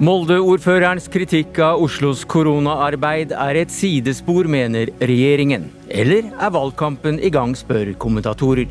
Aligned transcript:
Molde-ordførerens 0.00 1.10
kritikk 1.12 1.58
av 1.60 1.82
Oslos 1.84 2.22
koronaarbeid 2.24 3.34
er 3.36 3.58
et 3.60 3.72
sidespor, 3.74 4.46
mener 4.48 4.88
regjeringen. 4.96 5.66
Eller 5.92 6.30
er 6.30 6.54
valgkampen 6.54 7.18
i 7.20 7.28
gang, 7.28 7.52
spør 7.52 7.90
kommentatorer. 8.00 8.70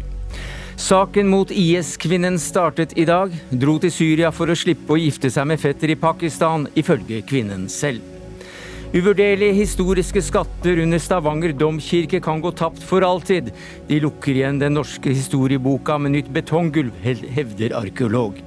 Saken 0.81 1.29
mot 1.29 1.53
IS-kvinnen 1.53 2.39
startet 2.41 2.97
i 2.97 3.05
dag. 3.05 3.35
Dro 3.53 3.77
til 3.77 3.93
Syria 3.93 4.33
for 4.33 4.49
å 4.49 4.57
slippe 4.57 4.95
å 4.95 4.97
gifte 4.97 5.29
seg 5.29 5.45
med 5.51 5.61
fetter 5.61 5.93
i 5.93 5.99
Pakistan, 6.01 6.65
ifølge 6.73 7.21
kvinnen 7.29 7.69
selv. 7.69 8.01
Uvurderlige 8.89 9.53
historiske 9.53 10.25
skatter 10.25 10.81
under 10.81 10.97
Stavanger 10.97 11.53
domkirke 11.53 12.23
kan 12.25 12.41
gå 12.41 12.55
tapt 12.57 12.81
for 12.81 13.05
alltid. 13.05 13.53
De 13.85 14.01
lukker 14.01 14.33
igjen 14.33 14.57
den 14.65 14.79
norske 14.81 15.13
historieboka 15.13 16.01
med 16.01 16.17
nytt 16.17 16.33
betonggulv, 16.33 17.03
hevder 17.05 17.77
arkeolog. 17.83 18.41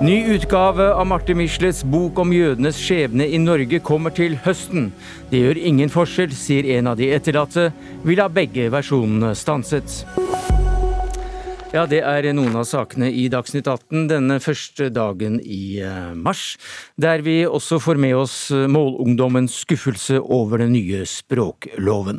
Ny 0.00 0.24
utgave 0.32 0.94
av 0.94 1.06
Marte 1.06 1.34
Michelets 1.36 1.82
bok 1.84 2.18
om 2.22 2.30
jødenes 2.32 2.78
skjebne 2.80 3.26
i 3.28 3.36
Norge 3.36 3.82
kommer 3.84 4.14
til 4.16 4.38
høsten. 4.46 4.86
Det 5.28 5.42
gjør 5.42 5.60
ingen 5.60 5.92
forskjell, 5.92 6.32
sier 6.32 6.70
en 6.78 6.88
av 6.88 6.96
de 6.96 7.10
etterlatte. 7.12 7.66
Vil 8.08 8.22
ha 8.24 8.30
begge 8.32 8.70
versjonene 8.72 9.34
stanset. 9.36 10.00
Ja, 11.70 11.84
det 11.86 12.00
er 12.02 12.26
noen 12.34 12.56
av 12.58 12.64
sakene 12.66 13.06
i 13.14 13.28
Dagsnytt 13.30 13.68
18 13.70 14.08
denne 14.10 14.40
første 14.42 14.88
dagen 14.90 15.36
i 15.38 15.78
eh, 15.78 16.08
mars, 16.18 16.56
der 16.98 17.22
vi 17.22 17.44
også 17.46 17.78
får 17.78 18.00
med 18.02 18.16
oss 18.18 18.34
målungdommens 18.50 19.60
skuffelse 19.62 20.18
over 20.18 20.64
den 20.64 20.72
nye 20.74 21.04
språkloven. 21.06 22.18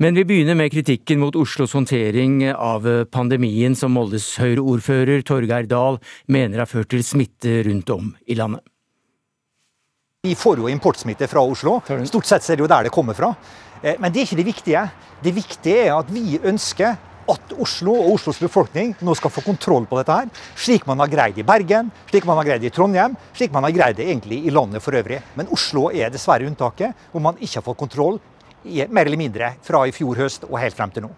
Men 0.00 0.16
vi 0.16 0.24
begynner 0.24 0.56
med 0.56 0.72
kritikken 0.72 1.20
mot 1.20 1.36
Oslos 1.36 1.76
håndtering 1.76 2.46
av 2.54 2.88
pandemien, 3.12 3.76
som 3.76 3.92
Moldes 3.92 4.30
Høyre-ordfører 4.40 5.20
Torgeir 5.20 5.68
Dahl 5.68 6.00
mener 6.24 6.64
har 6.64 6.70
ført 6.70 6.88
til 6.94 7.04
smitte 7.04 7.58
rundt 7.68 7.92
om 7.92 8.14
i 8.24 8.38
landet. 8.40 8.64
Vi 10.24 10.32
får 10.32 10.64
jo 10.64 10.72
importsmitte 10.72 11.28
fra 11.28 11.44
Oslo. 11.44 11.76
Stort 12.08 12.26
sett 12.30 12.48
er 12.48 12.56
det 12.56 12.64
jo 12.64 12.72
der 12.72 12.88
det 12.88 12.94
kommer 12.96 13.12
fra. 13.14 13.34
Eh, 13.82 14.00
men 14.00 14.08
det 14.08 14.24
er 14.24 14.30
ikke 14.30 14.40
det 14.40 14.48
viktige. 14.48 14.86
Det 15.20 15.34
viktige 15.36 15.84
er 15.90 15.94
at 15.98 16.08
vi 16.08 16.40
ønsker 16.40 16.96
at 17.32 17.52
Oslo 17.60 17.94
og 17.96 18.14
Oslos 18.16 18.40
befolkning 18.42 18.94
nå 19.04 19.14
skal 19.18 19.32
få 19.32 19.44
kontroll 19.46 19.86
på 19.88 20.00
dette 20.00 20.16
her, 20.16 20.32
slik 20.56 20.86
man 20.88 21.02
har 21.02 21.12
greid 21.12 21.38
i 21.40 21.46
Bergen, 21.46 21.92
slik 22.10 22.26
man 22.28 22.40
har 22.40 22.48
greid 22.48 22.66
i 22.66 22.72
Trondheim, 22.74 23.16
slik 23.36 23.54
man 23.54 23.66
har 23.68 23.76
greid 23.76 24.00
det 24.00 24.08
egentlig 24.08 24.42
i 24.46 24.54
landet 24.54 24.84
for 24.84 24.96
øvrig. 24.98 25.20
Men 25.38 25.50
Oslo 25.54 25.88
er 25.92 26.12
dessverre 26.14 26.48
unntaket, 26.48 27.08
hvor 27.12 27.24
man 27.24 27.38
ikke 27.40 27.60
har 27.60 27.68
fått 27.68 27.80
kontroll 27.86 28.20
mer 28.64 29.06
eller 29.06 29.20
mindre 29.20 29.54
fra 29.64 29.86
i 29.86 29.94
fjor 29.94 30.18
høst 30.18 30.44
og 30.48 30.58
helt 30.60 30.76
frem 30.76 30.92
til 30.92 31.06
nå. 31.06 31.14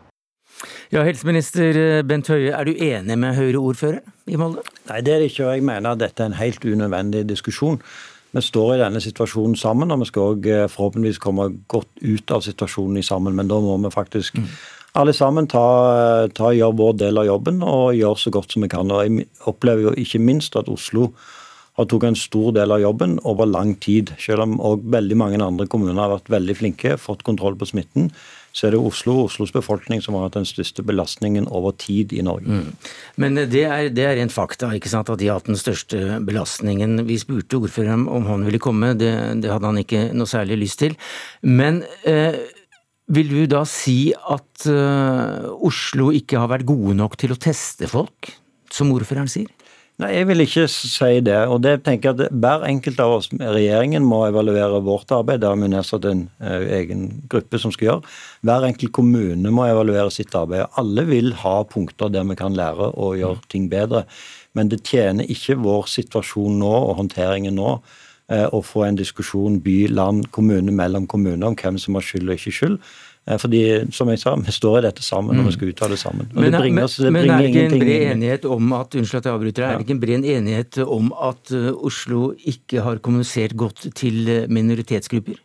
Ja, 0.93 1.05
Helseminister 1.07 1.77
eh, 1.79 2.03
Bent 2.05 2.29
Høie, 2.29 2.53
er 2.53 2.67
du 2.67 2.75
enig 2.75 3.17
med 3.17 3.37
Høyre-ordfører 3.39 4.03
i 4.29 4.39
Molde? 4.41 4.65
Nei, 4.91 5.01
det 5.07 5.15
er 5.15 5.23
det 5.23 5.31
ikke. 5.31 5.47
og 5.47 5.55
Jeg 5.55 5.65
mener 5.65 5.95
at 5.95 6.03
dette 6.03 6.25
er 6.25 6.33
en 6.33 6.41
helt 6.41 6.65
unødvendig 6.67 7.23
diskusjon. 7.31 7.79
Vi 8.31 8.43
står 8.45 8.75
i 8.75 8.81
denne 8.83 9.01
situasjonen 9.03 9.57
sammen, 9.59 9.91
og 9.91 10.03
vi 10.03 10.11
skal 10.11 10.35
også 10.35 10.53
eh, 10.53 10.67
forhåpentligvis 10.71 11.23
komme 11.23 11.49
godt 11.71 11.91
ut 12.03 12.35
av 12.35 12.45
situasjonen 12.45 13.07
sammen. 13.07 13.39
Men 13.39 13.49
da 13.51 13.61
må 13.63 13.79
vi 13.87 13.95
faktisk 13.95 14.43
mm. 14.43 14.51
Alle 14.99 15.15
sammen 15.15 15.47
ta, 15.51 15.67
ta, 16.35 16.51
gjør 16.55 16.79
vår 16.79 16.97
del 17.05 17.21
av 17.21 17.29
jobben 17.29 17.61
og 17.63 17.95
gjør 17.99 18.17
så 18.19 18.33
godt 18.35 18.55
som 18.55 18.67
vi 18.67 18.71
kan. 18.73 18.91
Og 18.91 19.05
Jeg 19.07 19.29
opplever 19.51 19.91
jo 19.91 19.95
ikke 19.99 20.23
minst 20.23 20.59
at 20.59 20.71
Oslo 20.73 21.13
har 21.79 21.87
tok 21.89 22.05
en 22.09 22.19
stor 22.19 22.51
del 22.57 22.75
av 22.75 22.83
jobben 22.83 23.17
over 23.29 23.49
lang 23.49 23.77
tid. 23.81 24.13
Selv 24.21 24.45
om 24.45 24.59
òg 24.59 24.83
veldig 24.93 25.17
mange 25.17 25.41
andre 25.41 25.69
kommuner 25.71 26.03
har 26.03 26.13
vært 26.17 26.33
veldig 26.33 26.59
flinke, 26.59 26.99
fått 27.01 27.25
kontroll 27.25 27.57
på 27.57 27.69
smitten, 27.71 28.11
så 28.53 28.67
er 28.67 28.75
det 28.75 28.81
Oslo 28.83 29.15
og 29.15 29.29
Oslos 29.29 29.53
befolkning 29.55 30.03
som 30.03 30.17
har 30.19 30.27
hatt 30.27 30.37
den 30.41 30.49
største 30.49 30.83
belastningen 30.83 31.47
over 31.47 31.77
tid 31.79 32.13
i 32.13 32.25
Norge. 32.27 32.51
Mm. 32.51 32.73
Men 33.23 33.39
det 33.39 33.63
er, 33.63 33.89
det 33.95 34.07
er 34.07 34.17
rent 34.19 34.35
fakta, 34.35 34.73
ikke 34.75 34.91
sant, 34.91 35.13
at 35.13 35.23
de 35.23 35.31
har 35.31 35.39
hatt 35.39 35.51
den 35.51 35.61
største 35.61 36.19
belastningen. 36.27 37.05
Vi 37.07 37.21
spurte 37.23 37.61
ordføreren 37.61 38.09
om 38.11 38.27
han 38.27 38.45
ville 38.49 38.63
komme, 38.63 38.97
det, 38.99 39.13
det 39.41 39.53
hadde 39.53 39.71
han 39.71 39.85
ikke 39.85 40.09
noe 40.19 40.31
særlig 40.31 40.65
lyst 40.65 40.83
til. 40.83 40.99
Men 41.47 41.85
eh, 42.03 42.43
vil 43.11 43.31
du 43.33 43.47
da 43.51 43.65
si 43.69 44.13
at 44.15 44.67
uh, 44.71 45.51
Oslo 45.67 46.11
ikke 46.15 46.39
har 46.41 46.51
vært 46.53 46.69
gode 46.69 46.95
nok 46.99 47.17
til 47.21 47.35
å 47.35 47.41
teste 47.41 47.89
folk, 47.91 48.35
som 48.71 48.93
ordføreren 48.95 49.31
sier? 49.31 49.51
Nei, 50.01 50.15
Jeg 50.15 50.29
vil 50.31 50.43
ikke 50.47 50.65
si 50.73 51.21
det. 51.21 51.37
og 51.53 51.61
det 51.61 51.83
tenker 51.85 52.11
jeg 52.11 52.17
at 52.17 52.33
Hver 52.33 52.63
enkelt 52.65 53.01
av 53.05 53.17
oss, 53.19 53.29
regjeringen, 53.37 54.07
må 54.07 54.23
evaluere 54.29 54.81
vårt 54.87 55.13
arbeid. 55.13 55.43
Det 55.43 55.51
har 55.51 55.59
vi 55.61 55.69
nedsatt 55.69 56.07
en 56.09 56.23
uh, 56.41 56.63
egen 56.79 57.09
gruppe 57.29 57.61
som 57.61 57.75
skal 57.75 57.89
gjøre. 57.89 58.15
Hver 58.47 58.69
enkelt 58.71 58.95
kommune 58.97 59.53
må 59.53 59.67
evaluere 59.69 60.09
sitt 60.15 60.35
arbeid. 60.39 60.71
Alle 60.81 61.05
vil 61.11 61.35
ha 61.43 61.59
punkter 61.69 62.13
der 62.15 62.25
vi 62.31 62.39
kan 62.39 62.57
lære 62.57 62.93
å 62.97 63.13
gjøre 63.19 63.45
ting 63.53 63.69
bedre. 63.73 64.07
Men 64.57 64.71
det 64.71 64.85
tjener 64.89 65.29
ikke 65.31 65.61
vår 65.61 65.91
situasjon 65.91 66.57
nå 66.63 66.73
og 66.79 66.97
håndteringen 67.03 67.59
nå 67.59 67.77
uh, 68.31 68.47
å 68.55 68.63
få 68.65 68.87
en 68.87 68.99
diskusjon 68.99 69.61
by, 69.65 69.79
land, 69.93 70.31
kommune 70.35 70.73
mellom 70.75 71.07
kommuner 71.11 71.51
om 71.51 71.59
hvem 71.59 71.79
som 71.79 71.99
har 71.99 72.07
skyld 72.07 72.31
og 72.31 72.39
ikke 72.39 72.57
skyld. 72.57 72.81
Eh, 73.29 73.37
fordi, 73.39 73.63
som 73.93 74.09
jeg 74.09 74.21
sa, 74.23 74.33
vi 74.41 74.53
står 74.55 74.79
i 74.79 74.85
dette 74.87 75.05
sammen 75.05 75.39
og 75.43 75.51
vi 75.51 75.53
skal 75.57 75.73
uttale 75.75 75.99
sammen. 76.01 76.31
Men, 76.33 76.49
det 76.49 76.63
bringer, 76.63 76.87
oss, 76.89 76.97
det 77.03 77.13
men 77.13 77.29
er 77.29 77.43
det 77.43 77.51
ikke 77.51 77.67
en 77.67 77.83
bred 77.83 78.07
enighet 78.15 78.49
om 78.49 78.73
at 78.79 78.97
unnskyld 78.97 79.21
at 79.21 79.29
jeg 79.29 79.37
avbryter, 79.37 79.67
er 79.67 79.77
det 79.77 79.87
ikke 79.87 79.97
en 79.97 80.03
bred 80.07 80.27
enighet 80.33 80.81
om 80.87 81.13
at 81.29 81.53
eh, 81.57 81.69
Oslo 81.91 82.31
ikke 82.55 82.87
har 82.87 83.03
kommunisert 83.05 83.57
godt 83.61 83.91
til 83.99 84.25
eh, 84.29 84.49
minoritetsgrupper? 84.49 85.39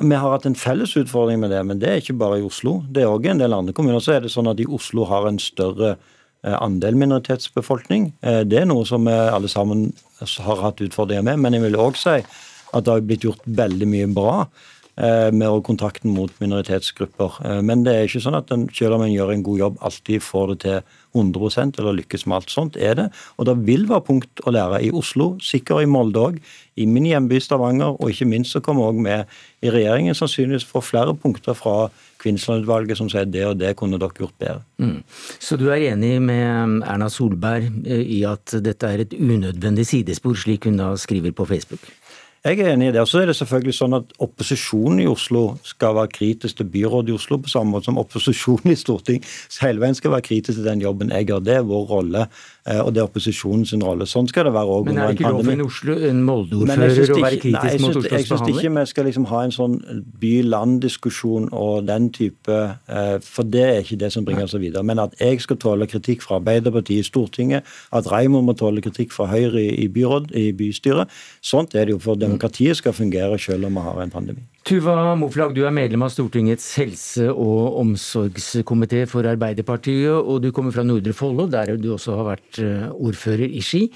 Vi 0.00 0.16
har 0.16 0.32
hatt 0.32 0.48
en 0.48 0.56
felles 0.58 0.96
utfordring 0.98 1.42
med 1.42 1.52
det, 1.52 1.60
men 1.66 1.78
det 1.78 1.90
er 1.90 2.00
ikke 2.00 2.16
bare 2.18 2.40
i 2.40 2.46
Oslo. 2.46 2.80
Det 2.88 3.04
er 3.04 3.12
òg 3.12 3.28
en 3.30 3.42
del 3.42 3.54
andre 3.54 3.76
kommuner. 3.76 4.00
Så 4.02 4.16
er 4.16 4.24
det 4.24 4.32
sånn 4.32 4.48
at 4.50 4.58
i 4.58 4.66
Oslo 4.66 5.04
har 5.06 5.28
en 5.28 5.38
større 5.38 5.98
andel 6.42 6.96
minoritetsbefolkning. 6.96 8.10
Det 8.20 8.58
er 8.62 8.68
noe 8.68 8.86
som 8.88 9.04
vi 9.04 9.12
alle 9.12 9.48
sammen 9.50 9.90
har 10.20 10.62
hatt 10.64 10.80
utfordringer 10.80 11.26
med. 11.26 11.42
Men 11.42 11.56
jeg 11.56 11.66
vil 11.66 11.80
òg 11.80 11.98
si 12.00 12.16
at 12.16 12.86
det 12.86 12.92
har 12.94 13.04
blitt 13.04 13.26
gjort 13.26 13.44
veldig 13.44 13.88
mye 13.90 14.08
bra. 14.14 14.36
Eh, 15.00 15.32
med 15.32 15.62
kontakten 15.64 16.10
mot 16.12 16.32
minoritetsgrupper. 16.42 17.36
Eh, 17.44 17.60
men 17.64 17.84
det 17.86 17.92
er 17.94 18.08
ikke 18.08 18.20
sånn 18.20 18.36
at 18.36 18.50
en, 18.52 18.66
selv 18.74 18.98
om 18.98 19.04
en 19.06 19.12
gjør 19.12 19.30
en 19.32 19.44
god 19.46 19.60
jobb, 19.62 19.78
alltid 19.86 20.20
får 20.20 20.50
det 20.50 20.56
til 20.64 20.80
100% 21.16 21.78
eller 21.80 21.96
lykkes 21.96 22.26
med 22.26 22.36
alt. 22.36 22.52
Sånt 22.52 22.76
er 22.76 22.98
det. 22.98 23.06
Og 23.38 23.48
det 23.48 23.54
vil 23.64 23.86
være 23.88 24.04
punkt 24.10 24.42
å 24.44 24.52
lære 24.52 24.82
i 24.84 24.90
Oslo, 24.92 25.30
sikkert 25.40 25.86
i 25.86 25.88
Molde 25.88 26.20
òg, 26.20 26.36
i 26.76 26.88
min 26.90 27.06
hjemby 27.08 27.40
Stavanger, 27.40 27.94
og 27.96 28.12
ikke 28.12 28.28
minst 28.28 28.52
så 28.52 28.60
kommer 28.60 28.90
òg 28.90 29.00
med 29.00 29.30
i 29.64 29.72
regjeringen 29.72 30.18
sannsynligvis 30.18 30.68
få 30.68 30.84
flere 30.84 31.16
punkter 31.16 31.56
fra 31.56 31.88
Kvinnsland-utvalget 32.20 32.98
som 33.00 33.08
sier 33.12 33.28
det 33.28 33.46
og 33.48 33.58
det 33.60 33.74
kunne 33.78 34.00
dere 34.00 34.16
gjort 34.16 34.36
bedre. 34.40 34.62
Mm. 34.82 34.98
Så 35.40 35.58
du 35.60 35.68
er 35.70 35.90
enig 35.92 36.16
med 36.22 36.80
Erna 36.84 37.10
Solberg 37.12 37.70
eh, 37.84 38.04
i 38.18 38.22
at 38.28 38.58
dette 38.64 38.88
er 38.88 39.04
et 39.04 39.16
unødvendig 39.16 39.86
sidespor, 39.88 40.36
slik 40.38 40.68
hun 40.68 40.80
da 40.80 40.92
skriver 41.00 41.34
på 41.36 41.48
Facebook? 41.48 41.88
Jeg 42.40 42.56
er 42.56 42.70
enig 42.72 42.86
i 42.88 42.92
det. 42.94 43.00
Og 43.02 43.08
så 43.08 43.18
er 43.20 43.28
det 43.28 43.34
selvfølgelig 43.36 43.74
sånn 43.76 43.94
at 43.98 44.14
Opposisjonen 44.24 45.02
i 45.02 45.08
Oslo 45.10 45.58
skal 45.66 45.92
være 45.98 46.12
kritisk 46.14 46.56
til 46.56 46.70
byrådet 46.72 47.12
i 47.12 47.16
Oslo, 47.18 47.36
på 47.36 47.52
samme 47.52 47.74
måte 47.74 47.90
som 47.90 48.00
opposisjonen 48.00 48.72
i 48.72 48.78
Stortinget 48.80 49.28
hele 49.60 49.82
veien 49.82 49.98
skal 49.98 50.14
være 50.14 50.24
kritisk 50.30 50.56
til 50.56 50.70
den 50.70 50.80
jobben 50.80 51.12
jeg 51.12 51.28
gjør. 51.28 51.42
Det 51.44 51.58
er 51.58 51.68
vår 51.68 51.84
rolle. 51.90 52.24
Eh, 52.68 52.80
og 52.80 52.92
det 52.92 53.00
er 53.00 53.08
opposisjonens 53.08 53.72
rolle. 53.80 54.06
Sånn 54.08 54.28
skal 54.28 54.48
det 54.48 54.52
være 54.52 54.74
òg 54.74 54.88
Men 54.90 54.98
er 55.00 55.08
det 55.08 55.16
ikke 55.16 55.32
lov 55.32 55.44
for 55.44 55.52
en, 55.54 55.62
Oslo, 55.64 55.94
en 56.10 56.20
Molde-ordfører 56.26 57.14
å 57.14 57.20
være 57.22 57.38
kritisk 57.40 57.56
nei, 57.56 57.78
mot 57.80 57.96
Oslos 57.96 58.04
behandling? 58.04 58.20
Jeg 58.20 58.28
syns 58.28 58.52
ikke 58.52 58.72
vi 58.74 58.84
skal 58.90 59.08
liksom 59.08 59.28
ha 59.30 59.40
en 59.46 59.54
sånn 59.56 59.76
by-land-diskusjon 60.24 61.48
og 61.56 61.88
den 61.88 62.10
type 62.16 62.58
eh, 62.60 63.16
For 63.24 63.48
det 63.48 63.64
er 63.64 63.80
ikke 63.80 64.00
det 64.04 64.12
som 64.12 64.28
bringer 64.28 64.44
oss 64.44 64.56
videre. 64.60 64.84
Men 64.84 65.00
at 65.06 65.16
jeg 65.20 65.40
skal 65.40 65.60
tåle 65.62 65.88
kritikk 65.90 66.26
fra 66.26 66.36
Arbeiderpartiet 66.40 67.00
i 67.00 67.08
Stortinget, 67.08 67.74
at 67.96 68.12
Raymond 68.12 68.50
må 68.50 68.56
tåle 68.58 68.84
kritikk 68.84 69.16
fra 69.16 69.30
Høyre 69.30 69.62
i, 69.64 69.88
byråd, 69.88 70.34
i 70.36 70.50
bystyret, 70.56 71.08
sånt 71.40 71.74
er 71.74 71.88
det 71.88 71.96
jo 71.96 72.02
for 72.02 72.20
demokratiet 72.20 72.76
skal 72.76 72.96
fungere 72.96 73.38
selv 73.40 73.70
om 73.70 73.80
vi 73.80 73.88
har 73.88 74.04
en 74.04 74.12
pandemi. 74.12 74.44
Tuva 74.60 75.14
Moflag, 75.16 75.54
du 75.56 75.62
er 75.64 75.72
medlem 75.72 76.02
av 76.04 76.10
Stortingets 76.12 76.66
helse- 76.76 77.30
og 77.32 77.78
omsorgskomité 77.80 79.06
for 79.08 79.24
Arbeiderpartiet, 79.24 80.12
og 80.12 80.42
du 80.44 80.50
kommer 80.52 80.74
fra 80.74 80.84
Nordre 80.84 81.14
Follo, 81.16 81.46
der 81.48 81.78
du 81.80 81.88
også 81.94 82.18
har 82.18 82.28
vært 82.34 82.60
eh, 82.60 82.90
ordfører 82.92 83.48
i 83.48 83.62
Ski. 83.64 83.86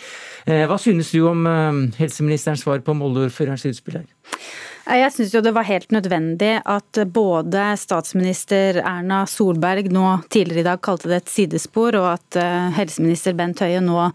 Eh, 0.48 0.64
hva 0.70 0.78
synes 0.80 1.12
du 1.12 1.20
om 1.28 1.44
eh, 1.46 1.82
helseministerens 2.00 2.64
svar 2.64 2.80
på 2.80 2.96
Molde-ordførerens 2.96 3.66
utspill 3.68 4.00
her? 4.00 4.08
Jeg 4.84 5.12
syns 5.14 5.32
jo 5.32 5.40
det 5.40 5.54
var 5.56 5.64
helt 5.64 5.92
nødvendig 5.96 6.58
at 6.60 6.98
både 7.12 7.70
statsminister 7.80 8.82
Erna 8.82 9.22
Solberg 9.28 9.88
nå 9.92 10.18
tidligere 10.28 10.60
i 10.60 10.66
dag 10.66 10.82
kalte 10.84 11.08
det 11.08 11.22
et 11.22 11.32
sidespor, 11.32 11.96
og 11.96 12.10
at 12.18 12.36
helseminister 12.76 13.32
Bent 13.38 13.62
Høie 13.64 13.80
nå 13.80 14.10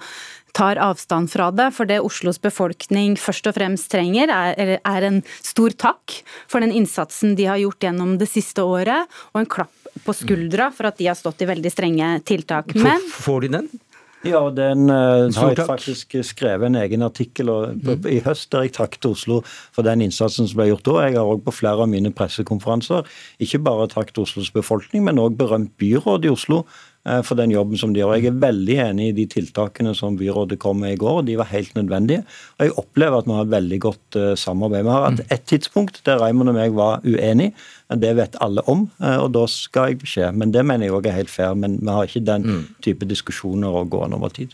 tar 0.55 0.79
avstand 0.81 1.31
fra 1.31 1.49
det. 1.55 1.69
For 1.75 1.89
det 1.89 1.99
Oslos 2.05 2.39
befolkning 2.41 3.17
først 3.19 3.49
og 3.49 3.57
fremst 3.57 3.89
trenger, 3.91 4.31
er, 4.31 4.77
er, 4.79 5.09
en 5.09 5.21
stor 5.41 5.75
takk 5.79 6.19
for 6.49 6.63
den 6.63 6.73
innsatsen 6.75 7.35
de 7.39 7.49
har 7.49 7.61
gjort 7.61 7.89
gjennom 7.89 8.17
det 8.21 8.29
siste 8.31 8.65
året, 8.65 9.09
og 9.33 9.43
en 9.43 9.49
klapp 9.49 9.75
på 10.05 10.15
skuldra 10.15 10.69
for 10.75 10.89
at 10.89 10.99
de 10.99 11.09
har 11.09 11.17
stått 11.17 11.43
i 11.43 11.49
veldig 11.49 11.71
strenge 11.73 12.15
tiltak. 12.27 12.75
Men, 12.77 13.03
får 13.19 13.47
de 13.47 13.53
den? 13.59 13.69
Ja, 14.27 14.41
den 14.51 14.89
uh, 14.91 15.31
har 15.31 15.53
jeg 15.53 15.63
faktisk 15.63 16.17
skrevet 16.27 16.67
en 16.67 16.75
egen 16.75 17.05
artikkel 17.05 17.51
og, 17.53 17.77
mm. 17.79 18.07
i 18.11 18.17
høst 18.25 18.49
der 18.51 18.65
jeg 18.65 18.73
takket 18.75 19.07
Oslo 19.07 19.39
for 19.47 19.87
den 19.87 20.03
innsatsen 20.03 20.49
som 20.49 20.59
ble 20.59 20.67
gjort 20.73 20.83
da. 20.89 20.95
Jeg 21.07 21.15
har 21.15 21.31
òg 21.31 21.45
på 21.45 21.53
flere 21.55 21.85
av 21.85 21.91
mine 21.91 22.11
pressekonferanser 22.15 23.07
ikke 23.39 23.61
bare 23.63 23.87
takket 23.91 24.19
Oslos 24.25 24.51
befolkning, 24.51 25.05
men 25.07 25.21
òg 25.23 25.39
berømt 25.39 25.71
byrådet 25.79 26.27
i 26.27 26.33
Oslo 26.35 26.65
for 27.25 27.39
den 27.39 27.53
jobben 27.53 27.79
som 27.79 27.93
de 27.93 28.01
gjør. 28.01 28.17
Jeg 28.19 28.29
er 28.29 28.41
veldig 28.41 28.75
enig 28.83 29.05
i 29.09 29.15
de 29.21 29.25
tiltakene 29.31 29.93
som 29.97 30.17
byrådet 30.19 30.59
kom 30.61 30.81
med 30.83 30.93
i 30.93 30.99
går. 30.99 31.21
De 31.29 31.37
var 31.39 31.47
helt 31.49 31.71
nødvendige. 31.77 32.25
Og 32.57 32.65
jeg 32.65 32.75
opplever 32.81 33.17
at 33.21 33.29
vi 33.29 33.37
har 33.37 33.47
et 33.47 33.53
veldig 33.55 33.79
godt 33.85 34.17
eh, 34.19 34.33
samarbeid. 34.37 34.83
Vi 34.85 34.93
har 34.93 35.05
hatt 35.07 35.23
et 35.31 35.45
tidspunkt 35.49 36.01
der 36.05 36.19
Raymond 36.21 36.51
og 36.51 36.57
meg 36.59 36.75
var 36.77 37.05
uenige. 37.07 37.55
Det 37.89 38.13
vet 38.13 38.35
alle 38.37 38.61
om, 38.69 38.83
eh, 39.01 39.17
og 39.17 39.31
da 39.33 39.47
skal 39.49 39.89
jeg 39.89 40.03
beskjed. 40.03 40.37
Men 40.37 40.53
det 40.53 40.61
mener 40.61 40.85
jeg 40.85 40.93
òg 40.93 41.09
er 41.09 41.17
helt 41.17 41.33
fair. 41.33 41.55
Men 41.57 41.79
vi 41.81 41.89
har 41.89 42.05
ikke 42.05 42.25
den 42.25 42.45
mm. 42.45 42.63
type 42.85 43.09
diskusjoner 43.09 43.81
å 43.81 43.87
gå 43.89 44.03
an 44.05 44.13
over 44.13 44.29
tid. 44.29 44.53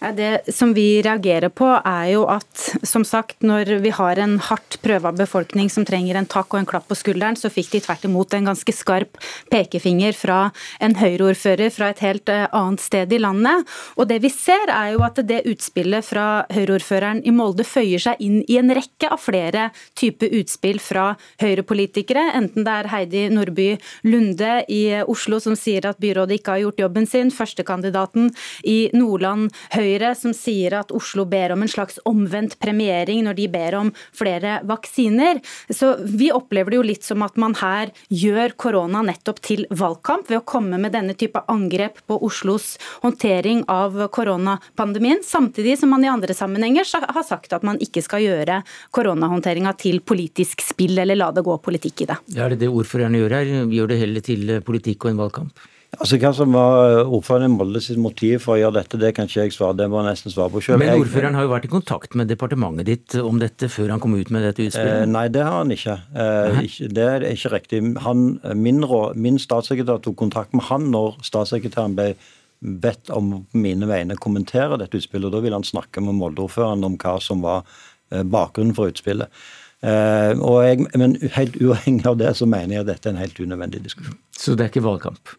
Det 0.00 0.54
som 0.56 0.70
vi 0.72 1.02
reagerer 1.04 1.52
på, 1.52 1.66
er 1.76 2.06
jo 2.14 2.22
at 2.32 2.62
som 2.88 3.02
sagt, 3.04 3.42
når 3.44 3.68
vi 3.84 3.90
har 3.92 4.16
en 4.16 4.38
hardt 4.40 4.78
prøva 4.80 5.10
befolkning 5.12 5.68
som 5.68 5.84
trenger 5.84 6.16
en 6.16 6.28
takk 6.30 6.54
og 6.54 6.62
en 6.62 6.68
klapp 6.70 6.86
på 6.88 6.96
skulderen, 6.96 7.36
så 7.36 7.50
fikk 7.52 7.68
de 7.74 7.82
tvert 7.84 8.06
imot 8.08 8.32
en 8.32 8.48
ganske 8.48 8.72
skarp 8.72 9.20
pekefinger 9.52 10.16
fra 10.16 10.38
en 10.80 10.96
Høyre-ordfører 10.96 11.68
fra 11.74 11.90
et 11.92 12.00
helt 12.00 12.32
eh, 12.32 12.46
annet 12.48 12.80
sted 12.80 13.12
i 13.12 13.20
landet. 13.20 13.68
Og 14.00 14.08
det 14.08 14.22
vi 14.24 14.32
ser, 14.32 14.72
er 14.72 14.94
jo 14.94 15.04
at 15.04 15.20
det 15.28 15.42
utspillet 15.52 16.08
fra 16.08 16.46
Høyre-ordføreren 16.48 17.20
i 17.28 17.36
Molde 17.36 17.68
føyer 17.68 18.00
seg 18.00 18.24
inn 18.24 18.40
i 18.48 18.56
en 18.56 18.72
rekke 18.72 19.12
av 19.12 19.20
flere 19.20 19.68
typer 20.00 20.32
utspill 20.40 20.80
fra 20.80 21.10
Høyre-politikere, 21.44 22.24
enten 22.40 22.64
det 22.64 22.69
er 22.70 22.88
Heidi 22.92 23.26
Nordby 23.32 23.68
Lunde 24.06 24.52
i 24.70 24.82
Oslo 25.10 25.40
som 25.42 25.56
sier 25.58 25.88
at 25.90 26.00
byrådet 26.02 26.38
ikke 26.38 26.54
har 26.54 26.64
gjort 26.64 26.82
jobben 26.84 27.08
sin, 27.10 27.32
førstekandidaten 27.34 28.30
i 28.64 28.78
Nordland 28.96 29.50
Høyre 29.74 30.14
som 30.18 30.34
sier 30.36 30.78
at 30.80 30.92
Oslo 30.94 31.26
ber 31.28 31.54
om 31.54 31.64
en 31.64 31.70
slags 31.70 32.00
omvendt 32.08 32.58
premiering 32.62 33.24
når 33.26 33.38
de 33.38 33.48
ber 33.52 33.78
om 33.78 33.92
flere 34.16 34.58
vaksiner. 34.68 35.40
Så 35.70 35.94
vi 36.04 36.30
opplever 36.34 36.74
det 36.74 36.80
jo 36.80 36.86
litt 36.86 37.06
som 37.06 37.24
at 37.26 37.38
man 37.40 37.56
her 37.60 37.92
gjør 38.08 38.54
korona 38.60 39.02
nettopp 39.06 39.40
til 39.44 39.66
valgkamp 39.70 40.30
ved 40.30 40.40
å 40.40 40.46
komme 40.46 40.78
med 40.80 40.94
denne 40.96 41.16
type 41.18 41.42
angrep 41.50 42.00
på 42.08 42.18
Oslos 42.26 42.76
håndtering 43.02 43.64
av 43.70 43.96
koronapandemien, 44.14 45.22
samtidig 45.26 45.78
som 45.80 45.92
man 45.94 46.04
i 46.04 46.10
andre 46.10 46.34
sammenhenger 46.36 46.86
har 47.14 47.24
sagt 47.26 47.54
at 47.56 47.66
man 47.66 47.80
ikke 47.82 48.02
skal 48.04 48.24
gjøre 48.24 48.60
koronahåndteringa 48.94 49.74
til 49.80 50.00
politisk 50.04 50.64
spill, 50.64 50.98
eller 50.98 51.18
la 51.18 51.30
det 51.34 51.44
gå 51.46 51.56
politikk 51.62 52.04
i 52.04 52.10
det. 52.10 52.18
Ja, 52.36 52.48
det 52.50 52.59
det 52.60 52.70
ordførerne 52.70 53.20
gjør 53.20 53.36
her? 53.38 53.52
Gjør 53.72 53.92
det 53.92 54.00
heller 54.04 54.24
til 54.24 54.56
politikk 54.66 55.06
og 55.06 55.14
en 55.14 55.22
valgkamp? 55.24 55.68
Altså 55.98 56.20
Hva 56.22 56.30
som 56.34 56.52
var 56.54 57.00
ordføreren 57.02 57.50
i 57.50 57.56
Molde 57.56 57.80
sitt 57.82 57.98
motiv 57.98 58.44
for 58.44 58.54
å 58.54 58.60
gjøre 58.60 58.76
dette, 58.76 58.98
det 59.00 59.10
kan 59.16 59.26
ikke 59.26 59.48
jeg 59.48 59.54
svare 59.56 59.74
det 59.80 59.88
må 59.90 59.98
jeg 59.98 60.12
nesten 60.12 60.30
svare 60.30 60.52
på 60.54 60.62
selv. 60.62 60.78
Men 60.78 61.02
ordføreren 61.02 61.34
har 61.34 61.48
jo 61.48 61.50
vært 61.50 61.66
i 61.66 61.70
kontakt 61.72 62.14
med 62.18 62.30
departementet 62.30 62.86
ditt 62.86 63.16
om 63.18 63.40
dette 63.42 63.66
før 63.72 63.90
han 63.96 64.02
kom 64.02 64.14
ut 64.14 64.30
med 64.30 64.46
dette 64.46 64.68
utspillet? 64.68 65.02
Eh, 65.02 65.10
nei, 65.10 65.24
det 65.34 65.42
har 65.42 65.56
han 65.58 65.74
ikke. 65.74 65.96
Eh, 66.14 66.60
ikke. 66.68 66.90
Det 66.94 67.06
er 67.08 67.26
ikke 67.32 67.52
riktig. 67.56 67.82
Han, 68.06 68.28
min, 68.54 68.86
min, 69.18 69.40
statssekretær 69.42 69.98
tok 70.04 70.18
kontakt 70.20 70.54
med 70.54 70.68
han 70.70 70.86
når 70.94 71.18
statssekretæren 71.26 71.98
ble 71.98 72.12
bedt 72.60 73.10
om 73.16 73.40
mine 73.56 73.88
vegne 73.90 74.18
kommentere 74.20 74.78
dette 74.78 75.00
utspillet. 75.00 75.26
og 75.26 75.34
Da 75.34 75.42
ville 75.42 75.58
han 75.58 75.66
snakke 75.66 76.04
med 76.06 76.20
Molde-ordføreren 76.20 76.86
om 76.86 76.94
hva 77.02 77.16
som 77.24 77.42
var 77.42 77.64
eh, 78.12 78.22
bakgrunnen 78.22 78.76
for 78.78 78.94
utspillet. 78.94 79.42
Eh, 79.80 80.32
jeg, 80.36 80.86
men 81.00 81.16
helt 81.36 81.56
uavhengig 81.60 82.08
av 82.08 82.18
det, 82.20 82.34
så 82.36 82.48
mener 82.48 82.76
jeg 82.76 82.84
at 82.84 82.90
dette 82.94 83.08
er 83.08 83.14
en 83.16 83.22
helt 83.22 83.40
unødvendig 83.40 83.84
diskusjon. 83.84 84.18
Så 84.36 84.56
det 84.56 84.66
er 84.66 84.72
ikke 84.72 84.84
valgkamp? 84.84 85.36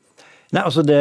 Nei, 0.51 0.63
altså 0.65 0.83
det, 0.83 0.97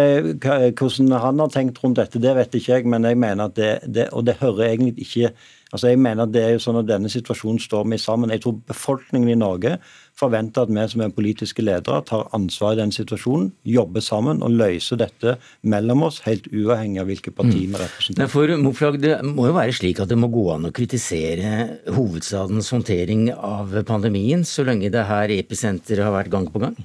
Hvordan 0.78 1.10
han 1.18 1.40
har 1.42 1.48
tenkt 1.50 1.80
rundt 1.82 1.98
dette, 1.98 2.20
det 2.22 2.34
vet 2.36 2.52
ikke 2.54 2.76
jeg. 2.76 2.86
Men 2.86 3.08
jeg 3.08 3.18
mener 3.18 3.48
at 3.48 3.56
det, 3.56 3.70
det, 3.82 4.08
Og 4.12 4.26
det 4.26 4.38
hører 4.40 4.68
egentlig 4.68 4.94
ikke 5.06 5.32
altså 5.72 5.88
jeg 5.88 5.98
mener 6.02 6.24
at 6.24 6.32
det 6.34 6.42
er 6.42 6.52
jo 6.54 6.62
sånn 6.62 6.80
at 6.80 6.88
Denne 6.88 7.10
situasjonen 7.10 7.58
står 7.62 7.84
vi 7.90 7.98
sammen. 7.98 8.30
Jeg 8.30 8.42
tror 8.44 8.60
befolkningen 8.66 9.30
i 9.30 9.38
Norge 9.38 9.76
forventer 10.20 10.66
at 10.66 10.72
vi 10.72 10.86
som 10.92 11.04
er 11.04 11.14
politiske 11.14 11.64
ledere 11.64 12.02
tar 12.06 12.28
ansvar 12.36 12.76
i 12.76 12.80
den 12.82 12.92
situasjonen, 12.94 13.50
jobber 13.64 14.04
sammen 14.04 14.44
og 14.44 14.54
løser 14.60 15.00
dette 15.00 15.36
mellom 15.62 16.06
oss, 16.08 16.20
helt 16.26 16.46
uavhengig 16.52 17.02
av 17.02 17.10
hvilke 17.10 17.34
parti 17.34 17.64
vi 17.64 17.80
representerer. 17.80 18.30
For 18.30 18.56
Moflag, 18.60 19.00
Det 19.00 19.16
må 19.24 19.48
jo 19.48 19.56
være 19.56 19.74
slik 19.76 20.00
at 20.02 20.10
det 20.12 20.18
må 20.20 20.30
gå 20.32 20.46
an 20.54 20.68
å 20.68 20.74
kritisere 20.76 21.80
hovedstadens 21.96 22.70
håndtering 22.74 23.30
av 23.34 23.74
pandemien, 23.88 24.44
så 24.44 24.66
lenge 24.66 24.92
det 24.92 25.06
her 25.08 25.32
episenteret 25.34 26.04
har 26.04 26.14
vært 26.14 26.32
gang 26.32 26.48
på 26.50 26.62
gang? 26.62 26.76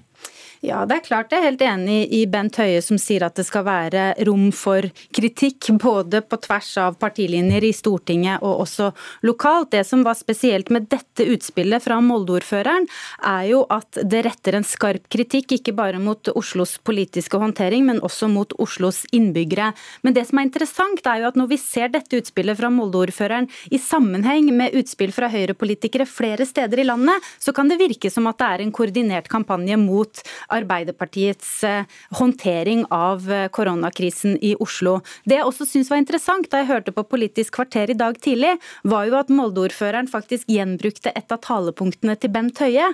Ja, 0.65 0.79
det 0.89 0.95
er 0.95 1.03
klart 1.05 1.33
jeg 1.33 1.43
er 1.43 1.51
helt 1.51 1.61
enig 1.61 1.95
i 2.15 2.23
Bent 2.31 2.55
Høie 2.57 2.79
som 2.81 2.97
sier 2.97 3.21
at 3.27 3.35
det 3.37 3.43
skal 3.45 3.67
være 3.67 4.05
rom 4.25 4.47
for 4.55 4.87
kritikk, 5.13 5.67
både 5.83 6.23
på 6.25 6.39
tvers 6.41 6.71
av 6.81 6.95
partilinjer 6.97 7.67
i 7.67 7.73
Stortinget 7.75 8.41
og 8.41 8.63
også 8.63 8.87
lokalt. 9.27 9.69
Det 9.75 9.83
som 9.85 10.01
var 10.05 10.17
spesielt 10.17 10.71
med 10.73 10.87
dette 10.89 11.27
utspillet 11.35 11.83
fra 11.85 11.99
Molde-ordføreren, 12.01 12.87
er 13.29 13.43
jo 13.51 13.59
at 13.73 13.99
det 14.01 14.23
retter 14.25 14.57
en 14.57 14.65
skarp 14.65 15.05
kritikk, 15.13 15.53
ikke 15.59 15.75
bare 15.77 16.01
mot 16.01 16.31
Oslos 16.33 16.79
politiske 16.81 17.37
håndtering, 17.41 17.85
men 17.85 18.01
også 18.05 18.29
mot 18.31 18.57
Oslos 18.61 19.03
innbyggere. 19.13 19.69
Men 20.01 20.17
det 20.17 20.25
som 20.31 20.41
er 20.41 20.49
interessant, 20.49 21.05
er 21.05 21.21
jo 21.21 21.29
at 21.29 21.37
når 21.37 21.51
vi 21.53 21.61
ser 21.61 21.93
dette 21.93 22.23
utspillet 22.23 22.57
fra 22.57 22.71
Molde-ordføreren 22.73 23.51
i 23.69 23.81
sammenheng 23.81 24.49
med 24.55 24.73
utspill 24.81 25.13
fra 25.13 25.29
Høyre-politikere 25.29 26.09
flere 26.09 26.49
steder 26.49 26.81
i 26.81 26.89
landet, 26.89 27.29
så 27.37 27.53
kan 27.53 27.69
det 27.69 27.81
virke 27.83 28.09
som 28.09 28.25
at 28.31 28.41
det 28.41 28.49
er 28.49 28.65
en 28.65 28.73
koordinert 28.73 29.29
kampanje 29.29 29.77
mot 29.77 30.25
Arbeiderpartiets 30.55 31.51
eh, 31.67 31.85
håndtering 32.19 32.85
av 32.93 33.29
eh, 33.31 33.47
koronakrisen 33.53 34.37
i 34.41 34.55
Oslo. 34.61 34.99
Det 35.25 35.39
jeg 35.39 35.47
også 35.47 35.67
syns 35.69 35.91
var 35.91 36.01
interessant 36.01 36.49
da 36.51 36.61
jeg 36.61 36.71
hørte 36.71 36.93
på 36.95 37.05
Politisk 37.15 37.57
kvarter 37.59 37.91
i 37.91 37.97
dag 37.97 38.17
tidlig, 38.21 38.55
var 38.83 39.07
jo 39.09 39.17
at 39.19 39.31
Molde-ordføreren 39.33 40.09
faktisk 40.11 40.49
gjenbrukte 40.51 41.13
et 41.15 41.31
av 41.31 41.41
talepunktene 41.45 42.15
til 42.19 42.33
Bent 42.33 42.59
Høie 42.63 42.87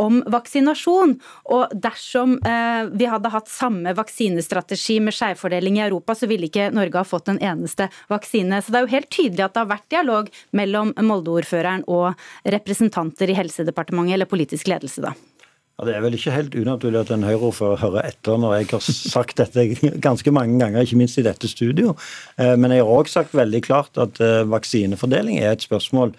om 0.00 0.22
vaksinasjon. 0.32 1.16
Og 1.56 1.74
dersom 1.74 2.36
eh, 2.46 2.88
vi 2.92 3.08
hadde 3.10 3.32
hatt 3.32 3.50
samme 3.52 3.94
vaksinestrategi 3.96 4.98
med 5.04 5.16
skjevfordeling 5.16 5.80
i 5.80 5.86
Europa, 5.86 6.16
så 6.16 6.28
ville 6.30 6.50
ikke 6.50 6.70
Norge 6.76 7.00
ha 7.00 7.06
fått 7.06 7.30
en 7.32 7.42
eneste 7.42 7.88
vaksine. 8.12 8.62
Så 8.62 8.72
det 8.72 8.80
er 8.80 8.86
jo 8.86 8.94
helt 8.96 9.12
tydelig 9.12 9.46
at 9.46 9.56
det 9.56 9.64
har 9.64 9.72
vært 9.74 9.88
dialog 9.92 10.30
mellom 10.56 10.92
Molde-ordføreren 10.96 11.86
og 11.86 12.14
representanter 12.56 13.30
i 13.30 13.38
Helsedepartementet 13.38 14.16
eller 14.16 14.30
politisk 14.30 14.68
ledelse, 14.70 15.04
da. 15.04 15.14
Ja, 15.76 15.84
Det 15.84 15.94
er 15.94 16.00
vel 16.00 16.14
ikke 16.16 16.32
helt 16.32 16.54
unaturlig 16.56 17.02
at 17.02 17.10
en 17.12 17.26
Høyre-ordfører 17.26 17.80
hører 17.82 18.08
etter 18.08 18.38
når 18.40 18.54
jeg 18.56 18.70
har 18.70 18.84
sagt 18.86 19.36
dette 19.36 19.66
ganske 20.06 20.32
mange 20.32 20.56
ganger, 20.62 20.86
ikke 20.86 20.96
minst 21.02 21.20
i 21.20 21.26
dette 21.26 21.50
studio. 21.52 21.92
Eh, 22.40 22.54
men 22.56 22.72
jeg 22.72 22.80
har 22.84 22.92
òg 22.96 23.10
sagt 23.12 23.36
veldig 23.36 23.60
klart 23.66 24.00
at 24.00 24.20
eh, 24.24 24.46
vaksinefordeling 24.48 25.36
er 25.42 25.52
et 25.52 25.66
spørsmål 25.66 26.14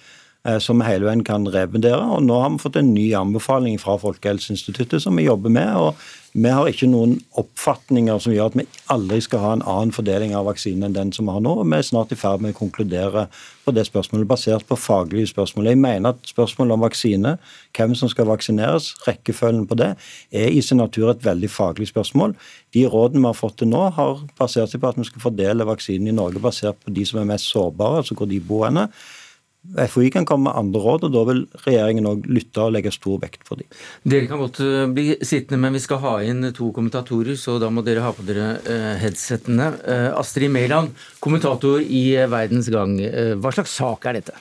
som 0.64 0.80
vi 0.80 0.88
hele 0.88 1.10
veien 1.10 1.26
kan 1.28 1.48
revurdere. 1.52 2.04
Og 2.16 2.24
nå 2.24 2.38
har 2.42 2.54
vi 2.54 2.62
fått 2.64 2.80
en 2.80 2.94
ny 2.96 3.10
anbefaling 3.20 3.80
fra 3.82 3.98
Folkehelseinstituttet 4.00 5.04
som 5.04 5.20
vi 5.20 5.28
jobber 5.28 5.54
med. 5.54 5.76
og 5.76 5.96
vi 6.38 6.50
har 6.54 6.68
ikke 6.70 6.86
noen 6.86 7.16
oppfatninger 7.40 8.20
som 8.22 8.34
gjør 8.34 8.52
at 8.52 8.56
vi 8.60 8.66
aldri 8.94 9.18
skal 9.26 9.42
ha 9.42 9.52
en 9.56 9.64
annen 9.66 9.94
fordeling 9.96 10.36
av 10.38 10.46
vaksinen 10.46 10.86
enn 10.86 10.94
den 10.94 11.14
som 11.16 11.26
vi 11.26 11.34
har 11.34 11.42
nå. 11.42 11.54
Vi 11.64 11.74
er 11.74 11.88
snart 11.88 12.12
i 12.14 12.18
ferd 12.20 12.44
med 12.44 12.54
å 12.54 12.58
konkludere 12.60 13.24
på 13.66 13.74
det 13.74 13.88
spørsmålet 13.88 14.30
basert 14.30 14.68
på 14.70 14.78
faglige 14.78 15.32
spørsmål. 15.32 15.72
Jeg 15.72 15.82
mener 15.82 16.14
at 16.14 16.30
spørsmålet 16.30 16.76
om 16.76 16.86
vaksine, 16.86 17.34
hvem 17.74 17.96
som 17.98 18.12
skal 18.12 18.30
vaksineres, 18.30 18.92
rekkefølgen 19.08 19.66
på 19.72 19.80
det, 19.82 19.90
er 20.30 20.54
i 20.54 20.62
sin 20.62 20.78
natur 20.78 21.10
et 21.16 21.26
veldig 21.26 21.50
faglig 21.50 21.90
spørsmål. 21.90 22.38
De 22.76 22.86
rådene 22.86 23.24
vi 23.24 23.32
har 23.32 23.42
fått 23.42 23.58
til 23.64 23.72
nå, 23.72 23.88
har 23.98 24.22
basert 24.38 24.70
seg 24.70 24.84
på 24.84 24.92
at 24.92 25.02
vi 25.02 25.08
skal 25.10 25.26
fordele 25.26 25.66
vaksinen 25.66 26.12
i 26.12 26.18
Norge 26.20 26.44
basert 26.44 26.78
på 26.84 26.94
de 26.94 27.08
som 27.08 27.24
er 27.24 27.32
mest 27.34 27.50
sårbare, 27.50 28.04
altså 28.04 28.20
hvor 28.20 28.30
de 28.30 28.44
bor 28.44 28.68
henne. 28.68 28.92
FHI 29.76 30.10
kan 30.14 30.26
komme 30.26 30.48
med 30.48 30.58
andre 30.60 30.80
råd, 30.80 31.08
og 31.08 31.14
da 31.14 31.24
vil 31.28 31.42
regjeringen 31.66 32.08
òg 32.08 32.28
lytte 32.32 32.64
og 32.64 32.72
legge 32.76 32.94
stor 32.96 33.20
vekt 33.20 33.44
på 33.48 33.58
dem. 33.60 33.68
Dere 34.08 34.30
kan 34.30 34.40
godt 34.40 34.62
eh, 34.64 34.86
bli 34.94 35.08
sittende, 35.20 35.60
men 35.60 35.76
vi 35.76 35.84
skal 35.84 36.02
ha 36.06 36.14
inn 36.24 36.52
to 36.56 36.70
kommentatorer, 36.76 37.36
så 37.40 37.58
da 37.62 37.72
må 37.74 37.84
dere 37.86 38.06
ha 38.06 38.14
på 38.16 38.26
dere 38.28 38.50
eh, 38.64 38.94
headsettene. 39.02 39.72
Eh, 39.84 40.10
Astrid 40.16 40.54
Mæland, 40.54 40.96
kommentator 41.24 41.84
i 41.84 42.06
Verdens 42.32 42.72
Gang. 42.74 42.96
Hva 43.42 43.54
slags 43.56 43.76
sak 43.76 44.08
er 44.08 44.22
dette? 44.22 44.38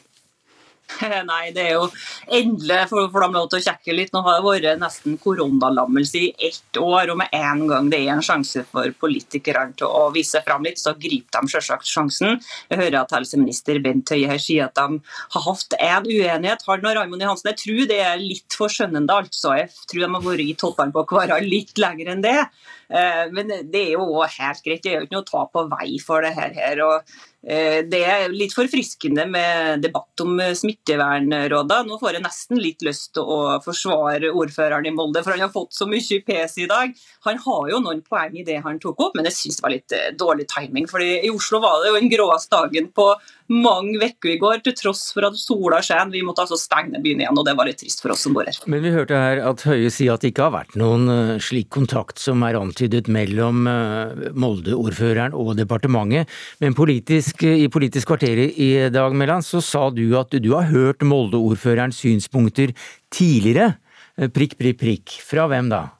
Nei, 1.30 1.50
det 1.54 1.62
er 1.64 1.72
jo 1.74 1.86
endelig 2.32 2.86
for, 2.90 3.18
dem 3.22 3.34
lov 3.34 3.48
til 3.50 3.58
å 3.58 3.64
kjekke 3.66 3.94
litt. 3.96 4.12
Nå 4.14 4.22
har 4.26 4.38
det 4.38 4.46
vært 4.46 4.80
nesten 4.80 5.16
koronalammelse 5.22 6.20
i 6.20 6.30
ett 6.48 6.80
år, 6.80 7.12
og 7.12 7.20
med 7.20 7.34
en 7.36 7.64
gang 7.70 7.90
det 7.92 8.00
er 8.04 8.14
en 8.14 8.24
sjanse 8.24 8.62
for 8.70 8.94
politikerne 9.00 9.76
til 9.78 9.90
å 9.90 10.06
vise 10.14 10.40
fram 10.46 10.66
litt, 10.66 10.80
så 10.80 10.94
griper 10.96 11.42
de 11.42 11.52
selvsagt 11.56 11.90
sjansen. 11.90 12.40
Jeg 12.70 12.80
hører 12.80 13.00
at 13.02 13.16
helseminister 13.16 13.80
Bent 13.84 14.14
Høie 14.14 14.30
her 14.30 14.42
sier 14.42 14.70
at 14.70 14.78
de 14.78 15.00
har 15.34 15.46
hatt 15.48 15.78
en 15.80 16.08
uenighet, 16.08 16.64
han 16.68 16.86
og 16.86 16.98
Raymond 17.00 17.26
Johansen. 17.26 17.52
Jeg 17.52 17.62
tror 17.64 17.90
det 17.90 18.00
er 18.06 18.22
litt 18.22 18.56
for 18.56 18.72
skjønnende, 18.72 19.20
altså. 19.24 19.56
Jeg 19.58 19.70
tror 19.90 20.06
de 20.06 20.12
har 20.14 20.26
vært 20.30 20.46
i 20.46 20.56
toppene 20.58 20.94
på 20.94 21.06
hverandre 21.10 21.42
litt 21.46 21.76
lenger 21.82 22.14
enn 22.14 22.24
det. 22.24 22.40
Eh, 22.86 23.24
men 23.34 23.50
det 23.72 23.82
er 23.82 23.96
jo 23.96 24.22
helt 24.22 24.62
greit. 24.62 24.84
Det 24.84 24.92
er 24.92 25.00
jo 25.00 25.06
ikke 25.08 25.16
noe 25.16 25.24
å 25.24 25.30
ta 25.30 25.46
på 25.50 25.64
vei 25.72 25.88
for 26.02 26.26
det 26.26 26.36
her. 26.36 26.84
og 26.86 27.16
det 27.46 28.00
er 28.02 28.32
litt 28.34 28.50
forfriskende 28.56 29.22
med 29.30 29.84
debatt 29.84 30.22
om 30.24 30.40
smittevernrådene. 30.58 31.86
Nå 31.86 31.98
får 32.00 32.16
jeg 32.16 32.24
nesten 32.24 32.58
litt 32.58 32.82
lyst 32.82 33.12
til 33.14 33.22
å 33.22 33.38
forsvare 33.62 34.32
ordføreren 34.34 34.88
i 34.88 34.94
Molde, 34.94 35.22
for 35.22 35.36
han 35.36 35.44
har 35.44 35.52
fått 35.54 35.76
så 35.76 35.86
mye 35.86 36.18
pes 36.26 36.56
i 36.58 36.66
dag. 36.66 36.90
Han 37.28 37.38
har 37.44 37.70
jo 37.70 37.80
noen 37.84 38.02
poeng 38.06 38.34
i 38.34 38.44
det 38.46 38.58
han 38.64 38.80
tok 38.82 39.04
opp, 39.06 39.14
men 39.14 39.28
jeg 39.30 39.38
syns 39.38 39.60
det 39.60 39.66
var 39.66 39.74
litt 39.76 39.94
eh, 39.94 40.10
dårlig 40.18 40.48
timing. 40.50 40.88
fordi 40.90 41.20
I 41.26 41.30
Oslo 41.30 41.60
var 41.62 41.82
det 41.82 41.92
jo 41.92 42.00
den 42.00 42.12
gråeste 42.12 42.56
dagen 42.56 42.90
på 42.94 43.08
mange 43.52 43.98
uker 44.02 44.32
i 44.32 44.38
går, 44.40 44.62
til 44.64 44.74
tross 44.78 45.08
for 45.14 45.26
at 45.28 45.38
sola 45.38 45.80
skjer, 45.84 46.10
Vi 46.12 46.22
måtte 46.26 46.44
altså 46.44 46.58
stenge 46.60 47.00
byen 47.02 47.22
igjen, 47.22 47.38
og 47.38 47.46
det 47.46 47.56
var 47.58 47.68
litt 47.68 47.78
trist 47.80 48.02
for 48.02 48.14
oss 48.14 48.24
som 48.26 48.34
bor 48.36 48.46
her. 48.46 48.58
Men 48.66 48.82
vi 48.84 48.92
hørte 48.94 49.18
her 49.18 49.42
at 49.46 49.64
Høie 49.66 49.90
sier 49.92 50.14
at 50.14 50.24
det 50.24 50.32
ikke 50.32 50.48
har 50.48 50.54
vært 50.54 50.76
noen 50.78 51.08
eh, 51.12 51.32
slik 51.42 51.70
kontakt 51.74 52.20
som 52.22 52.44
er 52.46 52.58
antydet 52.58 53.10
mellom 53.12 53.66
eh, 53.70 54.28
Molde-ordføreren 54.36 55.36
og 55.36 55.56
departementet. 55.60 56.30
Men 56.62 56.76
politisk, 56.76 57.42
i 57.46 57.68
Politisk 57.72 58.08
kvarter 58.08 58.38
i 58.46 58.70
dag, 58.92 59.14
Mæland, 59.16 59.44
så 59.46 59.62
sa 59.64 59.88
du 59.90 60.04
at 60.18 60.32
du 60.32 60.52
har 60.54 60.70
hørt 60.70 61.04
Molde-ordførerens 61.06 62.00
synspunkter 62.02 62.74
tidligere. 63.14 63.76
Eh, 64.16 64.30
prikk, 64.32 64.56
prikk, 64.60 64.80
prikk. 64.80 65.18
Fra 65.26 65.46
hvem 65.50 65.70
da? 65.72 65.95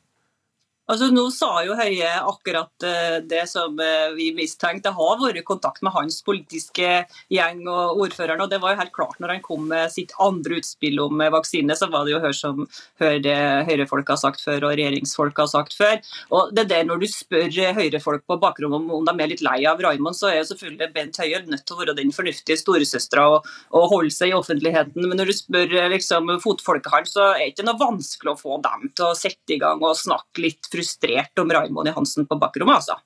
Altså, 0.87 1.09
nå 1.11 1.25
sa 1.35 1.65
jo 1.67 1.75
Høie 1.75 2.11
akkurat 2.23 2.85
uh, 2.87 3.17
det 3.27 3.43
som 3.51 3.75
uh, 3.75 4.15
vi 4.15 4.29
mistenkte. 4.37 4.87
Det 4.87 4.95
har 4.95 5.19
vært 5.19 5.43
kontakt 5.49 5.83
med 5.83 5.95
hans 5.97 6.21
politiske 6.23 6.91
gjeng 7.33 7.65
og 7.67 8.03
ordføreren. 8.05 8.45
og 8.45 8.53
Det 8.53 8.61
var 8.63 8.75
jo 8.75 8.81
helt 8.85 8.95
klart 8.95 9.19
når 9.23 9.35
han 9.35 9.43
kom 9.43 9.65
med 9.73 9.91
sitt 9.91 10.15
andre 10.23 10.61
utspill 10.61 11.01
om 11.03 11.19
uh, 11.19 11.31
vaksine, 11.35 11.75
så 11.75 11.89
var 11.91 12.07
det 12.07 12.15
jo 12.15 12.21
hør 12.23 12.37
som 12.37 12.63
hør 13.03 13.19
det 13.25 13.37
Høyre-folk 13.67 14.13
har 14.15 14.21
sagt 14.21 14.45
før 14.45 14.69
og 14.69 14.77
regjeringsfolk 14.77 15.43
har 15.43 15.51
sagt 15.51 15.75
før. 15.75 15.99
Og 16.31 16.55
det 16.55 16.69
der 16.71 16.87
Når 16.87 17.03
du 17.03 17.09
spør 17.11 17.51
Høyre-folk 17.81 18.23
på 18.31 18.39
bakrommet 18.39 18.79
om, 18.79 18.87
om 19.01 19.11
de 19.11 19.25
er 19.25 19.33
litt 19.33 19.43
lei 19.43 19.59
av 19.67 19.83
Raymond, 19.83 20.15
så 20.15 20.31
er 20.31 20.39
jo 20.39 20.51
selvfølgelig 20.53 20.93
Bent 20.95 21.19
Høie 21.19 21.43
nødt 21.49 21.67
til 21.67 21.75
å 21.75 21.81
være 21.83 21.97
den 21.99 22.15
fornuftige 22.15 22.61
storesøstera 22.63 23.27
og, 23.35 23.51
og, 23.75 23.89
holde 23.91 24.15
seg 24.15 24.31
i 24.31 24.39
offentligheten. 24.39 25.03
Men 25.03 25.19
når 25.19 25.33
du 25.33 25.37
spør 25.41 25.77
liksom, 25.91 26.37
fotfolket 26.43 26.95
hans, 26.95 27.17
så 27.17 27.33
er 27.33 27.43
det 27.43 27.53
ikke 27.57 27.67
noe 27.67 27.83
vanskelig 27.83 28.35
å 28.37 28.39
få 28.39 28.63
dem 28.63 28.87
til 28.95 29.11
å 29.11 29.19
sette 29.19 29.57
i 29.57 29.61
gang 29.63 29.83
og 29.83 29.99
snakke 29.99 30.47
litt 30.47 30.71
frustrert 30.77 31.43
om 31.43 31.51
Raimond 31.53 31.89
Johansen 31.91 32.27
på 32.29 32.39
bakrommet, 32.41 32.83
altså. 32.83 32.99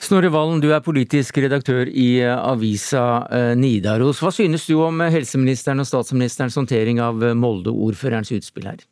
Snorre 0.00 0.30
Valen, 0.32 0.62
du 0.62 0.70
er 0.72 0.84
politisk 0.84 1.40
redaktør 1.42 1.88
i 1.88 2.08
eh, 2.22 2.32
avisa 2.34 3.04
eh, 3.30 3.52
Nidaros. 3.58 4.22
Hva 4.22 4.32
synes 4.34 4.66
du 4.68 4.78
om 4.82 5.02
eh, 5.04 5.12
helseministeren 5.14 5.82
og 5.82 5.88
statsministerens 5.90 6.56
håndtering 6.58 7.02
av 7.04 7.20
Molde-ordførerens 7.38 8.32
utspill 8.36 8.70
her? 8.72 8.82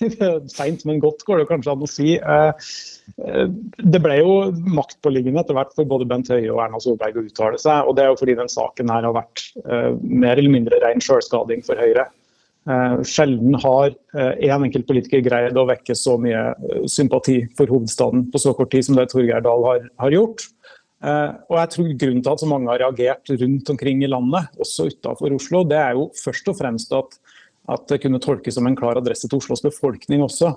Seint, 0.50 0.82
men 0.88 0.98
godt 1.02 1.22
går 1.28 1.42
det 1.42 1.48
kanskje 1.50 1.72
an 1.74 1.84
å 1.84 1.88
si. 1.88 2.14
Det 2.16 4.00
ble 4.02 4.16
jo 4.18 4.32
maktpåliggende 4.74 5.44
etter 5.44 5.54
hvert 5.54 5.74
for 5.76 5.86
både 5.86 6.08
Bent 6.10 6.30
Høie 6.32 6.48
og 6.48 6.62
Erna 6.64 6.80
Solberg 6.82 7.20
å 7.20 7.26
uttale 7.28 7.60
seg. 7.60 7.84
og 7.84 7.94
Det 7.94 8.06
er 8.06 8.10
jo 8.10 8.16
fordi 8.18 8.38
den 8.40 8.50
saken 8.50 8.90
her 8.90 9.06
har 9.06 9.14
vært 9.14 9.44
mer 10.00 10.40
eller 10.40 10.50
mindre 10.56 10.80
ren 10.82 11.04
selvskading 11.04 11.62
for 11.68 11.78
Høyre. 11.78 12.08
Eh, 12.70 13.02
sjelden 13.08 13.54
har 13.62 13.90
én 14.14 14.50
eh, 14.50 14.62
enkelt 14.66 14.86
politiker 14.86 15.22
greid 15.24 15.56
å 15.58 15.66
vekke 15.68 15.94
så 15.96 16.16
mye 16.20 16.42
eh, 16.52 16.84
sympati 16.90 17.40
for 17.58 17.70
hovedstaden 17.72 18.26
på 18.30 18.42
så 18.42 18.52
kort 18.54 18.70
tid 18.74 18.86
som 18.86 18.98
det 18.98 19.08
Torgeir 19.10 19.42
Dahl 19.44 19.64
har, 19.66 19.86
har 20.02 20.16
gjort. 20.16 20.46
Og 21.00 21.54
jeg 21.56 21.68
tror 21.72 21.92
Grunnen 21.96 22.18
til 22.20 22.28
at 22.28 22.42
så 22.42 22.46
mange 22.50 22.68
har 22.68 22.82
reagert 22.82 23.30
rundt 23.40 23.70
omkring 23.72 24.02
i 24.04 24.08
landet, 24.12 24.50
også 24.60 24.90
utenfor 24.90 25.32
Oslo, 25.32 25.62
det 25.64 25.78
er 25.80 25.94
jo 25.96 26.02
først 26.12 26.50
og 26.52 26.58
fremst 26.58 26.92
at, 26.92 27.16
at, 27.72 27.86
det 27.88 28.02
kunne 28.02 28.20
tolkes 28.20 28.58
som 28.58 28.68
en 28.68 28.76
klar 28.76 29.00
adresse 29.00 29.24
til 29.24 29.40
Oslos 29.40 29.64
befolkning 29.64 30.20
også. 30.26 30.50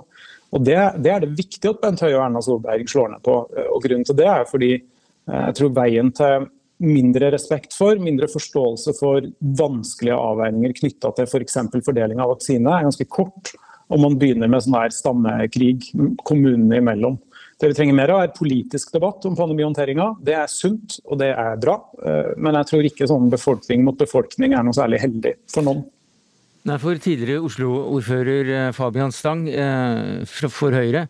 Og 0.51 0.65
Det, 0.67 0.75
det 0.99 1.13
er 1.13 1.23
det 1.23 1.31
viktig 1.37 1.71
at 1.71 1.79
Bent 1.79 2.03
Høie 2.03 2.17
og 2.17 2.25
Erna 2.25 2.41
Solberg 2.43 2.91
slår 2.91 3.13
ned 3.13 3.23
på. 3.23 3.37
Og 3.71 3.79
Grunnen 3.87 4.03
til 4.09 4.19
det 4.19 4.27
er 4.33 4.43
fordi 4.49 4.73
jeg 4.75 5.55
tror 5.61 5.71
veien 5.79 6.11
til 6.11 6.49
mindre 6.83 7.31
respekt 7.33 7.75
for, 7.77 7.99
mindre 8.01 8.29
forståelse 8.31 8.95
for 8.99 9.25
vanskelige 9.59 10.17
avveininger 10.17 10.75
knytta 10.79 11.13
til 11.17 11.29
f.eks. 11.29 11.59
For 11.73 11.85
fordeling 11.85 12.21
av 12.23 12.33
vaksine, 12.35 12.69
er 12.69 12.87
ganske 12.87 13.07
kort. 13.11 13.53
Og 13.93 13.99
man 14.01 14.17
begynner 14.19 14.49
med 14.49 14.63
sånn 14.65 14.77
her 14.79 14.93
stammekrig 14.95 15.91
kommunene 16.27 16.79
imellom. 16.81 17.17
Det 17.59 17.69
vi 17.69 17.75
trenger 17.77 17.95
mer 17.95 18.11
av, 18.11 18.21
er 18.25 18.35
politisk 18.35 18.93
debatt 18.95 19.25
om 19.29 19.35
pandemihåndteringa. 19.37 20.09
Det 20.25 20.35
er 20.35 20.49
sunt 20.51 20.97
og 21.05 21.19
det 21.21 21.29
er 21.31 21.59
bra, 21.61 21.77
eh, 22.03 22.33
men 22.37 22.57
jeg 22.59 22.69
tror 22.71 22.87
ikke 22.89 23.07
sånn 23.07 23.29
befolkning 23.31 23.85
mot 23.85 23.99
befolkning 23.99 24.55
er 24.57 24.65
noe 24.65 24.75
særlig 24.75 24.99
heldig 25.03 25.35
for 25.51 25.67
noen. 25.67 25.85
Nei, 26.63 26.77
for 26.79 26.95
Tidligere 26.95 27.43
Oslo-ordfører 27.43 28.49
eh, 28.55 28.69
Fabian 28.71 29.11
Stang 29.11 29.41
eh, 29.51 30.23
for 30.23 30.71
Høyre 30.71 31.01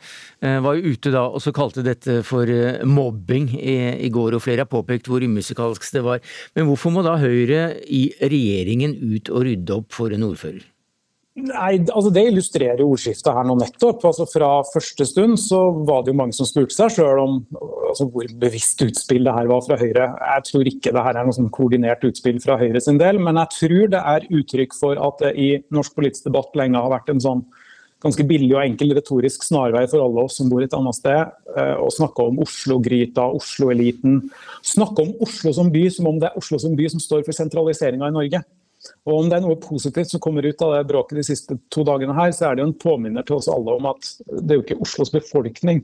eh, 0.42 0.58
var 0.66 0.80
jo 0.80 0.96
ute 0.96 1.12
da 1.14 1.28
og 1.30 1.44
så 1.46 1.54
kalte 1.54 1.84
dette 1.86 2.24
for 2.26 2.50
mobbing 2.90 3.52
i 3.54 4.10
går, 4.10 4.34
og 4.34 4.42
flere 4.42 4.66
har 4.66 4.72
påpekt 4.72 5.12
hvor 5.12 5.22
umusikalsk 5.22 5.86
det 5.94 6.06
var. 6.10 6.26
Men 6.58 6.72
hvorfor 6.72 6.98
må 6.98 7.06
da 7.06 7.20
Høyre 7.22 7.68
i 7.86 8.08
regjeringen 8.18 8.98
ut 8.98 9.30
og 9.30 9.46
rydde 9.46 9.78
opp 9.78 9.94
for 9.94 10.18
en 10.18 10.26
ordfører? 10.32 10.73
Nei, 11.34 11.80
altså 11.90 12.12
Det 12.14 12.22
illustrerer 12.30 12.84
ordskiftet 12.86 13.34
her 13.34 13.46
nå 13.48 13.56
nettopp. 13.58 14.04
Altså 14.06 14.28
Fra 14.30 14.50
første 14.70 15.08
stund 15.10 15.40
så 15.42 15.64
var 15.88 16.04
det 16.04 16.14
jo 16.14 16.20
mange 16.20 16.36
som 16.38 16.46
spurte 16.46 16.76
seg 16.76 16.94
sjøl 16.94 17.22
om 17.24 17.40
altså 17.90 18.06
hvor 18.14 18.30
bevisst 18.42 18.82
utspill 18.86 19.26
det 19.26 19.34
her 19.34 19.50
var 19.50 19.64
fra 19.66 19.80
Høyre. 19.82 20.12
Jeg 20.14 20.46
tror 20.50 20.70
ikke 20.70 20.94
det 20.94 21.06
her 21.08 21.18
er 21.18 21.26
noe 21.26 21.38
sånn 21.38 21.50
koordinert 21.54 22.06
utspill 22.06 22.38
fra 22.44 22.60
Høyre 22.62 22.82
sin 22.82 23.02
del, 23.02 23.18
men 23.22 23.42
jeg 23.42 23.54
tror 23.58 23.92
det 23.96 24.06
er 24.14 24.30
uttrykk 24.30 24.78
for 24.78 25.02
at 25.10 25.26
det 25.26 25.34
i 25.42 25.50
norsk 25.74 25.98
politisk 25.98 26.30
debatt 26.30 26.54
lenge 26.58 26.82
har 26.82 26.94
vært 26.94 27.14
en 27.14 27.22
sånn 27.26 27.46
ganske 28.04 28.26
billig 28.28 28.52
og 28.52 28.64
enkel 28.66 28.92
retorisk 28.98 29.46
snarvei 29.48 29.86
for 29.88 30.04
alle 30.04 30.26
oss 30.28 30.36
som 30.40 30.50
bor 30.52 30.64
et 30.64 30.74
annet 30.76 30.98
sted, 30.98 31.30
eh, 31.56 31.76
å 31.80 31.88
snakke 31.94 32.26
om 32.28 32.42
Oslo-gryta, 32.44 33.24
Oslo-eliten. 33.38 34.20
Snakke 34.62 35.06
om 35.06 35.14
Oslo 35.24 35.54
som 35.56 35.72
by 35.72 35.86
som 35.94 36.10
om 36.12 36.20
det 36.20 36.30
er 36.30 36.42
Oslo 36.42 36.60
som 36.60 36.76
by 36.76 36.90
som 36.92 37.00
står 37.00 37.24
for 37.24 37.38
sentraliseringa 37.38 38.10
i 38.12 38.18
Norge. 38.18 38.44
Og 39.08 39.18
Om 39.18 39.30
det 39.30 39.38
er 39.38 39.44
noe 39.46 39.60
positivt 39.60 40.12
som 40.14 40.22
kommer 40.24 40.46
ut 40.46 40.62
av 40.64 40.74
det 40.76 40.84
bråket 40.90 41.20
de 41.20 41.26
siste 41.28 41.58
to 41.74 41.84
dagene, 41.88 42.16
her, 42.18 42.32
så 42.36 42.50
er 42.50 42.56
det 42.56 42.64
jo 42.64 42.70
en 42.72 42.80
påminner 42.84 43.26
til 43.28 43.38
oss 43.38 43.50
alle 43.52 43.76
om 43.78 43.90
at 43.92 44.10
det 44.40 44.56
er 44.56 44.60
jo 44.60 44.66
ikke 44.66 44.80
Oslos 44.84 45.14
befolkning 45.14 45.84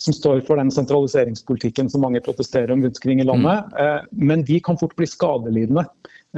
som 0.00 0.16
står 0.16 0.42
for 0.46 0.60
den 0.60 0.72
sentraliseringspolitikken 0.74 1.90
som 1.90 2.04
mange 2.06 2.22
protesterer 2.24 2.72
om 2.74 2.84
rundt 2.84 2.98
omkring 2.98 3.22
i 3.22 3.28
landet. 3.28 3.70
Mm. 3.74 3.84
Eh, 3.84 4.08
men 4.30 4.46
de 4.46 4.60
kan 4.64 4.78
fort 4.80 4.96
bli 4.98 5.08
skadelidende 5.10 5.86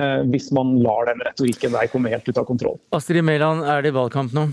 eh, 0.01 0.21
hvis 0.33 0.51
man 0.57 0.79
lar 0.85 1.09
den 1.11 1.25
retorikken 1.29 1.77
der 1.77 1.93
komme 1.93 2.13
helt 2.13 2.29
ut 2.29 2.41
av 2.41 2.49
kontroll. 2.49 2.81
Astrid 2.97 3.25
Mæland, 3.25 3.65
er 3.69 3.85
det 3.85 3.97
valgkamp 3.97 4.37
nå? 4.37 4.51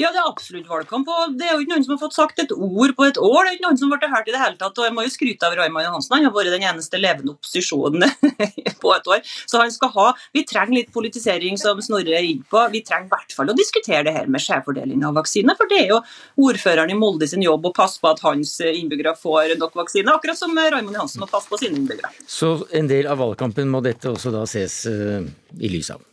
Ja, 0.00 0.08
det 0.14 0.20
er 0.20 0.28
absolutt 0.30 0.68
valgkamp. 0.70 1.08
og 1.08 1.34
Det 1.36 1.46
er 1.46 1.54
jo 1.54 1.64
ikke 1.64 1.74
noen 1.74 1.84
som 1.84 1.92
har 1.92 2.00
fått 2.00 2.16
sagt 2.16 2.38
et 2.40 2.52
ord 2.54 2.94
på 2.96 3.04
et 3.04 3.18
år. 3.20 3.40
Det 3.44 3.50
er 3.50 3.56
ikke 3.58 3.66
noen 3.66 3.80
som 3.80 3.90
har 3.90 3.98
vært 3.98 4.14
hørt 4.14 4.30
i 4.30 4.32
det 4.32 4.40
hele 4.40 4.56
tatt. 4.60 4.78
og 4.78 4.86
Jeg 4.86 4.94
må 4.96 5.04
jo 5.04 5.12
skryte 5.12 5.48
av 5.48 5.56
Raymond 5.58 5.84
Johansen. 5.84 6.14
Han 6.16 6.28
har 6.28 6.32
vært 6.32 6.54
den 6.54 6.64
eneste 6.70 7.00
levende 7.00 7.34
opposisjonen 7.34 8.06
på 8.82 8.94
et 8.94 9.10
år. 9.12 9.20
Så 9.44 9.60
han 9.60 9.72
skal 9.74 9.92
ha 9.96 10.06
Vi 10.36 10.44
trenger 10.48 10.78
litt 10.78 10.92
politisering, 10.94 11.58
som 11.60 11.82
Snorre 11.84 12.16
er 12.16 12.24
inne 12.24 12.48
på. 12.48 12.62
Vi 12.72 12.80
trenger 12.86 13.10
i 13.10 13.12
hvert 13.12 13.36
fall 13.36 13.52
å 13.52 13.56
diskutere 13.58 14.06
det 14.08 14.16
her 14.16 14.30
med 14.32 14.40
skjevfordeling 14.40 15.04
av 15.04 15.18
vaksiner. 15.20 15.58
For 15.58 15.68
det 15.68 15.82
er 15.84 15.92
jo 15.92 16.00
ordføreren 16.48 16.94
i 16.94 16.96
Molde 16.96 17.28
sin 17.28 17.44
jobb 17.44 17.68
å 17.68 17.76
passe 17.76 18.00
på 18.00 18.08
at 18.08 18.24
hans 18.24 18.56
innbyggere 18.64 19.16
får 19.20 19.56
nok 19.60 19.76
vaksiner. 19.82 20.14
Akkurat 20.16 20.38
som 20.38 20.56
Raymond 20.56 20.96
Johansen 20.96 21.26
må 21.26 21.28
passe 21.28 21.50
på 21.50 21.60
sine 21.60 21.76
innbyggere. 21.76 22.14
Så 22.24 22.54
en 22.72 22.88
del 22.88 23.10
av 23.10 23.20
valgkampen 23.20 23.68
må 23.68 23.84
dette 23.84 24.08
også 24.08 24.32
da 24.32 24.46
ses 24.48 24.86
uh, 24.88 25.20
i 25.60 25.72
lys 25.72 25.92
av? 25.92 26.09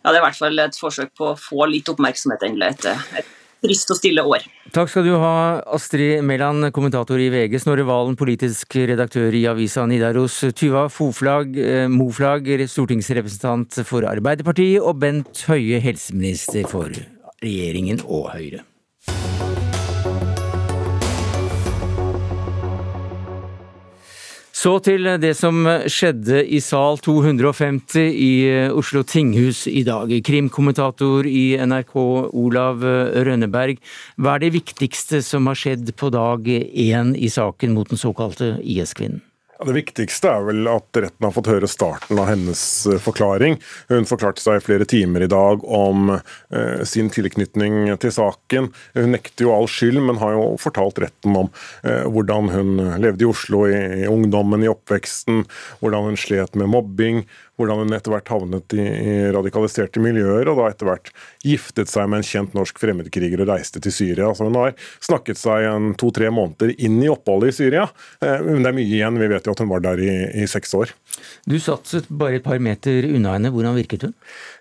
Ja, 0.00 0.10
det 0.10 0.16
er 0.16 0.22
i 0.22 0.26
hvert 0.28 0.40
fall 0.40 0.64
et 0.64 0.80
forsøk 0.80 1.12
på 1.16 1.32
å 1.32 1.36
få 1.38 1.68
litt 1.68 1.88
oppmerksomhet 1.92 2.46
endelig 2.48 2.74
etter 2.74 3.20
et 3.20 3.36
trist 3.60 3.92
og 3.92 3.98
stille 3.98 4.24
år. 4.24 4.46
Takk 4.72 4.88
skal 4.88 5.04
du 5.04 5.12
ha, 5.20 5.60
Astrid 5.76 6.22
Mæland, 6.24 6.70
kommentator 6.72 7.20
i 7.20 7.28
VG, 7.32 7.58
Snorre 7.60 7.84
Valen, 7.88 8.16
politisk 8.16 8.78
redaktør 8.88 9.34
i 9.36 9.44
avisa 9.50 9.84
Nidaros, 9.90 10.38
Tuva 10.56 10.86
Foflag, 10.92 11.52
eh, 11.58 11.86
Moflag, 11.92 12.48
stortingsrepresentant 12.70 13.82
for 13.84 14.08
Arbeiderpartiet, 14.08 14.80
og 14.80 15.02
Bent 15.02 15.44
Høie, 15.50 15.82
helseminister 15.84 16.64
for 16.70 16.94
regjeringen 17.44 18.04
og 18.06 18.30
Høyre. 18.32 18.64
Så 24.60 24.74
til 24.84 25.06
det 25.22 25.30
som 25.38 25.62
skjedde 25.88 26.42
i 26.44 26.58
sal 26.60 26.98
250 27.00 27.94
i 28.12 28.32
Oslo 28.76 29.00
tinghus 29.08 29.62
i 29.70 29.80
dag. 29.86 30.12
Krimkommentator 30.26 31.24
i 31.24 31.54
NRK 31.64 31.94
Olav 31.96 32.84
Rønneberg, 32.84 33.80
hva 34.20 34.36
er 34.36 34.44
det 34.44 34.52
viktigste 34.58 35.22
som 35.24 35.48
har 35.48 35.56
skjedd 35.56 35.94
på 35.96 36.12
dag 36.12 36.44
én 36.44 37.16
i 37.16 37.32
saken 37.32 37.72
mot 37.72 37.88
den 37.88 38.04
såkalte 38.04 38.58
IS-kvinnen? 38.60 39.24
Det 39.66 39.74
viktigste 39.76 40.30
er 40.30 40.44
vel 40.46 40.68
at 40.70 40.96
retten 40.96 41.26
har 41.26 41.32
fått 41.34 41.50
høre 41.50 41.68
starten 41.68 42.18
av 42.20 42.30
hennes 42.30 42.62
eh, 42.88 43.00
forklaring. 43.02 43.58
Hun 43.90 44.06
forklarte 44.08 44.40
seg 44.40 44.56
i 44.56 44.64
flere 44.64 44.86
timer 44.88 45.26
i 45.26 45.28
dag 45.30 45.64
om 45.64 46.14
eh, 46.14 46.80
sin 46.88 47.10
tilknytning 47.12 47.90
til 48.00 48.14
saken. 48.14 48.70
Hun 48.96 49.12
nekter 49.12 49.44
jo 49.44 49.52
all 49.52 49.68
skyld, 49.68 50.00
men 50.06 50.20
har 50.22 50.32
jo 50.38 50.46
fortalt 50.60 51.02
retten 51.04 51.36
om 51.42 51.52
eh, 51.84 52.06
hvordan 52.08 52.48
hun 52.54 52.72
levde 53.04 53.26
i 53.26 53.28
Oslo 53.28 53.66
i, 53.68 53.76
i 54.04 54.08
ungdommen, 54.08 54.64
i 54.64 54.72
oppveksten, 54.72 55.44
hvordan 55.82 56.08
hun 56.08 56.20
slet 56.20 56.56
med 56.56 56.72
mobbing, 56.72 57.26
hvordan 57.60 57.84
hun 57.84 57.96
etter 57.96 58.14
hvert 58.14 58.32
havnet 58.32 58.76
i, 58.76 58.82
i 58.84 59.14
radikaliserte 59.36 60.02
miljøer, 60.02 60.48
og 60.50 60.60
da 60.60 60.68
etter 60.72 60.88
hvert 60.88 61.12
giftet 61.44 61.92
seg 61.92 62.08
med 62.10 62.22
en 62.22 62.28
kjent 62.30 62.56
norsk 62.56 62.80
fremmedkriger 62.80 63.44
og 63.44 63.52
reiste 63.52 63.82
til 63.84 63.94
Syria. 63.94 64.30
Så 64.34 64.48
hun 64.48 64.58
har 64.58 64.74
snakket 65.04 65.40
seg 65.40 65.68
to-tre 66.00 66.32
måneder 66.34 66.74
inn 66.78 66.98
i 67.04 67.10
oppholdet 67.12 67.52
i 67.52 67.58
Syria, 67.60 67.86
eh, 68.24 68.40
men 68.46 68.64
det 68.64 68.72
er 68.72 68.78
mye 68.80 68.88
igjen. 68.88 69.20
Vi 69.20 69.30
vet 69.34 69.46
jo 69.46 69.54
at 69.56 69.62
hun 69.64 69.72
var 69.72 69.84
der 69.84 70.02
i, 70.04 70.14
i 70.42 70.48
seks 70.50 70.74
år. 70.78 70.94
Du 71.48 71.56
satset 71.60 72.08
bare 72.08 72.38
et 72.38 72.44
par 72.44 72.60
meter 72.62 73.06
unna 73.08 73.34
henne. 73.36 73.50
Hvordan 73.54 73.76
virket 73.78 74.04
hun? 74.06 74.14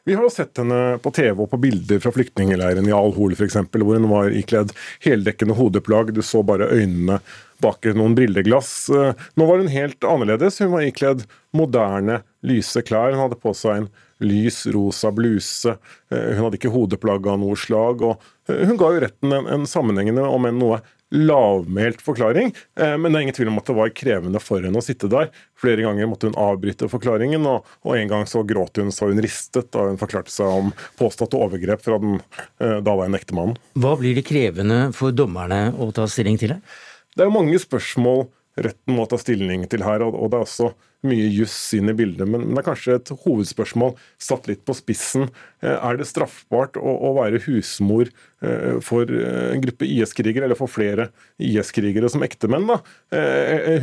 Vi 0.08 0.16
har 0.18 0.30
sett 0.34 0.58
henne 0.62 0.98
på 1.04 1.12
TV 1.16 1.44
og 1.44 1.50
på 1.52 1.60
bilder 1.62 2.02
fra 2.04 2.14
flyktningleiren 2.16 2.88
i 2.88 2.96
Al-Hol 2.96 3.36
f.eks., 3.36 3.60
hvor 3.76 4.00
hun 4.00 4.10
var 4.12 4.34
ikledd 4.34 4.74
heldekkende 5.06 5.58
hodeplagg. 5.60 6.14
Du 6.16 6.24
så 6.26 6.44
bare 6.46 6.72
øynene 6.74 7.20
bak 7.60 7.86
noen 7.94 8.16
brilleglass. 8.16 8.74
Nå 8.90 9.48
var 9.48 9.62
hun 9.62 9.72
helt 9.72 10.06
annerledes. 10.08 10.62
Hun 10.64 10.74
var 10.78 10.88
ikledd 10.88 11.26
moderne, 11.56 12.22
lyse 12.48 12.84
klær. 12.88 13.12
Hun 13.14 13.26
hadde 13.26 13.42
på 13.42 13.54
seg 13.58 13.84
en 13.84 13.90
lys 14.24 14.66
rosa 14.74 15.12
bluse. 15.16 15.76
Hun 16.12 16.46
hadde 16.46 16.60
ikke 16.60 16.74
hodeplagg 16.74 17.28
av 17.28 17.40
noe 17.44 17.60
slag. 17.60 18.04
og 18.04 18.24
Hun 18.48 18.80
ga 18.80 18.94
jo 18.96 19.04
retten 19.04 19.36
en, 19.36 19.52
en 19.60 19.68
sammenhengende, 19.70 20.24
om 20.28 20.48
enn 20.48 20.60
noe 20.60 20.82
lavmælt 21.12 22.02
forklaring, 22.06 22.52
eh, 22.80 22.96
men 22.98 23.12
det 23.12 23.18
er 23.18 23.26
ingen 23.26 23.38
tvil 23.38 23.52
om 23.52 23.60
at 23.62 23.70
det 23.70 23.76
var 23.78 23.94
krevende 23.98 24.42
for 24.44 24.62
henne 24.66 24.78
å 24.78 24.86
sitte 24.86 25.10
der. 25.12 25.32
Flere 25.60 25.86
ganger 25.86 26.10
måtte 26.10 26.30
hun 26.30 26.38
avbryte 26.40 26.90
forklaringen, 26.92 27.48
og, 27.50 27.66
en 27.96 28.12
gang 28.12 28.28
så 28.30 28.44
gråt 28.48 28.78
hun 28.78 28.94
så 28.94 29.10
hun 29.10 29.22
ristet 29.24 29.72
da 29.74 29.88
hun 29.90 30.00
forklarte 30.02 30.34
seg 30.34 30.60
om 30.62 30.74
påståtte 31.00 31.40
overgrep 31.40 31.82
fra 31.86 31.98
den 32.02 32.20
eh, 32.20 32.78
daværende 32.86 33.22
ektemannen. 33.22 33.58
Hva 33.80 33.96
blir 34.00 34.18
det 34.18 34.28
krevende 34.30 34.90
for 34.98 35.16
dommerne 35.16 35.70
å 35.78 35.90
ta 35.96 36.06
stilling 36.10 36.38
til 36.42 36.56
her? 36.56 36.78
Det 37.16 37.26
er 37.26 37.32
jo 37.32 37.40
mange 37.40 37.58
spørsmål 37.60 38.28
retten 38.60 38.96
må 38.96 39.06
ta 39.10 39.18
stilling 39.20 39.66
til 39.72 39.84
her, 39.86 40.04
og 40.06 40.30
det 40.30 40.40
er 40.40 40.46
også 40.46 40.72
mye 41.08 41.30
juss 41.32 41.56
inn 41.78 41.92
i 41.92 41.96
bildet. 41.96 42.28
Men, 42.28 42.50
det 42.52 42.62
er 42.62 42.68
kanskje 42.68 42.98
et 42.98 43.12
hovedspørsmål 43.24 43.96
satt 44.22 44.50
litt 44.50 44.66
på 44.68 44.76
spissen. 44.78 45.30
Eh, 45.64 45.76
er 45.76 46.00
det 46.00 46.10
straffbart 46.10 46.80
å, 46.80 46.96
å 47.10 47.14
være 47.20 47.42
husmor 47.46 48.12
eh, 48.12 48.78
for 48.86 49.08
eh, 49.08 49.50
en 49.54 49.64
gruppe 49.64 49.88
IS-krigere, 49.88 50.50
eller 50.50 50.60
for 50.60 50.72
flere 50.72 51.10
IS-krigere 51.40 52.12
som 52.12 52.26
ektemenn? 52.26 52.70
Da? 52.70 52.80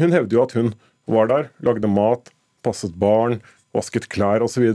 Hun 0.01 0.13
hevder 0.13 0.37
jo 0.37 0.45
at 0.45 0.57
hun 0.59 0.73
var 1.11 1.31
der, 1.31 1.53
lagde 1.65 1.91
mat, 1.91 2.33
passet 2.67 2.97
barn, 2.99 3.41
vasket 3.77 4.11
klær 4.13 4.45
osv. 4.45 4.67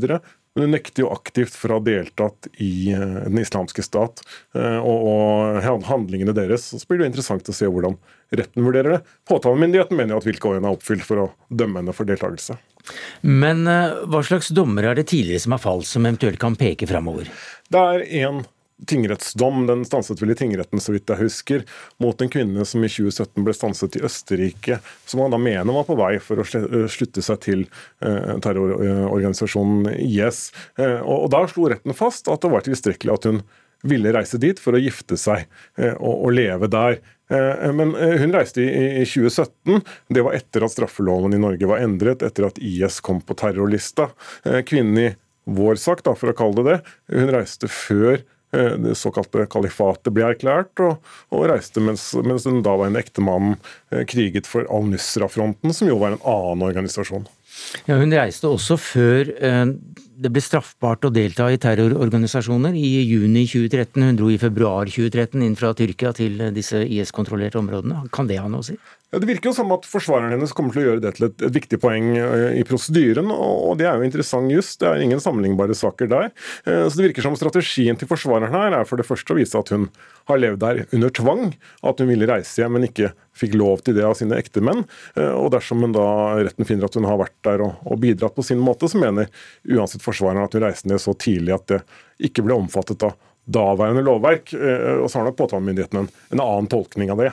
Men 0.51 0.65
hun 0.65 0.73
nekter 0.75 1.05
jo 1.05 1.11
aktivt 1.13 1.53
for 1.55 1.71
å 1.71 1.77
ha 1.77 1.83
deltatt 1.85 2.49
i 2.59 2.91
Den 2.91 3.39
islamske 3.39 3.83
stat 3.85 4.19
og, 4.53 5.05
og 5.07 5.85
handlingene 5.87 6.35
deres. 6.35 6.67
Så 6.73 6.81
blir 6.89 6.99
det 6.99 7.11
interessant 7.11 7.47
å 7.47 7.55
se 7.55 7.69
hvordan 7.71 7.95
retten 8.35 8.65
vurderer 8.65 8.97
det. 8.97 9.01
Påtalemyndigheten 9.29 9.97
mener 9.97 10.15
jo 10.15 10.21
at 10.23 10.29
vilkårene 10.29 10.69
er 10.69 10.77
oppfylt 10.77 11.05
for 11.07 11.25
å 11.25 11.29
dømme 11.49 11.81
henne 11.81 11.95
for 11.95 12.09
deltakelse. 12.09 12.57
Men 13.21 13.67
eh, 13.69 13.99
hva 14.09 14.23
slags 14.25 14.49
dommer 14.55 14.87
er 14.87 14.97
det 14.97 15.09
tidligere 15.11 15.43
som 15.43 15.55
har 15.55 15.61
falt, 15.63 15.87
som 15.89 16.07
eventuelt 16.07 16.41
kan 16.41 16.57
peke 16.59 16.89
framover? 16.89 17.29
Det 17.71 17.85
er 17.95 18.07
én 18.23 18.43
tingrettsdom, 18.89 19.67
den 19.69 19.83
stanset 19.85 20.21
vel 20.21 20.33
i 20.33 20.35
tingretten 20.37 20.81
så 20.81 20.95
vidt 20.95 21.11
jeg 21.11 21.21
husker, 21.21 21.65
mot 22.01 22.17
en 22.21 22.31
kvinne 22.33 22.65
som 22.65 22.81
i 22.81 22.89
2017 22.89 23.45
ble 23.45 23.53
stanset 23.53 23.97
i 23.99 24.03
Østerrike, 24.07 24.79
som 25.05 25.21
han 25.21 25.35
da 25.35 25.37
mener 25.41 25.75
var 25.75 25.85
på 25.85 25.97
vei 25.99 26.15
for 26.23 26.41
å 26.41 26.47
slutte 26.89 27.21
seg 27.25 27.43
til 27.45 27.65
eh, 28.01 28.37
terrororganisasjonen 28.41 29.91
IS. 30.01 30.47
Eh, 30.81 30.97
og 31.05 31.29
Da 31.33 31.45
slo 31.51 31.69
retten 31.69 31.93
fast 31.97 32.31
at 32.31 32.41
det 32.41 32.53
var 32.53 32.65
tilstrekkelig 32.65 33.19
at 33.19 33.29
hun 33.29 33.43
ville 33.85 34.13
reise 34.13 34.37
dit 34.41 34.59
for 34.61 34.77
å 34.77 34.81
gifte 34.81 35.17
seg 35.17 35.47
og 35.97 36.27
leve 36.35 36.67
der. 36.69 36.99
Eh, 37.31 37.71
men 37.73 37.95
eh, 37.95 38.17
hun 38.21 38.33
reiste 38.33 38.61
i 38.61 39.05
2017. 39.05 39.81
Det 40.07 40.25
var 40.25 40.35
etter 40.35 40.65
at 40.65 40.75
straffeloven 40.75 41.35
i 41.35 41.41
Norge 41.41 41.69
var 41.69 41.83
endret, 41.83 42.25
etter 42.25 42.49
at 42.49 42.59
IS 42.59 42.99
kom 43.03 43.21
på 43.23 43.37
terrorlista. 43.39 44.11
Eh, 44.43 44.61
kvinnen 44.67 44.99
i 44.99 45.09
vår 45.51 45.79
sak, 45.81 46.03
da, 46.05 46.15
for 46.17 46.31
å 46.31 46.37
kalle 46.37 46.61
det 46.61 46.67
det, 46.67 46.93
hun 47.17 47.33
reiste 47.33 47.71
før 47.71 48.21
det 48.51 48.97
såkalte 48.99 49.45
kalifatet 49.47 50.11
ble 50.11 50.25
erklært, 50.27 50.75
og, 50.83 50.97
og 51.31 51.45
reiste 51.47 51.79
mens, 51.79 52.09
mens 52.19 52.43
den 52.43 52.57
daværende 52.65 52.99
ektemannen 52.99 53.53
kriget 54.11 54.43
for 54.43 54.67
Al-Nusra-fronten, 54.67 55.71
som 55.71 55.87
jo 55.87 55.95
var 56.01 56.17
en 56.17 56.25
annen 56.27 56.65
organisasjon. 56.67 57.29
Ja, 57.87 57.95
Hun 57.95 58.11
reiste 58.11 58.51
også 58.51 58.75
før 58.75 59.31
eh, 59.39 59.63
det 60.21 60.29
ble 60.33 60.41
straffbart 60.43 61.07
å 61.07 61.13
delta 61.13 61.47
i 61.49 61.59
terrororganisasjoner 61.61 62.75
i 62.77 62.89
juni 63.09 63.47
2013. 63.49 64.05
Hun 64.05 64.19
dro 64.19 64.29
i 64.29 64.39
februar 64.41 64.89
2013 64.91 65.41
inn 65.45 65.57
fra 65.57 65.73
Tyrkia 65.77 66.13
til 66.17 66.37
disse 66.55 66.83
IS-kontrollerte 66.85 67.61
områdene. 67.61 68.05
Kan 68.13 68.29
det 68.29 68.41
ha 68.41 68.49
noe 68.51 68.61
å 68.61 68.69
si? 68.69 68.77
Ja, 69.11 69.19
Det 69.19 69.27
virker 69.27 69.49
jo 69.49 69.55
som 69.55 69.71
at 69.75 69.83
forsvareren 69.91 70.31
hennes 70.31 70.53
kommer 70.55 70.71
til 70.71 70.81
å 70.81 70.85
gjøre 70.85 71.01
det 71.03 71.11
til 71.17 71.25
et, 71.27 71.41
et 71.43 71.55
viktig 71.57 71.81
poeng 71.83 72.13
uh, 72.15 72.53
i 72.55 72.63
prosedyren, 72.67 73.27
og, 73.33 73.73
det 73.79 73.89
er 73.89 73.99
jo 73.99 74.07
interessant 74.07 74.53
just. 74.53 74.77
Det 74.79 74.87
er 74.87 75.03
ingen 75.03 75.19
sammenlignbare 75.19 75.75
saker 75.75 76.07
der. 76.11 76.29
Uh, 76.63 76.85
så 76.87 76.95
Det 76.95 77.09
virker 77.09 77.25
som 77.25 77.35
strategien 77.35 77.99
til 77.99 78.07
forsvareren 78.07 78.55
her 78.55 78.77
er 78.79 78.87
for 78.87 79.01
det 79.01 79.07
første 79.09 79.35
å 79.35 79.39
vise 79.41 79.59
at 79.59 79.73
hun 79.75 79.89
har 80.31 80.39
levd 80.39 80.61
der 80.63 80.79
under 80.95 81.11
tvang, 81.11 81.43
at 81.83 81.99
hun 81.99 82.07
ville 82.07 82.29
reise 82.29 82.61
hjem, 82.61 82.77
men 82.77 82.87
ikke 82.87 83.11
fikk 83.35 83.57
lov 83.59 83.83
til 83.83 83.97
det 83.97 84.05
av 84.07 84.15
sine 84.15 84.39
ektemenn. 84.39 84.85
Uh, 85.17 85.33
og 85.41 85.51
dersom 85.57 85.83
hun 85.83 85.97
da 85.97 86.07
retten 86.39 86.69
finner 86.69 86.87
at 86.87 86.95
hun 86.95 87.09
har 87.09 87.19
vært 87.19 87.35
der 87.43 87.65
og, 87.67 87.83
og 87.83 87.99
bidratt 87.99 88.37
på 88.37 88.47
sin 88.47 88.63
måte, 88.63 88.87
så 88.87 89.01
mener 89.01 89.27
uansett 89.67 90.05
forsvareren 90.11 90.45
at 90.45 90.57
hun 90.57 90.67
reiste 90.67 90.91
ned 90.91 91.01
så 91.01 91.15
tidlig 91.17 91.55
at 91.57 91.65
det 91.71 91.81
ikke 92.29 92.45
ble 92.45 92.59
omfattet 92.59 93.07
av 93.07 93.17
daværende 93.51 94.03
lovverk. 94.05 94.53
Og 94.53 95.07
så 95.09 95.17
har 95.17 95.25
nok 95.25 95.39
påtalemyndigheten 95.39 96.03
en, 96.03 96.11
en 96.35 96.43
annen 96.43 96.69
tolkning 96.71 97.09
av 97.11 97.23
det. 97.23 97.31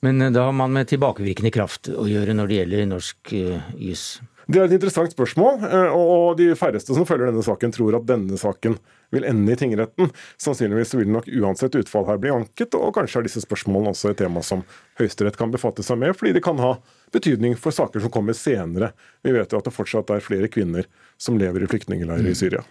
Men 0.00 0.22
eh, 0.22 0.30
da 0.30 0.48
har 0.48 0.52
man 0.52 0.72
med 0.72 0.88
tilbakevirkende 0.90 1.52
kraft 1.54 1.90
å 1.90 2.06
gjøre 2.08 2.36
når 2.36 2.50
det 2.50 2.60
gjelder 2.60 2.90
norsk 2.92 3.32
uh, 3.34 3.70
juss? 3.82 4.10
Det 4.48 4.62
er 4.62 4.68
et 4.68 4.78
interessant 4.78 5.12
spørsmål, 5.12 5.58
eh, 5.66 5.96
og 5.96 6.38
de 6.38 6.52
færreste 6.56 6.94
som 6.96 7.04
følger 7.08 7.28
denne 7.28 7.44
saken, 7.44 7.74
tror 7.74 7.98
at 7.98 8.06
denne 8.08 8.38
saken 8.40 8.78
vil 9.12 9.26
ende 9.28 9.52
i 9.52 9.58
tingretten. 9.60 10.08
Sannsynligvis 10.40 10.94
vil 10.96 11.10
nok 11.12 11.28
uansett 11.40 11.76
utfall 11.80 12.06
her 12.08 12.20
bli 12.20 12.32
anket, 12.32 12.76
og 12.78 12.94
kanskje 12.96 13.20
er 13.20 13.28
disse 13.28 13.42
spørsmålene 13.44 13.92
også 13.92 14.12
et 14.12 14.20
tema 14.22 14.40
som 14.44 14.62
Høyesterett 15.00 15.36
kan 15.40 15.52
befatte 15.52 15.84
seg 15.84 16.00
med, 16.00 16.16
fordi 16.16 16.34
det 16.36 16.44
kan 16.44 16.60
ha 16.62 16.76
betydning 17.12 17.56
for 17.60 17.76
saker 17.76 18.04
som 18.04 18.12
kommer 18.12 18.36
senere. 18.36 18.92
Vi 19.24 19.34
vet 19.36 19.52
jo 19.52 19.60
at 19.60 19.68
det 19.68 19.74
fortsatt 19.74 20.12
er 20.14 20.24
flere 20.24 20.48
kvinner 20.52 20.88
som 21.18 21.38
lever 21.38 21.64
i 21.64 21.66
flyktningleirer 21.66 22.22
i 22.22 22.32
mm. 22.32 22.34
Syria. 22.38 22.62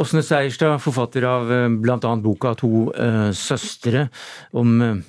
Åsne 0.00 0.22
Seierstad, 0.24 0.78
forfatter 0.80 1.26
av 1.28 1.50
eh, 1.52 1.66
bl.a. 1.68 2.12
boka 2.16 2.54
'To 2.56 2.70
uh, 2.96 3.28
søstre', 3.36 4.06
om 4.56 4.80
uh, 4.80 5.02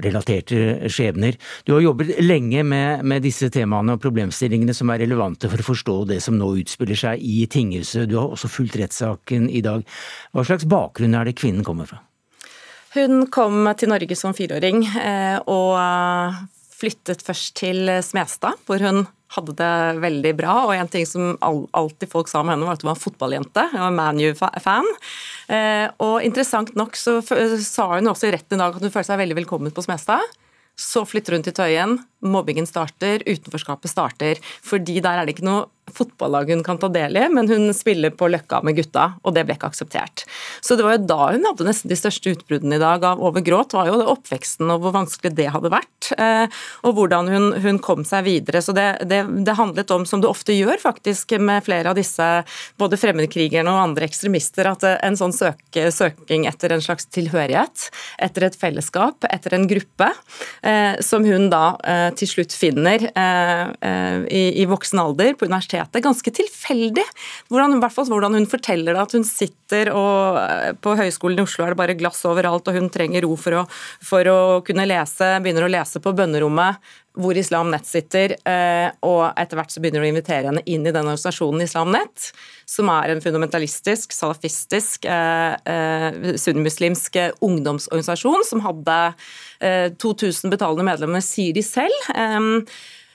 relaterte 0.00 0.88
skjebner. 0.88 1.36
Du 1.68 1.74
har 1.74 1.84
jobbet 1.84 2.14
lenge 2.24 2.64
med, 2.64 3.04
med, 3.04 3.22
disse 3.22 3.50
temaene 3.52 3.98
og 3.98 4.02
problemstillingene 4.02 4.72
som 4.74 4.90
er 4.90 5.04
relevante 5.04 5.50
for 5.52 5.60
å 5.60 5.68
forstå 5.68 5.98
det 6.14 6.22
som 6.24 6.38
nå 6.40 6.48
utspiller 6.62 6.96
seg 6.98 7.20
i 7.20 7.44
tinghuset. 7.52 8.08
Du 8.08 8.16
har 8.16 8.32
også 8.32 8.48
fulgt 8.48 8.80
rettssaken 8.80 9.50
i 9.52 9.60
dag. 9.64 9.84
Hva 10.32 10.48
slags 10.48 10.64
bakgrunn 10.64 11.18
er 11.18 11.28
det 11.28 11.36
kvinnen 11.36 11.66
kommer 11.66 11.90
fra? 11.90 12.00
Hun 12.96 13.26
kom 13.32 13.68
til 13.76 13.92
Norge 13.92 14.16
som 14.16 14.34
fireåring 14.36 14.82
og 15.48 15.78
flyttet 16.76 17.24
først 17.24 17.54
til 17.62 17.88
Smestad, 18.04 18.60
hvor 18.68 18.84
hun 18.84 19.06
hadde 19.36 19.54
det 19.58 19.72
veldig 20.02 20.32
bra. 20.38 20.56
Og 20.66 20.74
en 20.76 20.90
ting 20.90 21.06
som 21.08 21.34
alltid 21.42 22.10
folk 22.12 22.30
sa 22.30 22.42
om 22.42 22.52
henne, 22.52 22.66
var 22.66 22.78
at 22.78 22.84
hun 22.84 22.92
var 22.92 22.98
en 22.98 23.04
fotballjente. 23.04 23.66
Hun 23.72 23.84
var 23.84 23.96
ManU-fan. 23.96 24.88
Eh, 25.52 25.88
og 26.04 26.22
interessant 26.26 26.74
nok 26.78 26.98
så 26.98 27.18
sa 27.22 27.88
hun 27.96 28.12
også 28.12 28.30
i 28.30 28.36
retten 28.36 28.58
i 28.58 28.62
dag 28.62 28.76
at 28.76 28.84
hun 28.84 28.92
følte 28.92 29.10
seg 29.12 29.22
veldig 29.22 29.40
velkommen 29.42 29.74
på 29.74 29.84
Smestad. 29.84 30.24
Så 30.78 31.02
flytter 31.04 31.36
hun 31.36 31.44
til 31.44 31.54
Tøyen, 31.56 31.98
mobbingen 32.24 32.66
starter, 32.68 33.22
utenforskapet 33.28 33.92
starter. 33.92 34.40
Fordi 34.64 35.00
der 35.04 35.20
er 35.20 35.28
det 35.28 35.36
ikke 35.36 35.48
noe 35.48 35.66
fotballag 35.90 36.50
hun 36.50 36.62
kan 36.64 36.78
ta 36.78 36.88
del 36.88 37.16
i, 37.16 37.24
men 37.28 37.48
hun 37.48 37.72
spiller 37.74 38.12
på 38.14 38.28
Løkka 38.30 38.62
med 38.62 38.76
gutta, 38.78 39.12
og 39.22 39.34
det 39.34 39.44
ble 39.46 39.56
ikke 39.56 39.70
akseptert. 39.72 40.24
Så 40.62 40.76
det 40.78 40.86
var 40.86 40.96
jo 40.96 41.06
da 41.10 41.18
hun 41.34 41.46
hadde 41.48 41.66
nesten 41.66 41.90
de 41.90 41.98
største 41.98 42.32
utbruddene 42.36 42.78
i 42.78 42.82
dag 42.82 43.04
av 43.06 43.22
over 43.22 43.42
gråt, 43.44 43.74
var 43.76 43.90
jo 43.90 43.98
det 44.00 44.08
oppveksten 44.10 44.70
og 44.72 44.84
hvor 44.84 44.94
vanskelig 44.94 45.34
det 45.36 45.48
hadde 45.52 45.72
vært, 45.72 46.12
eh, 46.16 46.60
og 46.86 46.96
hvordan 46.98 47.30
hun, 47.32 47.48
hun 47.64 47.80
kom 47.82 48.06
seg 48.08 48.26
videre. 48.28 48.62
Så 48.64 48.74
det, 48.76 48.86
det, 49.10 49.24
det, 49.42 49.56
handlet 49.58 49.90
om, 49.94 50.06
som 50.08 50.22
det 50.22 50.30
ofte 50.30 50.56
gjør 50.56 50.80
faktisk 50.82 51.34
med 51.42 51.66
flere 51.66 51.92
av 51.92 51.98
disse 51.98 52.28
både 52.80 53.00
fremmedkrigerne 53.00 53.74
og 53.74 53.82
andre 53.88 54.06
ekstremister, 54.08 54.70
at 54.70 54.86
en 54.94 55.18
sånn 55.18 55.34
søke, 55.34 55.88
søking 55.92 56.46
etter 56.50 56.76
en 56.76 56.84
slags 56.84 57.10
tilhørighet, 57.12 57.88
etter 58.22 58.48
et 58.48 58.58
fellesskap, 58.58 59.26
etter 59.28 59.58
en 59.58 59.68
gruppe, 59.70 60.12
eh, 60.62 60.94
som 61.04 61.26
hun 61.26 61.50
da 61.52 61.64
eh, 61.82 62.08
til 62.16 62.30
slutt 62.30 62.54
finner 62.54 63.02
i, 63.02 64.42
i 64.62 64.64
voksen 64.68 65.00
alder 65.00 65.34
på 65.38 65.46
universitetet 65.48 65.81
universitetet. 65.82 66.02
Ganske 66.02 66.30
tilfeldig. 66.30 67.04
Hvordan, 67.50 67.80
hvert 67.80 67.94
fall 67.94 68.08
hvordan 68.10 68.34
hun 68.34 68.46
forteller 68.46 68.94
det, 68.94 69.02
at 69.02 69.12
hun 69.12 69.24
sitter 69.24 69.92
og 69.92 70.38
eh, 70.38 70.72
på 70.74 70.96
Høgskolen 70.96 71.38
i 71.38 71.42
Oslo 71.42 71.64
er 71.64 71.72
det 71.72 71.80
bare 71.80 71.98
glass 71.98 72.24
overalt, 72.24 72.68
og 72.68 72.74
hun 72.74 72.90
trenger 72.90 73.22
ro 73.22 73.36
for 73.36 73.62
å, 73.62 73.66
for 74.02 74.26
å 74.26 74.62
kunne 74.64 74.86
lese, 74.86 75.38
begynner 75.42 75.66
å 75.66 75.72
lese 75.72 76.00
på 76.00 76.12
bønnerommet 76.12 76.98
hvor 77.12 77.36
Islam 77.36 77.68
Nett 77.68 77.84
sitter, 77.84 78.32
eh, 78.48 78.88
og 79.04 79.34
etter 79.36 79.58
hvert 79.58 79.68
så 79.68 79.82
begynner 79.84 80.00
hun 80.00 80.06
å 80.06 80.12
invitere 80.14 80.48
henne 80.48 80.62
inn 80.64 80.86
i 80.86 80.94
den 80.94 81.04
organisasjonen 81.04 81.60
Islam 81.60 81.90
Nett, 81.92 82.30
som 82.64 82.88
er 82.88 83.12
en 83.12 83.20
fundamentalistisk, 83.20 84.14
salafistisk, 84.16 85.04
eh, 85.04 86.32
sunnimuslimsk 86.40 87.20
ungdomsorganisasjon 87.44 88.48
som 88.48 88.64
hadde 88.64 88.96
2000 90.00 90.50
betalende 90.50 90.88
medlemmer, 90.88 91.20
sier 91.22 91.52
de 91.54 91.62
selv. 91.62 92.08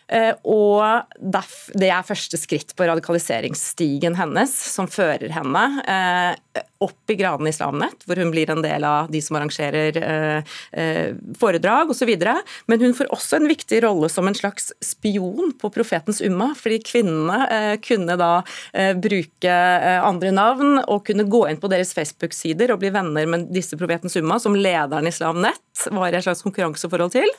Eh, 0.08 0.34
og 0.48 1.04
det 1.20 1.90
er 1.92 2.06
første 2.08 2.40
skritt 2.40 2.72
på 2.78 2.88
radikaliseringsstigen 2.88 4.16
hennes, 4.16 4.54
som 4.72 4.88
fører 4.88 5.34
henne 5.36 5.64
eh, 5.84 6.62
opp 6.84 7.12
i 7.12 7.18
graden 7.20 7.50
Islamnett, 7.50 8.06
hvor 8.08 8.20
hun 8.22 8.32
blir 8.32 8.50
en 8.54 8.64
del 8.64 8.86
av 8.88 9.12
de 9.12 9.20
som 9.24 9.36
arrangerer 9.40 9.98
eh, 10.00 11.12
foredrag 11.40 11.92
osv. 11.92 12.14
Men 12.72 12.84
hun 12.84 12.96
får 12.96 13.12
også 13.14 13.42
en 13.42 13.50
viktig 13.52 13.82
rolle 13.84 14.10
som 14.12 14.30
en 14.30 14.38
slags 14.38 14.72
spion 14.84 15.52
på 15.60 15.72
profetens 15.74 16.22
umma, 16.24 16.54
fordi 16.58 16.80
kvinnene 16.86 17.78
kunne 17.84 18.16
da 18.20 18.32
bruke 19.02 19.54
andre 20.06 20.32
navn 20.36 20.78
og 20.86 21.04
kunne 21.08 21.26
gå 21.28 21.44
inn 21.50 21.60
på 21.62 21.70
deres 21.72 21.94
Facebook-sider 21.98 22.72
og 22.74 22.82
bli 22.82 22.92
venner 22.94 23.28
med 23.30 23.48
disse 23.54 23.78
profetens 23.80 24.18
umma, 24.20 24.38
som 24.42 24.56
lederen 24.56 25.10
Islamnett 25.10 25.88
var 25.94 26.12
i 26.12 26.20
et 26.20 26.26
slags 26.26 26.44
konkurranseforhold 26.46 27.14
til, 27.14 27.30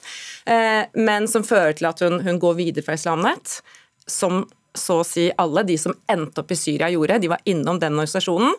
men 0.99 1.27
som 1.31 1.47
fører 1.47 1.77
til 1.79 1.89
at 1.91 2.03
hun, 2.05 2.21
hun 2.27 2.41
går 2.43 2.58
videre 2.59 2.87
fra 2.87 2.97
Islamnett, 2.99 3.61
som 4.09 4.43
så 4.79 5.01
å 5.03 5.07
si 5.07 5.29
alle 5.41 5.65
de 5.67 5.79
som 5.81 5.95
endte 6.11 6.43
opp 6.43 6.53
i 6.55 6.59
Syria 6.59 6.91
gjorde. 6.93 7.21
De 7.23 7.31
var 7.33 7.43
innom 7.49 7.81
den 7.81 7.97
organisasjonen 7.97 8.55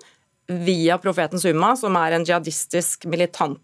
via 0.49 0.97
Profetens 0.97 1.45
Umma, 1.45 1.75
som 1.77 1.95
er 1.99 2.15
en 2.17 2.25
jihadistisk, 2.25 3.05
militant, 3.09 3.59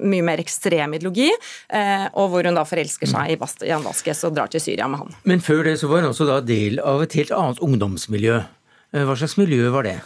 mye 0.00 0.24
mer 0.24 0.40
ekstrem 0.40 0.96
ideologi, 0.96 1.28
eh, 1.68 2.06
og 2.16 2.30
hvor 2.32 2.48
hun 2.48 2.56
da 2.56 2.64
forelsker 2.66 3.10
seg 3.10 3.34
i 3.34 3.68
Jan 3.68 3.84
Vasques 3.84 4.24
og 4.24 4.34
drar 4.34 4.50
til 4.50 4.62
Syria 4.64 4.88
med 4.88 5.04
han. 5.04 5.16
Men 5.28 5.44
før 5.44 5.66
det 5.68 5.76
så 5.82 5.90
var 5.92 6.02
hun 6.02 6.14
også 6.14 6.28
da 6.28 6.40
del 6.40 6.80
av 6.80 7.04
et 7.04 7.18
helt 7.20 7.34
annet 7.36 7.60
ungdomsmiljø. 7.62 8.40
Eh, 8.96 9.04
hva 9.04 9.18
slags 9.20 9.36
miljø 9.36 9.68
var 9.74 9.86
det? 9.86 9.98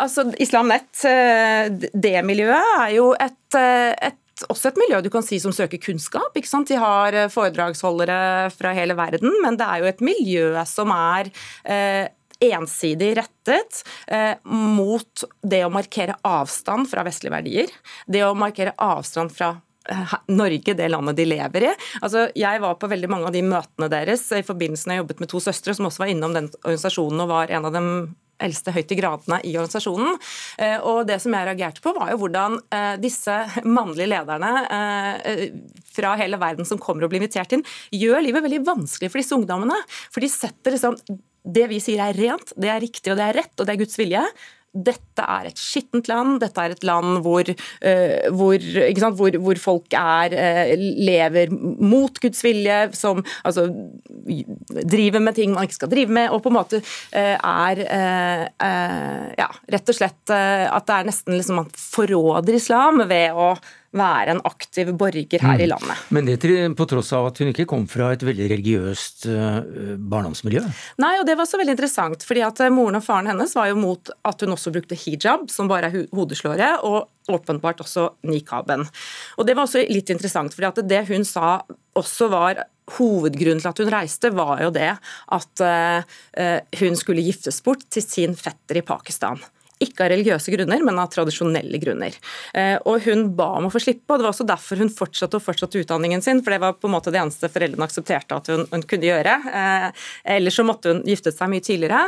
Altså, 0.00 0.24
Islam 0.40 0.72
Nett, 0.72 0.88
eh, 1.04 1.68
det 1.92 2.16
miljøet 2.24 2.72
er 2.80 2.96
jo 2.96 3.12
et, 3.20 3.60
et 3.60 4.19
også 4.48 4.70
et 4.70 4.78
miljø 4.80 5.00
du 5.04 5.10
kan 5.12 5.24
si 5.26 5.40
som 5.42 5.52
søker 5.54 5.80
kunnskap. 5.82 6.36
ikke 6.36 6.50
sant? 6.50 6.70
De 6.70 6.78
har 6.80 7.16
eh, 7.16 7.30
foredragsholdere 7.32 8.50
fra 8.54 8.72
hele 8.76 8.96
verden, 8.98 9.34
men 9.44 9.58
det 9.60 9.66
er 9.66 9.82
jo 9.82 9.90
et 9.90 10.02
miljø 10.04 10.48
som 10.68 10.92
er 10.94 11.30
eh, 11.64 12.08
ensidig 12.40 13.14
rettet 13.18 13.82
eh, 14.06 14.36
mot 14.48 15.24
det 15.42 15.64
å 15.66 15.72
markere 15.72 16.16
avstand 16.26 16.88
fra 16.90 17.04
vestlige 17.06 17.34
verdier. 17.34 17.74
Det 18.06 18.24
å 18.24 18.36
markere 18.38 18.74
avstand 18.80 19.34
fra 19.34 19.52
eh, 19.90 20.14
Norge, 20.32 20.74
det 20.76 20.88
landet 20.88 21.20
de 21.20 21.28
lever 21.28 21.68
i. 21.68 21.74
Altså, 22.00 22.28
jeg 22.38 22.64
var 22.64 22.80
på 22.80 22.90
veldig 22.90 23.12
mange 23.12 23.28
av 23.28 23.36
de 23.36 23.44
møtene 23.44 23.90
deres 23.92 24.24
i 24.36 24.44
forbindelse 24.46 24.88
med 24.88 24.98
jeg 24.98 25.04
jobbet 25.04 25.22
med 25.24 25.32
to 25.34 25.44
søstre 25.44 25.76
som 25.76 25.90
også 25.90 26.06
var 26.06 26.14
innom 26.14 26.36
den 26.36 26.50
organisasjonen 26.62 27.26
og 27.26 27.32
var 27.34 27.52
en 27.52 27.68
av 27.68 27.76
dem 27.76 27.92
eldste 28.42 28.74
høyt 28.74 28.94
i 28.94 28.98
gradene 28.98 29.40
i 29.46 29.54
organisasjonen. 29.56 30.18
Eh, 30.58 30.78
og 30.80 31.06
Det 31.08 31.20
som 31.22 31.34
jeg 31.36 31.48
reagerte 31.48 31.84
på, 31.84 31.94
var 31.96 32.12
jo 32.12 32.20
hvordan 32.22 32.58
eh, 32.74 32.94
disse 33.02 33.36
mannlige 33.64 34.10
lederne 34.12 34.52
eh, 34.66 35.48
fra 35.90 36.14
hele 36.20 36.40
verden 36.40 36.68
som 36.68 36.80
kommer 36.80 37.06
og 37.06 37.12
blir 37.12 37.22
invitert 37.22 37.56
inn, 37.56 37.66
gjør 37.94 38.24
livet 38.24 38.46
veldig 38.46 38.62
vanskelig 38.68 39.10
for 39.10 39.22
disse 39.22 39.36
ungdommene. 39.36 39.76
For 40.12 40.24
de 40.24 40.30
setter 40.32 40.76
liksom 40.76 40.98
det 41.40 41.66
vi 41.70 41.80
sier 41.80 42.02
er 42.04 42.16
rent, 42.16 42.52
det 42.60 42.68
er 42.68 42.82
riktig 42.82 43.12
og 43.12 43.20
det 43.20 43.28
er 43.30 43.38
rett 43.40 43.54
og 43.62 43.66
det 43.66 43.72
er 43.72 43.80
Guds 43.80 43.96
vilje 43.96 44.24
dette 44.70 45.24
er 45.24 45.48
et 45.48 45.58
skittent 45.58 46.06
land, 46.06 46.36
dette 46.42 46.62
er 46.62 46.74
et 46.76 46.84
land 46.86 47.18
hvor, 47.24 47.48
uh, 47.50 48.28
hvor, 48.38 48.66
hvor, 49.18 49.38
hvor 49.42 49.60
folk 49.60 49.96
er, 49.98 50.36
uh, 50.36 50.84
lever 51.10 51.50
mot 51.54 52.20
Guds 52.22 52.44
vilje, 52.46 52.78
som 52.94 53.22
altså, 53.42 53.66
driver 54.86 55.24
med 55.24 55.38
ting 55.38 55.56
man 55.56 55.66
ikke 55.66 55.80
skal 55.80 55.92
drive 55.92 56.14
med, 56.20 56.30
og 56.30 56.44
på 56.44 56.52
en 56.52 56.58
måte 56.60 56.82
uh, 56.82 57.36
er 57.40 57.82
ja, 59.40 59.48
rett 59.72 59.90
og 59.90 59.96
slett 59.96 60.30
at 60.30 60.86
det 60.86 60.94
er 60.94 61.06
nesten 61.08 61.34
liksom 61.36 61.60
man 61.62 61.68
forråder 61.74 62.56
islam 62.56 63.02
ved 63.10 63.36
å 63.36 63.52
være 63.96 64.36
en 64.36 64.40
aktiv 64.46 64.92
borger 64.94 65.42
her 65.42 65.58
mm. 65.58 65.64
i 65.64 65.68
landet. 65.70 66.02
Men 66.14 66.28
det 66.30 66.38
på 66.78 66.86
tross 66.88 67.12
av 67.16 67.30
at 67.30 67.40
hun 67.42 67.50
ikke 67.50 67.66
kom 67.70 67.86
fra 67.90 68.12
et 68.14 68.22
veldig 68.26 68.46
religiøst 68.52 69.26
uh, 69.30 69.96
barndomsmiljø? 69.98 70.62
Nei, 71.02 71.14
og 71.18 71.26
det 71.26 71.36
var 71.38 71.48
så 71.50 71.58
veldig 71.60 71.74
interessant, 71.74 72.26
fordi 72.26 72.44
at 72.46 72.62
eh, 72.62 72.72
moren 72.72 73.00
og 73.00 73.04
faren 73.06 73.30
hennes 73.32 73.54
var 73.58 73.70
jo 73.70 73.78
mot 73.80 74.12
at 74.26 74.44
hun 74.44 74.54
også 74.54 74.72
brukte 74.74 74.98
hijab, 74.98 75.48
som 75.50 75.70
bare 75.70 75.90
er 75.90 76.06
hodeslåret, 76.14 76.84
og 76.86 77.10
åpenbart 77.30 77.82
også 77.82 78.08
nikaben. 78.30 78.86
Og 79.38 79.46
det 79.46 79.56
var 79.56 79.66
også 79.66 79.82
litt 79.90 80.10
interessant, 80.14 80.54
fordi 80.54 80.70
at 80.70 80.82
det 80.90 81.04
hun 81.10 81.26
sa 81.26 81.60
også 81.98 82.30
var 82.32 82.66
Hovedgrunnen 82.90 83.60
til 83.62 83.70
at 83.70 83.78
hun 83.78 83.90
reiste, 83.92 84.32
var 84.34 84.64
jo 84.64 84.72
det 84.74 84.88
at 84.90 85.62
uh, 85.62 86.16
hun 86.80 86.96
skulle 86.98 87.22
giftes 87.22 87.60
bort 87.62 87.84
til 87.86 88.02
sin 88.02 88.34
fetter 88.34 88.80
i 88.80 88.82
Pakistan. 88.82 89.38
Ikke 89.80 90.04
av 90.04 90.10
religiøse 90.12 90.52
grunner, 90.52 90.82
men 90.84 90.98
av 91.00 91.08
tradisjonelle 91.08 91.78
grunner. 91.80 92.16
Eh, 92.52 92.76
og 92.84 93.00
Hun 93.06 93.30
ba 93.36 93.46
om 93.56 93.68
å 93.68 93.72
få 93.72 93.80
slippe, 93.80 94.12
og 94.12 94.20
det 94.20 94.26
var 94.26 94.34
også 94.34 94.44
derfor 94.48 94.80
hun 94.82 94.92
fortsatte 94.92 95.38
og 95.38 95.44
fortsatte 95.44 95.80
utdanningen 95.80 96.20
sin. 96.20 96.42
for 96.44 96.52
Det 96.52 96.60
var 96.60 96.74
på 96.76 96.88
en 96.88 96.94
måte 96.98 97.12
det 97.12 97.20
eneste 97.20 97.48
foreldrene 97.48 97.86
aksepterte 97.88 98.36
at 98.36 98.50
hun, 98.52 98.66
hun 98.68 98.84
kunne 98.84 99.08
gjøre. 99.08 99.36
Eh, 99.60 99.86
ellers 100.36 100.58
så 100.60 100.66
måtte 100.68 100.92
hun 100.92 101.00
giftet 101.08 101.38
seg 101.38 101.48
mye 101.48 101.64
tidligere. 101.64 102.02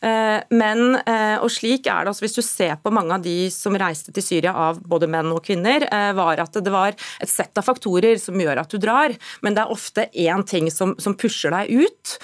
Eh, 0.00 0.40
men, 0.56 0.96
og 1.42 1.50
slik 1.52 1.86
er 1.86 2.06
det 2.06 2.14
altså, 2.14 2.24
hvis 2.24 2.38
du 2.38 2.42
ser 2.42 2.78
på 2.80 2.92
mange 2.94 3.12
av 3.18 3.22
de 3.24 3.50
som 3.52 3.76
reiste 3.76 4.14
til 4.14 4.24
Syria 4.24 4.54
av 4.56 4.80
både 4.80 5.08
menn 5.10 5.28
og 5.34 5.42
kvinner, 5.44 5.84
var 6.16 6.40
at 6.40 6.56
det 6.64 6.72
var 6.72 6.96
et 6.96 7.30
sett 7.30 7.58
av 7.60 7.66
faktorer 7.66 8.16
som 8.20 8.38
gjør 8.40 8.62
at 8.62 8.72
du 8.72 8.78
drar, 8.80 9.12
men 9.44 9.56
det 9.56 9.64
er 9.64 9.74
ofte 9.74 10.08
én 10.16 10.44
ting 10.48 10.70
som, 10.72 10.94
som 11.00 11.16
pusher 11.18 11.52
deg 11.54 11.84
ut. 11.84 12.16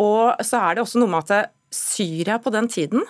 Og 0.00 0.44
så 0.44 0.60
er 0.60 0.76
det 0.76 0.84
også 0.84 1.00
noe 1.02 1.12
med 1.12 1.30
at 1.30 1.52
Syria 1.74 2.38
på 2.42 2.52
den 2.54 2.68
tiden 2.70 3.04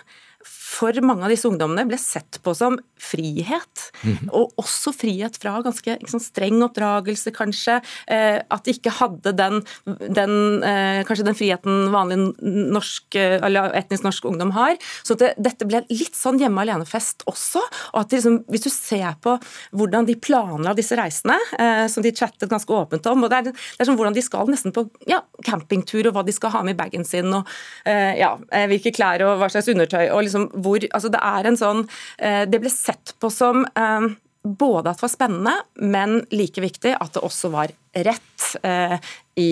for 0.70 0.94
mange 1.04 1.26
av 1.26 1.32
disse 1.32 1.48
ungdommene 1.48 1.86
ble 1.88 1.98
sett 2.00 2.38
på 2.44 2.54
som 2.56 2.78
frihet. 3.00 3.86
Mm. 4.04 4.28
Og 4.36 4.52
også 4.60 4.92
frihet 4.94 5.36
fra 5.40 5.56
ganske 5.64 5.96
liksom, 6.02 6.22
streng 6.22 6.60
oppdragelse, 6.64 7.32
kanskje. 7.34 7.78
Eh, 8.10 8.38
at 8.40 8.66
de 8.66 8.74
ikke 8.76 8.92
hadde 9.00 9.32
den, 9.36 9.62
den 9.86 10.34
eh, 10.66 11.00
kanskje 11.08 11.26
den 11.26 11.38
friheten 11.38 11.90
vanlig 11.94 12.20
norsk, 12.40 13.18
eller 13.18 13.74
etnisk 13.78 14.06
norsk 14.06 14.28
ungdom 14.30 14.52
har. 14.56 14.76
Så 15.06 15.16
det, 15.20 15.32
dette 15.40 15.66
ble 15.68 15.82
litt 15.90 16.18
sånn 16.18 16.40
hjemme 16.40 16.62
alene-fest 16.64 17.26
også. 17.30 17.62
og 17.92 18.02
at 18.04 18.14
liksom, 18.14 18.42
Hvis 18.50 18.68
du 18.68 18.70
ser 18.72 19.16
på 19.24 19.36
hvordan 19.76 20.06
de 20.08 20.18
planla 20.20 20.74
disse 20.76 20.98
reisene, 20.98 21.38
eh, 21.58 21.86
som 21.90 22.04
de 22.04 22.14
chattet 22.14 22.50
ganske 22.50 22.72
åpent 22.72 23.10
om, 23.10 23.26
og 23.26 23.32
det 23.32 23.40
er, 23.40 23.50
det 23.50 23.82
er 23.82 23.90
sånn 23.90 23.98
hvordan 23.98 24.16
de 24.16 24.24
skal 24.24 24.50
nesten 24.50 24.74
på 24.76 24.86
ja, 25.10 25.22
campingtur, 25.46 26.10
og 26.10 26.16
hva 26.16 26.26
de 26.26 26.36
skal 26.36 26.54
ha 26.54 26.62
med 26.66 26.76
i 26.76 26.80
bagen 26.80 27.06
sin, 27.08 27.32
og 27.34 27.48
eh, 27.88 28.20
ja, 28.20 28.34
eh, 28.54 28.68
hvilke 28.70 28.94
klær 28.94 29.24
og 29.26 29.40
hva 29.40 29.50
slags 29.52 29.70
undertøy. 29.72 30.06
og 30.10 30.24
liksom 30.26 30.48
hvor 30.64 30.84
altså 30.90 31.12
Det 31.12 31.20
er 31.22 31.48
en 31.50 31.60
sånn 31.60 31.86
eh, 32.18 32.42
Det 32.50 32.60
ble 32.62 32.72
sett 32.72 33.14
på 33.20 33.30
som 33.32 33.64
eh, 33.66 34.10
både 34.40 34.88
at 34.88 34.96
det 35.00 35.04
var 35.04 35.12
spennende, 35.12 35.52
men 35.84 36.22
like 36.32 36.62
viktig 36.64 36.94
at 36.96 37.12
det 37.12 37.20
også 37.26 37.50
var 37.52 37.74
rett 38.06 38.46
eh, 38.64 38.94
i 39.36 39.50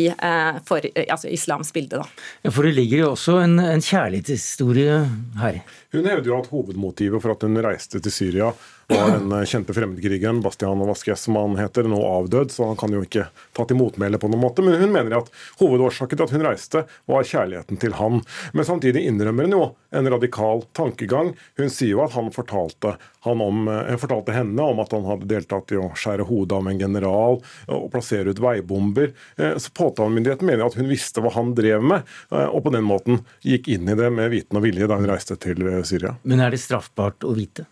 for, 0.65 0.85
altså 1.05 1.29
islams 1.29 1.75
bilde. 1.77 2.01
Da. 2.01 2.25
Ja, 2.47 2.53
for 2.53 2.65
det 2.65 2.73
ligger 2.79 3.03
jo 3.03 3.11
også 3.11 3.37
en, 3.43 3.59
en 3.61 3.85
kjærlighetshistorie 3.85 4.97
her. 5.43 5.61
Hun 5.93 6.09
hevder 6.09 6.31
jo 6.31 6.39
at 6.39 6.49
hovedmotivet 6.53 7.25
for 7.25 7.35
at 7.35 7.45
hun 7.45 7.61
reiste 7.65 8.01
til 8.01 8.15
Syria 8.15 8.49
var 8.89 9.11
den 9.11 9.33
eh, 9.33 9.45
kjente 9.45 9.75
fremmedkrigeren 9.75 10.41
Bastian 10.41 10.79
Vasquez, 10.79 11.21
som 11.21 11.37
han 11.37 11.57
heter, 11.57 11.85
nå 11.85 11.99
avdød, 12.07 12.51
så 12.51 12.71
han 12.71 12.77
kan 12.77 12.93
jo 12.93 13.03
ikke 13.05 13.27
ta 13.57 13.67
til 13.69 13.77
motmæle 13.77 14.21
på 14.21 14.31
noen 14.31 14.43
måte. 14.43 14.65
Men 14.65 14.81
hun 14.81 14.93
mener 14.95 15.19
at 15.19 15.31
hovedårsaken 15.61 16.17
til 16.17 16.25
at 16.25 16.33
hun 16.33 16.47
reiste, 16.47 16.85
var 17.11 17.29
kjærligheten 17.29 17.81
til 17.83 17.97
han. 17.99 18.23
Men 18.57 18.69
samtidig 18.69 19.05
innrømmer 19.11 19.49
hun 19.49 19.57
jo 19.57 19.63
en 19.99 20.11
radikal 20.15 20.65
tankegang. 20.77 21.35
Hun 21.61 21.73
sier 21.73 21.97
jo 21.97 22.03
at 22.07 22.17
han 22.17 22.33
fortalte, 22.33 22.97
han 23.29 23.45
om, 23.45 23.69
eh, 23.69 23.95
fortalte 24.01 24.37
henne 24.37 24.71
om 24.73 24.81
at 24.81 24.97
han 24.97 25.07
hadde 25.09 25.29
deltatt 25.29 25.77
i 25.77 25.81
å 25.81 25.93
skjære 25.93 26.29
hodet 26.29 26.57
av 26.57 26.73
en 26.73 26.81
general 26.81 27.41
og 27.69 27.89
plassere 27.93 28.33
ut 28.33 28.41
veibomber. 28.41 29.13
Eh, 29.37 29.57
så 29.61 29.73
Påtalemyndigheten 29.79 30.49
mener 30.49 30.67
at 30.67 30.81
hun 30.81 30.89
visste 30.89 31.23
hva 31.23 31.31
han 31.37 31.53
drev 31.55 31.85
med, 31.85 32.03
og 32.31 32.63
på 32.65 32.73
den 32.73 32.87
måten 32.89 33.21
gikk 33.47 33.69
inn 33.71 33.89
i 33.89 33.95
det 33.95 34.09
med 34.13 34.33
viten 34.33 34.59
og 34.59 34.65
vilje 34.65 34.89
da 34.91 34.97
hun 34.99 35.07
reiste 35.09 35.37
til 35.39 35.61
Syria. 35.87 36.17
Men 36.25 36.41
er 36.43 36.51
det 36.51 36.61
straffbart 36.63 37.25
å 37.25 37.37
vite? 37.37 37.69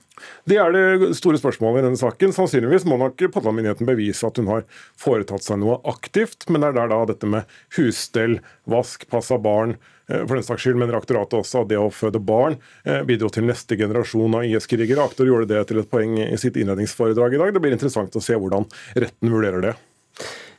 Det 0.49 0.57
er 0.61 0.73
det 0.73 1.11
store 1.19 1.39
spørsmålet 1.41 1.83
i 1.83 1.87
denne 1.89 2.01
saken. 2.01 2.33
Sannsynligvis 2.35 2.87
må 2.89 2.99
nok 3.01 3.21
påtalemyndigheten 3.35 3.89
bevise 3.89 4.29
at 4.29 4.39
hun 4.41 4.49
har 4.51 4.65
foretatt 5.01 5.45
seg 5.45 5.61
noe 5.61 5.79
aktivt, 5.89 6.49
men 6.49 6.63
det 6.63 6.71
er 6.71 6.79
der 6.79 6.93
da 6.95 7.03
dette 7.11 7.29
med 7.31 7.59
husstell, 7.77 8.39
vask, 8.71 9.05
pass 9.13 9.29
av 9.35 9.43
barn, 9.45 9.77
eh, 10.09 10.23
for 10.25 10.39
den 10.39 10.47
saks 10.47 10.65
skyld 10.65 10.81
mener 10.81 10.97
aktoratet 10.99 11.39
også 11.41 11.65
at 11.65 11.73
det 11.73 11.81
å 11.81 11.93
føde 11.93 12.23
barn 12.23 12.57
eh, 12.87 13.03
bidro 13.09 13.29
til 13.33 13.49
neste 13.49 13.79
generasjon 13.79 14.39
av 14.41 14.49
IS-krigere. 14.49 15.05
Aktor 15.05 15.29
gjorde 15.29 15.51
det 15.53 15.67
til 15.69 15.83
et 15.83 15.93
poeng 15.93 16.17
i 16.25 16.41
sitt 16.41 16.57
innledningsforedrag 16.57 17.37
i 17.37 17.43
dag. 17.43 17.55
Det 17.55 17.65
blir 17.65 17.77
interessant 17.77 18.17
å 18.17 18.25
se 18.25 18.39
hvordan 18.41 18.69
retten 18.97 19.37
vurderer 19.37 19.71
det. 19.71 19.77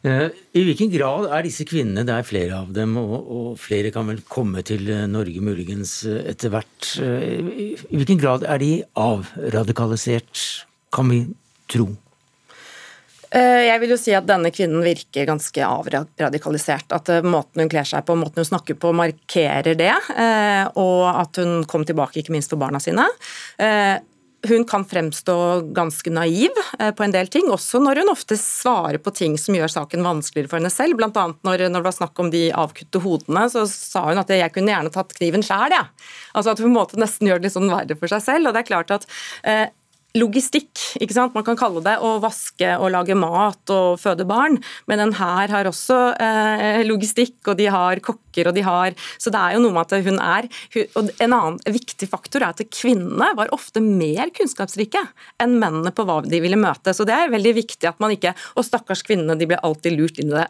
Eh, 0.06 0.30
I 0.54 0.64
hvilken 0.68 0.92
grad 0.94 1.28
er 1.34 1.46
disse 1.46 1.66
kvinnene, 1.68 2.06
det 2.06 2.14
er 2.14 2.26
flere 2.28 2.62
av 2.62 2.74
dem, 2.76 2.96
og, 3.02 3.16
og, 3.18 3.48
flere 3.62 3.92
kan 3.94 4.10
vel 4.10 4.22
komme 4.30 4.64
til 4.68 4.90
eh, 4.94 5.06
Norge 5.10 5.42
muligens 5.44 6.00
eh, 6.08 6.24
etter 6.34 6.54
hvert, 6.54 6.92
i 7.02 7.70
hvilken 7.92 8.20
grad 8.22 8.46
er 8.48 8.62
de 8.62 8.74
avradikalisert, 8.98 10.44
kan 10.94 11.10
vi 11.12 11.24
tro? 11.72 11.90
Jeg 13.28 13.82
vil 13.82 13.92
jo 13.92 13.98
si 14.00 14.14
at 14.16 14.24
denne 14.24 14.50
kvinnen 14.56 14.80
virker 14.86 15.26
ganske 15.28 15.60
avradikalisert. 15.68 16.94
At 16.96 17.10
måten 17.28 17.60
hun 17.60 17.70
kler 17.70 17.86
seg 17.86 18.06
på, 18.08 18.16
måten 18.16 18.40
hun 18.40 18.48
snakker 18.48 18.78
på, 18.80 18.94
markerer 18.96 19.76
det. 19.78 19.92
Og 20.80 21.02
at 21.12 21.42
hun 21.44 21.66
kom 21.68 21.84
tilbake 21.86 22.22
ikke 22.22 22.32
minst 22.34 22.56
for 22.56 22.64
barna 22.64 22.80
sine 22.82 23.04
hun 24.48 24.66
kan 24.68 24.86
fremstå 24.88 25.38
ganske 25.76 26.12
naiv 26.14 26.58
eh, 26.80 26.92
på 26.96 27.06
en 27.06 27.14
del 27.14 27.30
ting, 27.32 27.50
også 27.54 27.82
når 27.84 28.02
hun 28.02 28.12
ofte 28.14 28.38
svarer 28.40 29.00
på 29.04 29.14
ting 29.16 29.38
som 29.42 29.56
gjør 29.58 29.72
saken 29.72 30.06
vanskeligere 30.06 30.52
for 30.52 30.60
henne 30.60 30.74
selv. 30.74 30.98
Blant 31.00 31.18
annet 31.20 31.40
når, 31.48 31.68
når 31.70 31.82
det 31.84 31.90
var 31.90 31.98
snakk 32.00 32.22
om 32.24 32.32
de 32.34 32.48
avkutte 32.52 33.02
hodene, 33.04 33.48
så 33.54 33.66
sa 33.70 34.08
hun 34.10 34.22
at 34.22 34.32
jeg 34.34 34.54
kunne 34.56 34.74
gjerne 34.74 34.94
tatt 34.94 35.16
kniven 35.18 35.46
sjæl. 35.46 35.76
Ja. 35.76 35.86
Altså 36.34 36.56
at 36.56 36.64
hun 36.64 36.76
måte 36.76 37.00
nesten 37.00 37.30
gjør 37.30 37.42
det 37.42 37.50
litt 37.50 37.58
sånn 37.58 37.72
verre 37.72 38.00
for 38.00 38.12
seg 38.12 38.24
selv. 38.26 38.50
og 38.50 38.56
det 38.58 38.64
er 38.64 38.72
klart 38.72 38.96
at 38.96 39.08
eh, 39.44 39.68
logistikk. 40.18 40.74
ikke 41.02 41.16
sant? 41.16 41.36
Man 41.38 41.46
kan 41.48 41.58
kalle 41.60 41.84
det 41.86 41.98
å 42.04 42.18
vaske 42.24 42.74
og 42.78 42.92
lage 42.94 43.16
mat 43.18 43.74
og 43.74 44.00
føde 44.02 44.28
barn, 44.28 44.60
men 44.90 45.02
den 45.02 45.16
her 45.20 45.54
har 45.54 45.70
også 45.70 46.00
eh, 46.24 46.82
logistikk, 46.88 47.40
og 47.48 47.58
de 47.60 47.70
har 47.74 48.02
kokker, 48.04 48.50
og 48.50 48.58
de 48.58 48.66
har 48.66 48.98
Så 49.18 49.34
det 49.34 49.40
er 49.40 49.56
jo 49.56 49.64
noe 49.64 49.76
med 49.76 49.88
at 49.88 50.06
hun 50.08 50.20
er 50.22 50.50
og 50.98 51.10
En 51.24 51.34
annen 51.34 51.58
viktig 51.74 52.08
faktor 52.10 52.44
er 52.44 52.54
at 52.54 52.62
kvinnene 52.74 53.32
var 53.38 53.52
ofte 53.56 53.82
mer 53.84 54.30
kunnskapsrike 54.36 55.02
enn 55.42 55.58
mennene 55.62 55.94
på 55.96 56.06
hva 56.08 56.20
de 56.26 56.42
ville 56.44 56.60
møte. 56.60 56.94
Så 56.94 57.06
det 57.08 57.16
er 57.16 57.34
veldig 57.34 57.54
viktig 57.58 57.90
at 57.90 58.00
man 58.04 58.14
ikke 58.14 58.36
Og 58.58 58.66
stakkars 58.66 59.04
kvinnene, 59.06 59.38
de 59.38 59.48
ble 59.50 59.60
alltid 59.64 59.98
lurt 59.98 60.22
inn 60.22 60.32
i 60.34 60.38
det 60.38 60.48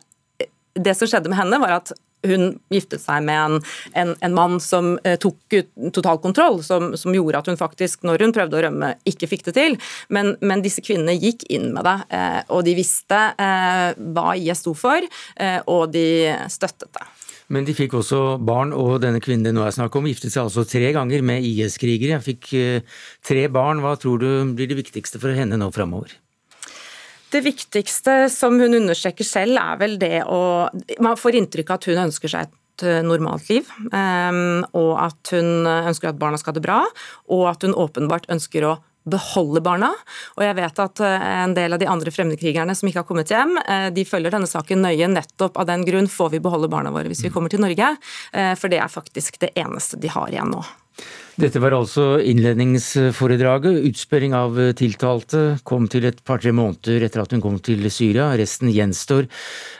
det 0.78 0.94
som 0.98 1.10
skjedde 1.10 1.32
med 1.32 1.40
henne, 1.40 1.60
var 1.62 1.80
at 1.80 1.94
hun 2.26 2.48
giftet 2.74 3.04
seg 3.04 3.26
med 3.28 3.38
en, 3.38 3.60
en, 4.00 4.16
en 4.26 4.36
mann 4.36 4.58
som 4.64 4.96
eh, 5.04 5.18
tok 5.22 5.60
totalkontroll, 5.94 6.62
som, 6.66 6.92
som, 6.98 7.14
gjorde 7.16 7.42
at 7.42 7.52
hun 7.52 7.60
faktisk, 7.60 8.04
når 8.08 8.26
hun 8.26 8.36
prøvde 8.36 8.58
å 8.58 8.64
rømme, 8.68 8.94
ikke 9.08 9.30
fikk 9.30 9.48
det 9.50 9.58
til. 9.60 9.78
Men, 10.14 10.34
men 10.42 10.66
disse 10.66 10.84
kvinnene 10.86 11.18
gikk 11.18 11.46
inn 11.54 11.72
med 11.76 11.88
det, 11.88 11.98
eh, 12.18 12.42
og 12.54 12.66
de 12.68 12.76
visste 12.78 13.22
eh, 13.38 13.94
hva 14.16 14.34
IS 14.38 14.66
sto 14.66 14.74
for, 14.78 15.06
eh, 15.38 15.60
og 15.70 15.94
de 15.94 16.08
støttet 16.52 16.90
det. 16.98 17.08
Men 17.54 17.64
de 17.68 17.76
fikk 17.76 17.96
også 18.02 18.22
barn, 18.44 18.74
og 18.76 19.00
denne 19.04 19.22
kvinnen 19.24 19.48
det 19.48 19.56
nå 19.56 19.64
er 19.64 19.76
snakk 19.76 19.96
om, 19.96 20.08
giftet 20.10 20.34
seg 20.34 20.44
altså 20.50 20.66
tre 20.68 20.92
ganger 20.96 21.24
med 21.26 21.46
IS-krigere. 21.48 22.20
Fikk 22.24 22.52
eh, 22.60 22.98
tre 23.24 23.48
barn. 23.54 23.80
Hva 23.84 23.96
tror 24.00 24.20
du 24.24 24.30
blir 24.58 24.68
det 24.68 24.80
viktigste 24.82 25.22
for 25.24 25.36
henne 25.36 25.60
nå 25.60 25.72
framover? 25.76 26.18
Det 27.34 27.42
viktigste 27.44 28.28
som 28.32 28.56
hun 28.62 28.78
understreker 28.78 29.28
selv, 29.28 29.60
er 29.60 29.80
vel 29.82 29.98
det 30.00 30.22
å 30.24 30.70
Man 31.04 31.20
får 31.20 31.40
inntrykk 31.42 31.74
av 31.74 31.82
at 31.82 31.88
hun 31.90 32.04
ønsker 32.08 32.32
seg 32.32 32.48
et 32.48 32.86
eh, 32.88 33.02
normalt 33.04 33.50
liv, 33.52 33.68
ehm, 33.92 34.64
og 34.78 34.92
at 35.02 35.34
hun 35.36 35.68
ønsker 35.68 36.12
at 36.12 36.22
barna 36.22 36.40
skal 36.40 36.54
ha 36.54 36.60
det 36.60 36.66
bra, 36.68 36.82
og 37.34 37.48
at 37.52 37.66
hun 37.66 37.76
åpenbart 37.76 38.30
ønsker 38.32 38.68
å 38.70 38.78
beholde 39.10 39.64
barna. 39.66 39.92
Og 40.38 40.46
jeg 40.46 40.58
vet 40.60 40.82
at 40.84 41.04
eh, 41.04 41.28
en 41.44 41.56
del 41.58 41.76
av 41.76 41.82
de 41.82 41.90
andre 41.92 42.14
fremmedkrigerne 42.14 42.76
som 42.78 42.90
ikke 42.90 43.04
har 43.04 43.10
kommet 43.10 43.34
hjem, 43.34 43.58
eh, 43.64 43.90
de 43.96 44.08
følger 44.08 44.36
denne 44.36 44.50
saken 44.50 44.84
nøye. 44.86 45.12
Nettopp 45.12 45.58
av 45.58 45.70
den 45.70 45.86
grunn 45.88 46.12
får 46.12 46.36
vi 46.36 46.44
beholde 46.44 46.72
barna 46.72 46.94
våre 46.94 47.12
hvis 47.12 47.24
vi 47.26 47.34
kommer 47.34 47.52
til 47.52 47.64
Norge, 47.64 47.96
for 48.60 48.72
det 48.72 48.80
er 48.82 48.92
faktisk 48.92 49.40
det 49.42 49.54
eneste 49.58 50.00
de 50.02 50.12
har 50.12 50.30
igjen 50.32 50.52
nå. 50.52 50.62
Dette 51.38 51.62
var 51.62 51.76
altså 51.78 52.18
innledningsforedraget. 52.26 53.84
Utspørring 53.92 54.34
av 54.34 54.58
tiltalte 54.78 55.60
kom 55.68 55.86
til 55.92 56.08
et 56.10 56.24
par-tre 56.26 56.54
måneder 56.56 57.06
etter 57.06 57.22
at 57.22 57.36
hun 57.36 57.44
kom 57.44 57.60
til 57.62 57.86
Syria. 57.94 58.32
Resten 58.40 58.72
gjenstår. 58.74 59.28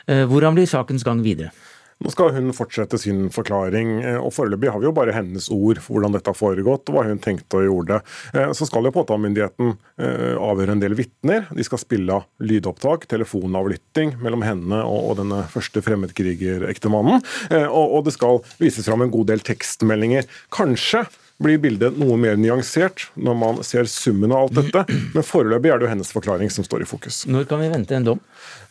Eh, 0.06 0.22
hvordan 0.30 0.54
blir 0.54 0.70
sakens 0.70 1.06
gang 1.06 1.24
videre? 1.24 1.50
Nå 1.98 2.12
skal 2.14 2.30
hun 2.36 2.52
fortsette 2.54 2.98
sin 3.02 3.26
forklaring, 3.34 3.96
eh, 4.04 4.18
og 4.20 4.30
foreløpig 4.36 4.70
har 4.70 4.78
vi 4.78 4.86
jo 4.86 4.94
bare 4.94 5.14
hennes 5.16 5.48
ord 5.54 5.80
for 5.82 5.96
hvordan 5.96 6.14
dette 6.14 6.30
har 6.30 6.38
foregått 6.38 6.90
og 6.90 6.98
hva 6.98 7.06
hun 7.08 7.18
tenkte 7.22 7.64
gjøre 7.64 7.88
det. 7.90 8.00
Eh, 8.38 8.52
så 8.54 8.68
skal 8.68 8.86
jo 8.86 8.94
påtalemyndigheten 8.94 9.76
avhøre 9.98 10.76
en 10.76 10.82
del 10.82 10.94
vitner. 10.94 11.48
De 11.54 11.64
skal 11.66 11.80
spille 11.82 12.14
av 12.14 12.44
lydopptak, 12.44 13.08
telefonavlytting 13.10 14.14
mellom 14.22 14.44
henne 14.46 14.78
og 14.86 15.16
denne 15.18 15.40
første 15.50 15.82
fremmedkrigerektemannen. 15.82 17.24
Og 17.66 18.04
det 18.06 18.14
skal 18.14 18.38
vises 18.62 18.86
fram 18.86 19.02
en 19.02 19.12
god 19.12 19.32
del 19.32 19.42
tekstmeldinger. 19.42 20.28
Kanskje 20.54 21.02
blir 21.42 21.58
bildet 21.62 21.98
noe 21.98 22.16
mer 22.18 22.38
nyansert 22.40 23.08
når 23.14 23.36
man 23.38 23.60
ser 23.66 23.86
summen 23.90 24.32
av 24.34 24.48
alt 24.48 24.58
dette. 24.58 24.84
Men 25.14 25.26
foreløpig 25.26 25.70
er 25.70 25.78
det 25.78 25.86
jo 25.86 25.92
hennes 25.92 26.10
forklaring 26.14 26.50
som 26.50 26.66
står 26.66 26.82
i 26.82 26.88
fokus. 26.88 27.22
Når 27.30 27.46
kan 27.50 27.62
vi 27.62 27.70
vente 27.70 27.94
en 27.94 28.08
dom? 28.08 28.22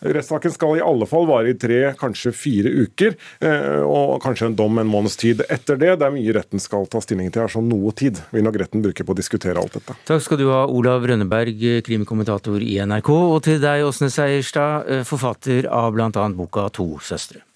Rettssaken 0.04 0.54
skal 0.54 0.78
i 0.78 0.84
alle 0.84 1.08
fall 1.10 1.26
vare 1.30 1.54
i 1.54 1.58
tre, 1.58 1.80
kanskje 1.98 2.34
fire 2.36 2.74
uker. 2.84 3.16
Eh, 3.40 3.80
og 3.82 4.20
kanskje 4.24 4.52
en 4.52 4.60
dom 4.60 4.78
en 4.82 4.92
måneds 4.92 5.18
tid 5.20 5.42
etter 5.48 5.80
det. 5.80 5.96
Det 6.02 6.10
er 6.10 6.14
mye 6.14 6.36
retten 6.38 6.62
skal 6.62 6.86
ta 6.92 7.02
stilling 7.04 7.32
til. 7.32 7.46
er 7.48 7.56
så 7.56 7.64
noe 7.64 7.96
tid 7.98 8.22
vil 8.36 8.46
nok 8.46 8.60
retten 8.62 8.86
bruke 8.86 9.08
på 9.08 9.16
å 9.16 9.18
diskutere 9.18 9.58
alt 9.62 9.80
dette. 9.80 9.98
Takk 10.10 10.24
skal 10.28 10.42
du 10.44 10.50
ha, 10.52 10.66
Olav 10.68 11.08
Rønneberg, 11.08 11.64
krimkommentator 11.88 12.62
i 12.62 12.78
NRK. 12.84 13.12
Og 13.16 13.42
til 13.48 13.62
deg, 13.64 13.88
Åsne 13.88 14.12
Seierstad, 14.14 14.92
eh, 14.92 15.06
forfatter 15.08 15.72
av 15.72 15.94
bl.a. 15.96 16.12
boka 16.36 16.68
To 16.78 16.98
søstre. 17.02 17.47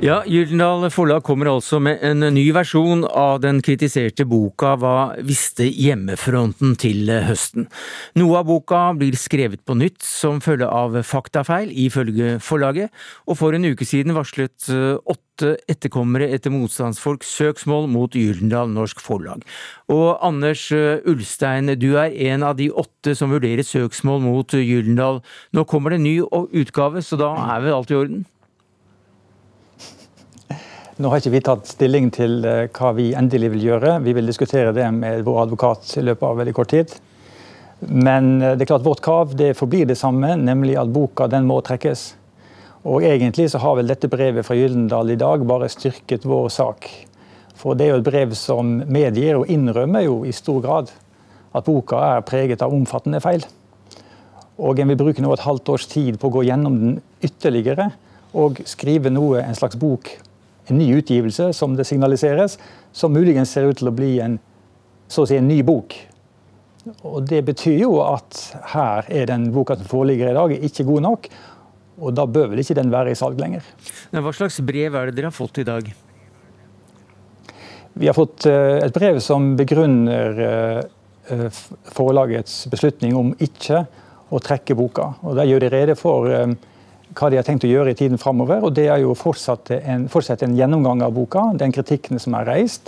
Ja, 0.00 0.22
Gyldendal 0.24 0.86
Forlag 0.88 1.26
kommer 1.28 1.50
altså 1.50 1.76
med 1.76 2.00
en 2.00 2.24
ny 2.32 2.46
versjon 2.56 3.02
av 3.04 3.42
den 3.42 3.58
kritiserte 3.60 4.24
boka 4.24 4.70
Hva 4.80 4.92
visste 5.28 5.66
hjemmefronten 5.68 6.72
til 6.80 7.12
høsten? 7.26 7.66
Noe 8.16 8.38
av 8.38 8.46
boka 8.48 8.78
blir 8.96 9.18
skrevet 9.20 9.60
på 9.68 9.76
nytt 9.76 10.00
som 10.00 10.40
følge 10.40 10.70
av 10.72 10.96
faktafeil, 11.04 11.68
ifølge 11.68 12.38
forlaget, 12.40 12.88
og 13.28 13.36
for 13.42 13.52
en 13.52 13.68
uke 13.68 13.84
siden 13.84 14.16
varslet 14.16 14.70
eh, 14.72 14.96
åtte 15.04 15.52
etterkommere 15.68 16.30
etter 16.32 16.56
motstandsfolk 16.56 17.20
søksmål 17.20 17.84
mot 17.92 18.16
Gyldendal 18.16 18.72
Norsk 18.72 19.04
Forlag. 19.04 19.44
Og 19.92 20.16
Anders 20.24 20.64
eh, 20.72 21.04
Ulstein, 21.12 21.74
du 21.76 21.90
er 22.00 22.16
en 22.32 22.48
av 22.48 22.56
de 22.56 22.72
åtte 22.72 23.12
som 23.20 23.36
vurderer 23.36 23.68
søksmål 23.68 24.24
mot 24.24 24.56
Gyldendal. 24.56 25.20
Nå 25.52 25.68
kommer 25.68 25.92
det 25.92 26.00
en 26.00 26.08
ny 26.08 26.18
utgave, 26.64 27.04
så 27.04 27.20
da 27.20 27.34
er 27.52 27.66
vel 27.68 27.82
alt 27.82 27.92
i 27.92 28.00
orden? 28.00 28.28
Nå 31.00 31.08
har 31.08 31.22
ikke 31.22 31.30
vi 31.32 31.40
tatt 31.40 31.64
stilling 31.64 32.10
til 32.12 32.42
eh, 32.44 32.66
hva 32.76 32.90
vi 32.92 33.06
endelig 33.16 33.48
vil 33.54 33.62
gjøre. 33.70 33.94
Vi 34.04 34.12
vil 34.12 34.26
diskutere 34.28 34.74
det 34.76 34.84
med 34.92 35.22
vår 35.24 35.46
advokat 35.46 35.94
i 35.96 36.02
løpet 36.04 36.26
av 36.28 36.36
veldig 36.36 36.52
kort 36.58 36.74
tid. 36.74 36.92
Men 37.88 38.28
eh, 38.42 38.52
det 38.52 38.66
er 38.66 38.68
klart 38.74 38.84
vårt 38.84 39.00
krav 39.06 39.32
det 39.32 39.54
forblir 39.56 39.88
det 39.88 39.96
samme, 39.96 40.34
nemlig 40.36 40.76
at 40.76 40.92
boka 40.92 41.24
den 41.32 41.48
må 41.48 41.56
trekkes. 41.64 42.04
Og 42.84 43.08
egentlig 43.08 43.48
så 43.48 43.62
har 43.64 43.80
vel 43.80 43.88
dette 43.88 44.12
brevet 44.12 44.44
fra 44.44 44.58
Gyldendal 44.58 45.14
i 45.14 45.18
dag 45.24 45.48
bare 45.48 45.72
styrket 45.72 46.28
vår 46.28 46.52
sak. 46.52 46.92
For 47.56 47.72
det 47.72 47.88
er 47.88 47.94
jo 47.94 48.02
et 48.02 48.08
brev 48.12 48.36
som 48.36 48.76
medgir 48.84 49.40
og 49.40 49.48
innrømmer 49.48 50.04
jo 50.04 50.22
i 50.28 50.36
stor 50.36 50.60
grad 50.68 50.92
at 51.56 51.64
boka 51.64 52.04
er 52.12 52.24
preget 52.28 52.60
av 52.60 52.76
omfattende 52.76 53.24
feil. 53.24 53.48
Og 54.60 54.76
en 54.76 54.92
vil 54.92 55.00
bruke 55.00 55.24
nå 55.24 55.32
et 55.32 55.48
halvt 55.48 55.78
års 55.78 55.88
tid 55.88 56.20
på 56.20 56.28
å 56.28 56.40
gå 56.42 56.48
gjennom 56.52 56.82
den 56.82 56.98
ytterligere 57.24 57.94
og 58.36 58.60
skrive 58.68 59.08
noe, 59.08 59.40
en 59.40 59.56
slags 59.56 59.80
bok 59.80 60.18
en 60.70 60.78
ny 60.80 60.90
utgivelse, 60.98 61.50
som 61.56 61.76
det 61.76 61.86
signaliseres, 61.88 62.58
som 62.92 63.12
muligens 63.14 63.52
ser 63.54 63.68
ut 63.68 63.78
til 63.80 63.90
å 63.90 63.94
bli 63.94 64.14
en, 64.24 64.38
så 65.10 65.24
å 65.24 65.30
si, 65.30 65.38
en 65.38 65.48
ny 65.50 65.60
bok. 65.66 65.96
Og 67.04 67.22
Det 67.28 67.42
betyr 67.44 67.82
jo 67.82 67.98
at 68.04 68.38
her 68.72 69.08
er 69.08 69.26
den 69.30 69.50
boka 69.54 69.76
som 69.76 69.88
foreligger 69.88 70.30
i 70.30 70.36
dag, 70.36 70.54
ikke 70.70 70.86
god 70.88 71.06
nok. 71.08 71.28
Og 72.00 72.14
da 72.16 72.24
bør 72.24 72.52
vel 72.52 72.62
ikke 72.62 72.78
den 72.78 72.92
være 72.92 73.12
i 73.12 73.18
salg 73.18 73.40
lenger. 73.40 73.66
Hva 74.14 74.32
slags 74.32 74.60
brev 74.64 74.96
er 74.96 75.10
det 75.10 75.18
dere 75.18 75.28
har 75.28 75.36
fått 75.36 75.60
i 75.60 75.66
dag? 75.68 75.90
Vi 78.00 78.06
har 78.08 78.16
fått 78.16 78.46
eh, 78.48 78.78
et 78.80 78.94
brev 78.94 79.18
som 79.20 79.52
begrunner 79.58 80.40
eh, 80.46 80.80
eh, 81.34 81.60
forlagets 81.92 82.62
beslutning 82.72 83.16
om 83.18 83.34
ikke 83.42 83.82
å 84.30 84.40
trekke 84.40 84.76
boka. 84.78 85.10
Og 85.26 85.36
Der 85.36 85.50
gjør 85.50 85.64
de 85.66 85.72
rede 85.74 85.96
for 85.98 86.30
hva 87.16 87.30
de 87.30 87.36
har 87.40 87.46
tenkt 87.46 87.64
å 87.66 87.70
gjøre 87.70 87.90
i 87.92 87.98
tiden 87.98 88.18
framover. 88.20 88.58
Og 88.66 88.70
det 88.76 88.88
er 88.92 88.98
jo 89.02 89.14
fortsatt 89.18 89.70
en, 89.80 90.02
en 90.06 90.58
gjennomgang 90.58 91.00
av 91.06 91.12
boka, 91.16 91.42
den 91.58 91.72
kritikken 91.74 92.16
som 92.22 92.32
er 92.38 92.44
reist. 92.48 92.84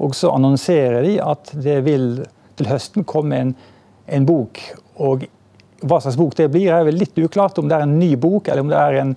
Og 0.00 0.10
så 0.16 0.26
annonserer 0.32 1.02
de 1.04 1.14
at 1.22 1.52
det 1.54 1.84
vil 1.86 2.26
til 2.58 2.66
høsten 2.70 3.04
komme 3.08 3.36
en, 3.36 3.54
en 4.08 4.26
bok. 4.28 4.60
Og 5.00 5.16
hva 5.80 6.00
slags 6.02 6.18
bok 6.20 6.36
det 6.38 6.52
blir, 6.52 6.72
er 6.72 6.84
vel 6.88 6.98
litt 7.00 7.16
uklart. 7.20 7.58
Om 7.60 7.68
det 7.70 7.76
er 7.76 7.82
en 7.86 7.98
ny 8.00 8.12
bok, 8.20 8.48
eller 8.48 8.62
om 8.64 8.70
det 8.72 8.80
er 8.80 8.92
en 9.02 9.12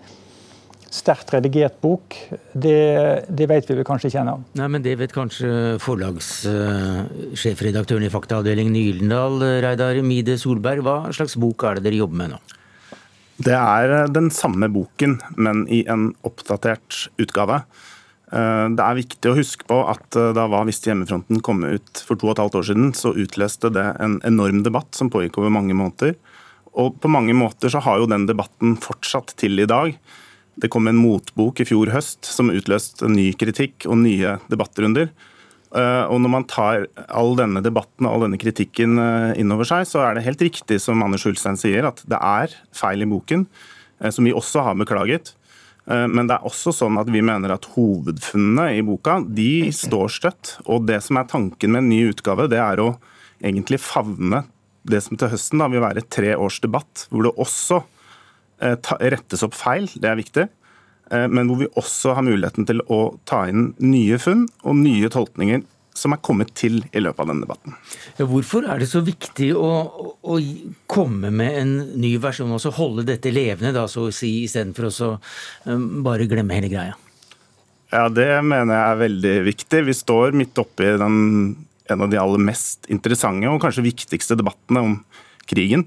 sterkt 0.94 1.34
redigert 1.34 1.78
bok, 1.82 2.16
det, 2.54 2.84
det, 3.26 3.48
vet 3.50 3.70
vi 3.70 3.76
vel 3.80 3.88
kanskje 3.88 4.08
ikke 4.12 4.22
ennå. 4.22 4.36
Nei, 4.60 4.70
men 4.76 4.82
det 4.86 4.94
vet 5.00 5.16
kanskje 5.16 5.50
forlagssjefredaktøren 5.82 8.06
i 8.06 8.14
Faktaavdelingen 8.14 8.76
Gyldendal, 8.78 9.36
Reidar 9.66 9.96
Mide 10.06 10.36
Solberg. 10.38 10.82
Hva 10.86 10.98
slags 11.16 11.36
bok 11.42 11.58
er 11.66 11.74
det 11.80 11.86
dere 11.88 12.02
jobber 12.04 12.18
med 12.22 12.30
nå? 12.36 12.40
Det 13.42 13.56
er 13.56 13.90
eh, 13.94 14.12
den 14.14 14.30
samme 14.34 14.70
boken, 14.70 15.18
men 15.38 15.66
i 15.72 15.84
en 15.90 16.12
oppdatert 16.28 17.08
utgave. 17.22 17.64
Eh, 18.34 18.68
det 18.78 18.86
er 18.86 19.00
viktig 19.00 19.32
å 19.32 19.38
huske 19.38 19.68
på 19.70 19.80
at 19.90 20.18
eh, 20.20 20.32
da 20.38 20.46
Hva 20.52 20.64
visste 20.68 20.92
hjemmefronten 20.92 21.42
kom 21.46 21.64
ut 21.66 22.04
for 22.06 22.20
to 22.20 22.30
og 22.30 22.36
et 22.36 22.44
halvt 22.44 22.60
år 22.62 22.68
siden, 22.70 22.94
så 22.98 23.16
utløste 23.18 23.74
det 23.74 23.88
en 24.04 24.20
enorm 24.28 24.62
debatt 24.66 24.94
som 24.98 25.12
pågikk 25.14 25.42
over 25.42 25.54
mange 25.54 25.78
måneder. 25.78 26.16
Og 26.74 26.98
på 27.02 27.12
mange 27.12 27.36
måter 27.38 27.70
så 27.70 27.82
har 27.86 28.02
jo 28.02 28.10
den 28.10 28.26
debatten 28.30 28.78
fortsatt 28.82 29.36
til 29.38 29.62
i 29.62 29.70
dag. 29.70 29.94
Det 30.58 30.70
kom 30.74 30.88
en 30.90 30.98
motbok 31.02 31.62
i 31.62 31.66
fjor 31.66 31.90
høst 31.94 32.26
som 32.30 32.54
utløste 32.54 33.10
ny 33.10 33.32
kritikk 33.38 33.88
og 33.90 34.00
nye 34.02 34.38
debattrunder. 34.50 35.10
Eh, 35.74 36.06
og 36.06 36.20
når 36.22 36.32
man 36.36 36.48
tar 36.50 36.88
all 37.08 37.34
denne 37.40 37.64
debatten 37.66 38.08
og 38.08 38.16
all 38.16 38.26
denne 38.28 38.42
kritikken 38.42 38.98
inn 38.98 39.46
innover 39.46 39.68
seg, 39.70 39.88
så 39.90 40.04
er 40.06 40.18
det 40.18 40.28
helt 40.28 40.44
riktig 40.46 40.80
som 40.84 41.02
Anders 41.06 41.26
Hulstein 41.28 41.60
sier, 41.60 41.88
at 41.90 42.04
det 42.10 42.20
er 42.20 42.54
feil 42.76 43.06
i 43.06 43.10
boken. 43.10 43.48
som 44.12 44.26
vi 44.26 44.34
også 44.36 44.64
har 44.66 44.76
beklaget. 44.76 45.30
Men 45.86 46.28
det 46.28 46.36
er 46.36 46.44
også 46.44 46.74
sånn 46.76 46.98
at 47.00 47.08
vi 47.08 47.22
mener 47.24 47.54
at 47.54 47.70
hovedfunnene 47.72 48.74
i 48.76 48.82
boka 48.84 49.22
de 49.24 49.72
står 49.72 50.10
støtt. 50.12 50.58
Og 50.66 50.84
det 50.90 50.98
som 51.06 51.16
er 51.22 51.30
tanken 51.30 51.72
med 51.72 51.84
en 51.86 51.88
ny 51.88 52.02
utgave, 52.10 52.50
det 52.52 52.60
er 52.60 52.82
å 52.84 52.98
egentlig 53.40 53.80
favne 53.80 54.44
det 54.84 55.00
som 55.06 55.16
til 55.16 55.32
høsten 55.32 55.64
da 55.64 55.70
vil 55.72 55.86
være 55.86 56.04
tre 56.12 56.34
års 56.36 56.60
debatt, 56.60 57.06
hvor 57.08 57.24
det 57.24 57.36
også 57.40 57.80
rettes 59.00 59.46
opp 59.46 59.56
feil, 59.56 59.88
det 59.96 60.10
er 60.10 60.20
viktig. 60.20 60.48
Men 61.12 61.50
hvor 61.50 61.60
vi 61.60 61.68
også 61.78 62.14
har 62.18 62.24
muligheten 62.26 62.66
til 62.66 62.80
å 62.90 63.00
ta 63.30 63.44
inn 63.52 63.74
nye 63.84 64.18
funn 64.22 64.46
og 64.64 64.78
nye 64.80 65.10
tolkninger 65.14 65.62
som 65.98 66.14
er 66.16 66.22
kommet 66.26 66.54
til 66.58 66.82
i 66.92 67.02
løpet 67.02 67.22
av 67.22 67.30
denne 67.30 67.46
debatten. 67.46 67.76
Hvorfor 68.18 68.66
er 68.70 68.82
det 68.82 68.90
så 68.90 69.04
viktig 69.06 69.52
å, 69.58 69.70
å 70.26 70.38
komme 70.90 71.32
med 71.34 71.58
en 71.60 71.74
ny 72.02 72.16
versjon, 72.22 72.52
og 72.54 72.62
så 72.64 72.74
holde 72.74 73.06
dette 73.08 73.34
levende, 73.34 73.74
da, 73.76 73.86
så 73.90 74.08
å 74.08 74.14
si, 74.16 74.44
istedenfor 74.48 74.90
å 74.90 75.12
um, 75.70 76.04
bare 76.06 76.28
glemme 76.30 76.58
hele 76.58 76.72
greia? 76.72 76.98
Ja, 77.94 78.08
Det 78.10 78.28
mener 78.42 78.74
jeg 78.74 78.84
er 78.84 79.02
veldig 79.04 79.36
viktig. 79.52 79.84
Vi 79.86 79.98
står 79.98 80.38
midt 80.38 80.58
oppe 80.62 80.88
i 80.88 80.96
den, 80.98 81.18
en 81.94 82.06
av 82.06 82.10
de 82.10 82.18
aller 82.18 82.42
mest 82.42 82.90
interessante 82.90 83.52
og 83.52 83.62
kanskje 83.62 83.86
viktigste 83.86 84.40
debattene 84.40 84.82
om 84.82 84.96
krigen. 85.50 85.86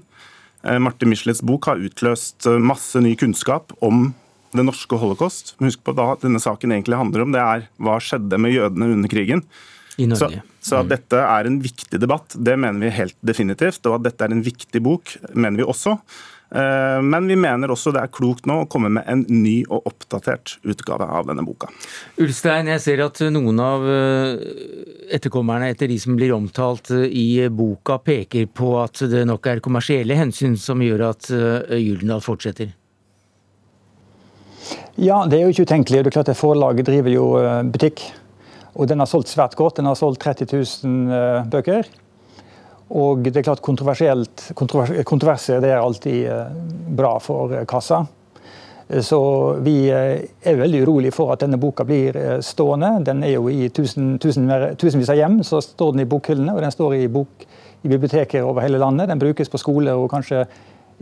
Eh, 0.63 0.79
Marte 0.79 1.09
Michelets 1.09 1.43
bok 1.45 1.67
har 1.67 1.83
utløst 1.83 2.47
eh, 2.47 2.61
masse 2.63 3.01
ny 3.03 3.11
kunnskap 3.19 3.75
om 3.83 4.13
det 4.57 4.67
norske 4.67 4.99
holocaust. 4.99 5.55
Husk 5.63 5.83
på 5.85 5.95
hva 5.97 6.13
denne 6.21 6.41
saken 6.43 6.75
egentlig 6.75 6.99
handler 6.99 7.25
om. 7.25 7.33
Det 7.35 7.43
er 7.43 7.67
hva 7.81 7.97
skjedde 8.03 8.39
med 8.41 8.55
jødene 8.55 8.93
under 8.97 9.11
krigen. 9.11 9.43
I 9.97 10.05
Norge. 10.09 10.43
Så, 10.59 10.69
så, 10.69 10.79
at 10.83 10.89
dette 10.91 11.19
er 11.23 11.47
en 11.49 11.61
viktig 11.63 11.97
debatt, 11.97 12.35
det 12.37 12.53
mener 12.59 12.85
vi 12.85 12.93
helt 12.93 13.17
definitivt. 13.25 13.81
Og 13.89 13.97
at 13.97 14.09
dette 14.09 14.25
er 14.27 14.35
en 14.35 14.43
viktig 14.45 14.81
bok, 14.85 15.15
mener 15.33 15.63
vi 15.63 15.69
også. 15.69 15.97
Eh, 16.51 17.01
men 17.01 17.27
vi 17.27 17.35
mener 17.35 17.71
også 17.71 17.91
det 17.91 18.05
er 18.05 18.11
klokt 18.13 18.45
nå 18.47 18.61
å 18.61 18.67
komme 18.71 18.91
med 18.97 19.07
en 19.11 19.25
ny 19.27 19.65
og 19.65 19.89
oppdatert 19.89 20.55
utgave 20.63 21.03
av 21.03 21.27
denne 21.27 21.43
boka. 21.43 21.69
Ulstein, 22.23 22.71
jeg 22.71 22.83
ser 22.83 23.03
at 23.03 23.19
noen 23.33 23.59
av 23.59 23.83
eh, 23.91 24.37
etterkommerne 25.17 25.73
etter 25.73 25.91
de 25.91 25.99
som 25.99 26.15
blir 26.19 26.35
omtalt 26.35 26.93
eh, 26.95 27.07
i 27.11 27.27
boka, 27.51 27.99
peker 27.99 28.47
på 28.47 28.77
at 28.79 29.03
det 29.11 29.25
nok 29.27 29.51
er 29.51 29.63
kommersielle 29.63 30.17
hensyn 30.19 30.55
som 30.59 30.83
gjør 30.83 31.09
at 31.11 31.31
Gyldendal 31.31 32.23
fortsetter. 32.23 32.71
Ja, 34.97 35.19
det 35.29 35.37
er 35.37 35.45
jo 35.45 35.53
ikke 35.53 35.67
utenkelig. 35.69 35.99
Det 36.01 36.09
er 36.09 36.15
klart 36.15 36.29
at 36.33 36.39
Forlaget 36.39 36.87
driver 36.87 37.13
jo 37.13 37.25
butikk. 37.69 38.01
Og 38.77 38.89
den 38.89 39.01
har 39.01 39.09
solgt 39.09 39.31
svært 39.31 39.55
godt. 39.57 39.79
Den 39.79 39.89
har 39.89 39.97
solgt 39.97 40.21
30 40.21 40.47
000 40.53 41.13
eh, 41.13 41.47
bøker. 41.49 41.89
Og 42.97 43.25
det 43.25 43.41
er 43.41 43.45
klart 43.45 43.61
kontroversielt, 43.61 44.51
kontroverser 44.55 45.59
det 45.59 45.73
er 45.73 45.81
alltid 45.81 46.27
eh, 46.31 46.59
bra 46.97 47.17
for 47.21 47.53
eh, 47.53 47.65
kassa. 47.69 48.05
Så 49.03 49.19
vi 49.59 49.89
er 49.91 50.59
veldig 50.61 50.85
urolige 50.85 51.11
for 51.11 51.33
at 51.33 51.41
denne 51.43 51.57
boka 51.59 51.83
blir 51.83 52.15
stående. 52.39 52.93
Den 53.03 53.19
er 53.27 53.33
jo 53.33 53.49
i 53.51 53.67
tusen, 53.67 54.13
tusen, 54.23 54.47
tusenvis 54.79 55.11
av 55.11 55.19
hjem, 55.19 55.41
så 55.43 55.59
står 55.59 55.91
den 55.91 56.05
i 56.05 56.07
bokhyllene. 56.07 56.53
Og 56.55 56.63
den 56.63 56.71
står 56.71 56.95
i, 56.95 57.01
bok, 57.11 57.43
i 57.83 57.91
biblioteker 57.91 58.47
over 58.47 58.63
hele 58.63 58.79
landet. 58.79 59.09
Den 59.11 59.19
brukes 59.19 59.51
på 59.51 59.59
skole 59.59 59.91
og 59.91 60.07
kanskje 60.13 60.45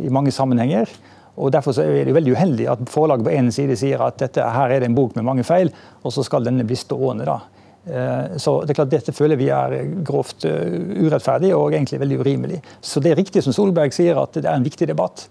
i 0.01 0.09
mange 0.09 0.33
sammenhenger. 0.33 0.89
Og 1.35 1.51
Derfor 1.51 1.75
er 1.83 2.05
det 2.07 2.15
veldig 2.15 2.35
uheldig 2.35 2.69
at 2.71 2.85
forlaget 2.89 3.27
på 3.27 3.33
en 3.35 3.51
side 3.51 3.75
sier 3.79 4.01
at 4.05 4.17
dette, 4.21 4.39
her 4.39 4.71
er 4.71 4.79
det 4.79 4.89
en 4.89 4.95
bok 4.95 5.17
med 5.17 5.27
mange 5.27 5.43
feil, 5.43 5.71
og 6.03 6.13
så 6.15 6.23
skal 6.23 6.45
denne 6.47 6.63
bli 6.67 6.77
stående. 6.79 7.27
da. 7.27 7.39
Eh, 7.85 8.37
så 8.37 8.61
det 8.63 8.73
er 8.73 8.79
klart 8.79 8.93
Dette 8.93 9.13
føler 9.13 9.37
vi 9.37 9.51
er 9.53 9.75
grovt 10.05 10.45
eh, 10.49 10.77
urettferdig 11.05 11.51
og 11.53 11.73
egentlig 11.73 11.99
veldig 12.01 12.19
urimelig. 12.19 12.61
Så 12.81 13.03
det 13.03 13.11
er 13.11 13.19
riktig 13.19 13.43
som 13.45 13.53
Solberg 13.53 13.93
sier, 13.93 14.17
at 14.21 14.33
det 14.39 14.47
er 14.47 14.55
en 14.55 14.65
viktig 14.65 14.87
debatt. 14.89 15.27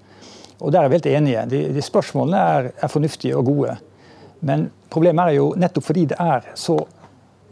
Og 0.60 0.70
der 0.72 0.84
er 0.84 0.88
vi 0.88 1.00
helt 1.00 1.10
enige. 1.10 1.46
De, 1.50 1.62
de 1.74 1.82
spørsmålene 1.82 2.42
er, 2.58 2.70
er, 2.78 2.92
fornuftige 2.92 3.36
og 3.36 3.48
gode. 3.48 3.78
Men 4.44 4.68
problemet 4.92 5.32
er 5.32 5.40
jo 5.40 5.48
nettopp 5.58 5.88
fordi 5.88 6.04
det 6.12 6.20
er 6.20 6.46
så 6.58 6.78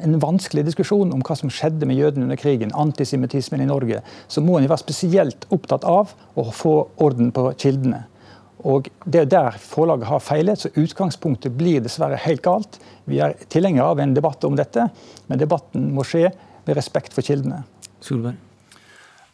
en 0.02 0.16
vanskelig 0.22 0.64
diskusjon 0.66 1.12
om 1.14 1.20
hva 1.22 1.34
som 1.38 1.50
skjedde 1.52 1.86
med 1.86 1.98
jødene 1.98 2.26
under 2.26 2.38
krigen, 2.38 2.72
antisemittismen 2.74 3.62
i 3.62 3.68
Norge, 3.68 4.00
så 4.28 4.42
må 4.42 4.58
en 4.58 4.66
være 4.66 4.82
spesielt 4.82 5.46
opptatt 5.54 5.84
av 5.86 6.14
å 6.38 6.46
få 6.54 6.74
orden 7.02 7.30
på 7.34 7.52
kildene. 7.60 8.04
Og 8.62 8.88
Det 9.04 9.24
er 9.24 9.26
der 9.30 9.58
forlaget 9.58 10.06
har 10.06 10.22
feilet, 10.22 10.58
så 10.58 10.70
utgangspunktet 10.78 11.56
blir 11.58 11.82
dessverre 11.82 12.16
helt 12.16 12.42
galt. 12.42 12.78
Vi 13.10 13.18
er 13.18 13.34
tilhengere 13.50 13.90
av 13.90 14.00
en 14.00 14.14
debatt 14.14 14.44
om 14.44 14.56
dette, 14.56 14.86
men 15.26 15.38
debatten 15.40 15.90
må 15.94 16.06
skje 16.06 16.28
med 16.66 16.78
respekt 16.78 17.14
for 17.14 17.26
kildene. 17.26 17.64
Solberg. 18.02 18.38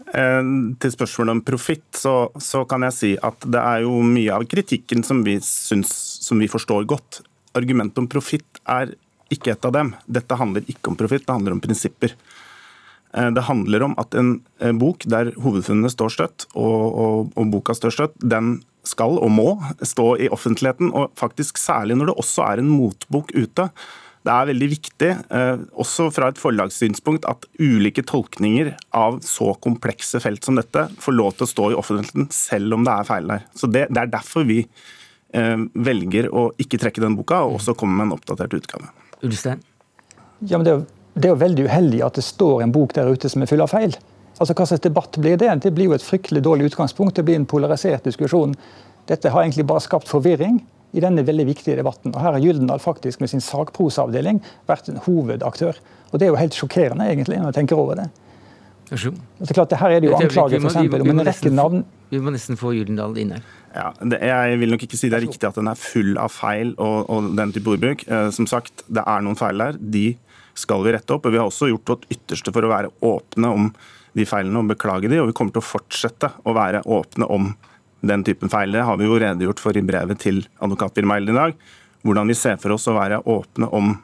Eh, 0.08 0.42
til 0.80 0.94
spørsmålet 0.94 1.36
om 1.36 1.42
profitt, 1.44 1.88
så, 1.92 2.14
så, 2.40 2.64
kan 2.68 2.86
jeg 2.88 2.96
si 2.96 3.12
at 3.20 3.44
det 3.44 3.60
er 3.60 3.84
jo 3.84 4.00
mye 4.00 4.38
av 4.38 4.46
kritikken 4.48 5.04
som 5.04 5.20
vi, 5.26 5.36
syns, 5.44 5.92
som 6.24 6.40
vi 6.40 6.48
forstår 6.48 6.88
godt. 6.88 7.20
Argumentet 7.58 8.00
om 8.00 8.08
profitt 8.08 8.62
er 8.64 8.94
ikke 9.32 9.52
et 9.52 9.68
av 9.68 9.74
dem. 9.76 9.92
Dette 10.08 10.38
handler 10.40 10.64
ikke 10.72 10.92
om 10.92 10.96
profitt, 10.96 11.26
det 11.26 11.36
handler 11.36 11.58
om 11.58 11.60
prinsipper. 11.60 12.16
Eh, 13.12 13.28
det 13.36 13.44
handler 13.50 13.84
om 13.90 13.98
at 14.00 14.16
en 14.16 14.38
eh, 14.62 14.72
bok 14.72 15.04
der 15.04 15.34
hovedfunnene 15.36 15.92
står 15.92 16.16
støtt, 16.16 16.48
og, 16.54 16.80
og, 16.88 17.32
og 17.36 17.52
boka 17.52 17.76
står 17.76 17.98
støtt, 17.98 18.18
den 18.24 18.58
skal 18.88 19.18
og 19.20 19.32
må 19.32 19.48
stå 19.84 20.10
i 20.24 20.28
offentligheten, 20.34 20.92
og 20.96 21.12
faktisk 21.18 21.60
særlig 21.60 21.98
når 21.98 22.12
det 22.12 22.18
også 22.24 22.44
er 22.48 22.62
en 22.62 22.70
motbok 22.72 23.32
ute. 23.36 23.68
Det 24.26 24.34
er 24.34 24.48
veldig 24.50 24.68
viktig, 24.68 25.10
eh, 25.38 25.60
også 25.78 26.08
fra 26.12 26.28
et 26.28 26.40
forlagssynspunkt, 26.40 27.24
at 27.30 27.46
ulike 27.62 28.02
tolkninger 28.04 28.74
av 28.92 29.20
så 29.24 29.54
komplekse 29.64 30.20
felt 30.20 30.44
som 30.44 30.58
dette 30.58 30.88
får 31.00 31.16
lov 31.16 31.36
til 31.36 31.46
å 31.46 31.52
stå 31.52 31.70
i 31.72 31.78
offentligheten, 31.78 32.28
selv 32.34 32.76
om 32.76 32.84
det 32.84 32.92
er 32.92 33.08
feil 33.08 33.30
der. 33.30 33.46
Så 33.56 33.70
Det, 33.70 33.86
det 33.88 34.02
er 34.02 34.12
derfor 34.12 34.44
vi 34.48 34.60
eh, 35.32 35.64
velger 35.72 36.28
å 36.28 36.50
ikke 36.60 36.80
trekke 36.82 37.04
den 37.04 37.16
boka, 37.16 37.40
og 37.46 37.60
også 37.60 37.76
komme 37.78 37.96
med 37.96 38.10
en 38.10 38.18
oppdatert 38.18 38.58
utgave. 38.58 38.90
Ulstein? 39.22 39.62
Ja, 40.40 40.58
men 40.58 40.66
det 40.66 40.74
er, 40.74 40.84
det 41.14 41.30
er 41.30 41.34
jo 41.34 41.42
veldig 41.46 41.66
uheldig 41.70 42.04
at 42.06 42.18
det 42.18 42.26
står 42.26 42.66
en 42.66 42.74
bok 42.74 42.94
der 42.98 43.10
ute 43.10 43.30
som 43.30 43.42
er 43.42 43.50
full 43.50 43.64
av 43.64 43.72
feil. 43.72 43.96
Altså, 44.38 44.54
Hva 44.54 44.66
slags 44.70 44.84
debatt 44.84 45.18
blir 45.18 45.38
det? 45.40 45.50
Det 45.64 45.74
blir 45.74 45.90
jo 45.90 45.96
et 45.96 46.04
fryktelig 46.04 46.42
dårlig 46.46 46.70
utgangspunkt. 46.70 47.16
Det 47.16 47.24
blir 47.26 47.38
en 47.38 47.48
polarisert 47.48 48.06
diskusjon. 48.06 48.54
Dette 49.10 49.32
har 49.32 49.42
egentlig 49.42 49.66
bare 49.66 49.82
skapt 49.82 50.08
forvirring 50.10 50.60
i 50.96 51.02
denne 51.04 51.24
veldig 51.26 51.48
viktige 51.48 51.76
debatten. 51.80 52.14
Og 52.14 52.20
Her 52.22 52.36
har 52.36 52.42
Gyldendal 52.42 52.80
faktisk 52.80 53.20
med 53.20 53.32
sin 53.32 53.42
sakprosaavdeling 53.44 54.40
vært 54.68 54.88
en 54.88 55.02
hovedaktør. 55.04 55.76
Og 56.12 56.18
Det 56.18 56.26
er 56.26 56.32
jo 56.32 56.40
helt 56.40 56.56
sjokkerende, 56.56 57.04
egentlig, 57.10 57.38
når 57.38 57.52
jeg 57.52 57.60
tenker 57.60 57.80
over 57.80 57.98
det. 58.00 58.08
Det 58.88 59.50
er 59.50 59.54
klart, 59.54 59.72
Her 59.76 59.90
er 59.90 60.00
det 60.00 60.08
jo 60.08 60.16
anklager 60.16 60.62
for 60.62 60.70
eksempel, 60.70 61.02
om 61.02 61.10
en 61.12 61.26
rekke 61.26 61.50
navn. 61.52 61.84
Vi 62.08 62.20
må 62.24 62.32
nesten 62.32 62.56
få 62.56 62.72
Gyldendal 62.72 63.18
inn 63.20 63.34
her. 63.36 63.42
Ja, 63.74 63.90
det, 64.00 64.22
jeg 64.24 64.60
vil 64.62 64.72
nok 64.72 64.86
ikke 64.86 64.96
si 64.96 65.10
det 65.12 65.18
er 65.18 65.26
riktig 65.26 65.44
at 65.44 65.58
den 65.60 65.68
er 65.68 65.76
full 65.76 66.16
av 66.16 66.32
feil 66.32 66.72
og, 66.80 67.10
og 67.12 67.28
den 67.36 67.52
type 67.52 67.68
ordbruk. 67.68 68.06
Eh, 68.08 68.30
som 68.32 68.48
sagt, 68.48 68.86
det 68.88 69.04
er 69.04 69.20
noen 69.26 69.36
feil 69.36 69.60
der. 69.60 69.76
De 69.76 70.06
skal 70.56 70.82
vi 70.86 70.94
rette 70.96 71.14
opp. 71.14 71.28
og 71.28 71.34
Vi 71.34 71.40
har 71.40 71.50
også 71.50 71.68
gjort 71.68 71.92
vårt 71.92 72.08
ytterste 72.08 72.54
for 72.54 72.64
å 72.64 72.72
være 72.72 72.94
åpne 73.04 73.52
om 73.58 73.68
de 74.18 74.26
feilene 74.28 74.60
og 74.60 74.70
beklage 74.72 75.10
de, 75.10 75.20
og 75.22 75.30
vi 75.30 75.36
kommer 75.38 75.54
til 75.54 75.62
å 75.62 75.68
fortsette 75.68 76.32
å 76.44 76.54
være 76.56 76.84
åpne 76.84 77.28
om 77.32 77.52
den 78.06 78.24
typen 78.26 78.50
feil. 78.52 78.72
Det 78.74 78.86
har 78.86 78.98
vi 78.98 79.08
jo 79.08 79.18
redegjort 79.18 79.62
for 79.62 79.78
i 79.78 79.84
brevet 79.84 80.20
til 80.22 80.44
advokatfirmaet 80.62 81.30
i 81.30 81.36
dag. 81.38 81.54
Hvordan 82.06 82.30
vi 82.30 82.36
ser 82.38 82.58
for 82.62 82.76
oss 82.76 82.86
å 82.90 82.96
være 82.96 83.22
åpne 83.26 83.70
om 83.74 83.96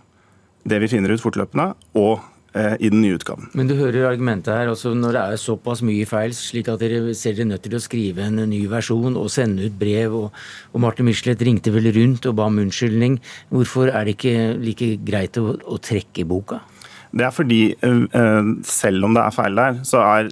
det 0.64 0.81
vi 0.83 0.90
finner 0.90 1.12
ut 1.12 1.22
fortløpende, 1.22 1.74
og 2.00 2.22
eh, 2.57 2.74
i 2.81 2.90
den 2.90 3.03
nye 3.05 3.18
utgaven. 3.18 3.50
Men 3.55 3.68
du 3.68 3.77
hører 3.77 4.09
argumentet 4.09 4.55
her, 4.55 4.70
altså 4.72 4.94
når 4.96 5.16
det 5.16 5.22
er 5.22 5.42
såpass 5.42 5.85
mye 5.85 6.09
feil, 6.09 6.35
slik 6.37 6.70
at 6.72 6.83
dere 6.83 7.14
ser 7.18 7.37
dere 7.37 7.50
nødt 7.53 7.66
til 7.66 7.77
å 7.77 7.83
skrive 7.85 8.27
en 8.27 8.40
ny 8.50 8.64
versjon 8.72 9.18
og 9.20 9.31
sende 9.33 9.68
ut 9.68 9.79
brev, 9.79 10.16
og, 10.16 10.44
og 10.72 10.85
Martin 10.87 11.07
Michelet 11.09 11.44
ringte 11.44 11.74
vel 11.74 11.92
rundt 11.94 12.27
og 12.31 12.38
ba 12.40 12.48
om 12.48 12.62
unnskyldning. 12.64 13.20
Hvorfor 13.53 13.92
er 13.92 14.09
det 14.09 14.16
ikke 14.16 14.55
like 14.64 14.94
greit 15.05 15.38
å, 15.40 15.53
å 15.53 15.81
trekke 15.85 16.27
boka? 16.29 16.64
Det 17.14 17.22
er 17.22 17.35
fordi 17.35 17.62
eh, 17.79 18.50
selv 18.66 19.07
om 19.07 19.14
det 19.14 19.22
er 19.22 19.35
feil 19.35 19.59
der, 19.59 19.81
så 19.87 20.03
er 20.03 20.31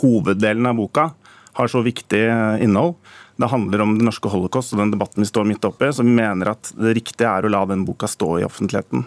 hoveddelen 0.00 0.68
av 0.70 0.78
boka 0.78 1.10
har 1.56 1.68
så 1.68 1.80
viktig 1.84 2.22
eh, 2.28 2.64
innhold. 2.64 2.94
Det 3.36 3.48
handler 3.52 3.84
om 3.84 3.94
det 3.98 4.04
norske 4.04 4.28
holocaust 4.32 4.72
og 4.74 4.80
den 4.80 4.92
debatten 4.94 5.24
vi 5.24 5.28
står 5.28 5.44
midt 5.48 5.64
oppi, 5.68 5.90
så 5.92 6.04
vi 6.04 6.12
mener 6.16 6.52
at 6.54 6.72
det 6.76 6.94
riktige 6.98 7.28
er 7.28 7.44
å 7.44 7.52
la 7.52 7.62
den 7.68 7.84
boka 7.88 8.08
stå 8.08 8.38
i 8.40 8.46
offentligheten. 8.46 9.04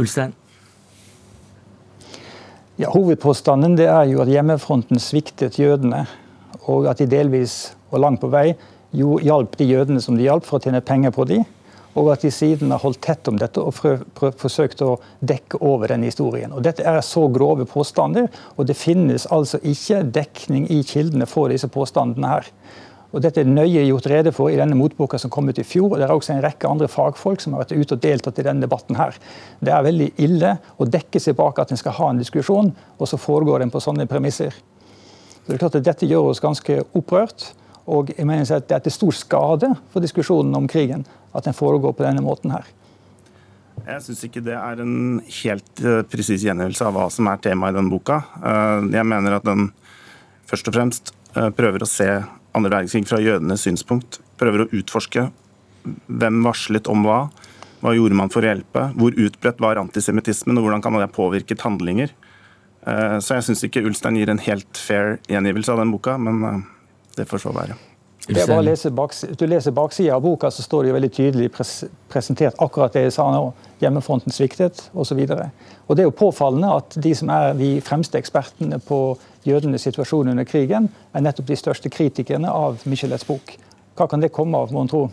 Ulstein? 0.00 0.32
Ja, 2.80 2.88
Hovedpåstanden 2.94 3.76
det 3.76 3.90
er 3.92 4.06
jo 4.08 4.22
at 4.24 4.32
hjemmefronten 4.32 5.00
sviktet 5.02 5.58
jødene, 5.60 6.06
og 6.64 6.88
at 6.88 7.00
de 7.00 7.08
delvis 7.08 7.74
og 7.90 8.00
langt 8.04 8.22
på 8.22 8.30
vei 8.32 8.54
jo 8.96 9.18
hjalp 9.22 9.56
de 9.60 9.68
jødene 9.68 10.00
som 10.00 10.16
de 10.16 10.24
hjalp, 10.24 10.46
for 10.48 10.56
å 10.56 10.64
tjene 10.64 10.80
penger 10.84 11.12
på 11.14 11.28
dem 11.28 11.44
og 11.98 12.12
at 12.12 12.22
de 12.22 12.30
siden 12.30 12.70
har 12.70 12.82
holdt 12.82 13.00
tett 13.02 13.28
om 13.28 13.38
dette 13.40 13.62
og 13.62 13.74
forsøkt 14.38 14.82
å 14.86 14.96
dekke 15.26 15.58
over 15.66 15.90
den 15.90 16.04
historien. 16.06 16.52
Og 16.54 16.62
Dette 16.62 16.86
er 16.86 17.00
så 17.04 17.26
grove 17.32 17.66
påstander, 17.68 18.28
og 18.56 18.68
det 18.68 18.78
finnes 18.78 19.26
altså 19.32 19.58
ikke 19.62 20.04
dekning 20.14 20.68
i 20.70 20.82
kildene 20.86 21.26
for 21.26 21.50
disse 21.50 21.70
påstandene 21.70 22.30
her. 22.30 22.50
Og 23.10 23.24
Dette 23.24 23.42
er 23.42 23.50
nøye 23.50 23.88
gjort 23.88 24.06
rede 24.06 24.30
for 24.30 24.52
i 24.52 24.58
denne 24.58 24.78
motboka 24.78 25.18
som 25.18 25.32
kom 25.34 25.48
ut 25.50 25.58
i 25.58 25.66
fjor. 25.66 25.90
og 25.90 25.98
Det 25.98 26.06
er 26.06 26.12
også 26.14 26.36
en 26.36 26.44
rekke 26.44 26.68
andre 26.68 26.86
fagfolk 26.88 27.40
som 27.42 27.56
har 27.56 27.64
vært 27.64 27.74
ute 27.74 27.96
og 27.96 28.02
deltatt 28.04 28.38
i 28.38 28.46
denne 28.46 28.62
debatten. 28.62 28.94
her. 28.94 29.16
Det 29.60 29.72
er 29.72 29.82
veldig 29.82 30.12
ille 30.18 30.58
å 30.78 30.86
dekke 30.86 31.18
seg 31.18 31.34
bak 31.34 31.58
at 31.58 31.72
en 31.72 31.76
skal 31.76 31.92
ha 31.92 32.10
en 32.10 32.18
diskusjon, 32.18 32.74
og 32.98 33.08
så 33.08 33.18
foregår 33.18 33.58
den 33.58 33.70
på 33.70 33.82
sånne 33.82 34.06
premisser. 34.06 34.54
Det 35.46 35.54
er 35.54 35.58
klart 35.58 35.74
at 35.74 35.84
Dette 35.84 36.06
gjør 36.06 36.30
oss 36.30 36.40
ganske 36.40 36.84
opprørt. 36.94 37.52
Og 37.86 38.12
jeg 38.16 38.26
mener 38.26 38.46
at 38.54 38.68
Det 38.68 38.76
er 38.76 38.78
til 38.78 38.92
stor 38.92 39.10
skade 39.10 39.74
for 39.90 40.00
diskusjonen 40.00 40.54
om 40.54 40.68
krigen 40.68 41.04
at 41.36 41.46
den 41.46 41.56
foregår 41.56 41.94
på 41.96 42.06
denne 42.06 42.22
måten 42.24 42.52
her. 42.54 42.68
Jeg 43.86 44.02
syns 44.04 44.24
ikke 44.26 44.42
det 44.44 44.56
er 44.56 44.82
en 44.82 45.20
helt 45.24 45.82
uh, 45.84 46.02
presis 46.08 46.44
gjengivelse 46.44 46.84
av 46.84 46.96
hva 46.96 47.06
som 47.12 47.28
er 47.30 47.40
temaet 47.42 47.74
i 47.74 47.78
den 47.78 47.90
boka. 47.92 48.20
Uh, 48.42 48.84
jeg 48.92 49.06
mener 49.08 49.38
at 49.38 49.46
den 49.46 49.70
først 50.50 50.68
og 50.68 50.76
fremst 50.76 51.12
uh, 51.36 51.48
prøver 51.54 51.84
å 51.84 51.88
se 51.88 52.08
andre 52.56 52.72
verdenskrig 52.74 53.08
fra 53.08 53.22
jødenes 53.22 53.64
synspunkt. 53.64 54.20
Prøver 54.40 54.66
å 54.66 54.70
utforske 54.76 55.28
hvem 56.06 56.42
varslet 56.44 56.90
om 56.92 57.06
hva. 57.06 57.20
Hva 57.80 57.94
gjorde 57.96 58.18
man 58.18 58.32
for 58.32 58.44
å 58.44 58.50
hjelpe? 58.50 58.90
Hvor 59.00 59.16
utbredt 59.16 59.62
var 59.64 59.80
antisemittismen, 59.80 60.58
og 60.60 60.66
hvordan 60.66 60.84
kan 60.84 60.98
det 60.98 61.06
ha 61.06 61.14
påvirket 61.14 61.64
handlinger? 61.64 62.12
Så 62.84 63.38
jeg 63.38 63.46
syns 63.46 63.64
ikke 63.64 63.86
Ulstein 63.88 64.18
gir 64.20 64.28
en 64.32 64.42
helt 64.44 64.76
fair 64.76 65.16
gjengivelse 65.32 65.72
av 65.72 65.80
den 65.80 65.94
boka, 65.94 66.18
men 66.20 66.66
det 67.16 67.24
får 67.30 67.46
så 67.46 67.54
være. 67.56 67.78
Det 68.26 68.42
er 68.42 68.50
bare 68.50 68.60
å 68.60 68.66
lese 68.66 68.90
baks, 68.94 69.22
du 69.38 69.46
leser 69.48 69.72
baksida 69.74 70.14
av 70.14 70.22
boka, 70.22 70.50
så 70.52 70.62
står 70.62 70.84
det 70.84 70.90
jo 70.90 70.96
veldig 70.98 71.10
tydelig 71.16 71.48
pres 71.54 71.72
presentert 72.12 72.58
akkurat 72.60 72.92
det 72.94 73.06
jeg 73.06 73.14
sa 73.16 73.26
nå. 73.32 73.48
Hjemmefronten 73.80 74.34
sviktet 74.34 74.82
osv. 74.92 75.22
Det 75.24 76.02
er 76.02 76.04
jo 76.04 76.12
påfallende 76.14 76.74
at 76.82 76.98
de 77.00 77.14
som 77.16 77.32
er 77.32 77.54
de 77.56 77.70
fremste 77.84 78.20
ekspertene 78.20 78.78
på 78.84 79.00
jødenes 79.48 79.86
situasjon 79.88 80.34
under 80.34 80.44
krigen, 80.44 80.90
er 81.16 81.24
nettopp 81.24 81.48
de 81.48 81.56
største 81.56 81.90
kritikerne 81.92 82.52
av 82.52 82.84
Michelets 82.84 83.24
bok. 83.26 83.56
Hva 83.96 84.06
kan 84.10 84.20
det 84.20 84.34
komme 84.36 84.60
av, 84.60 84.72
må 84.74 84.84
en 84.84 84.92
tro? 84.92 85.06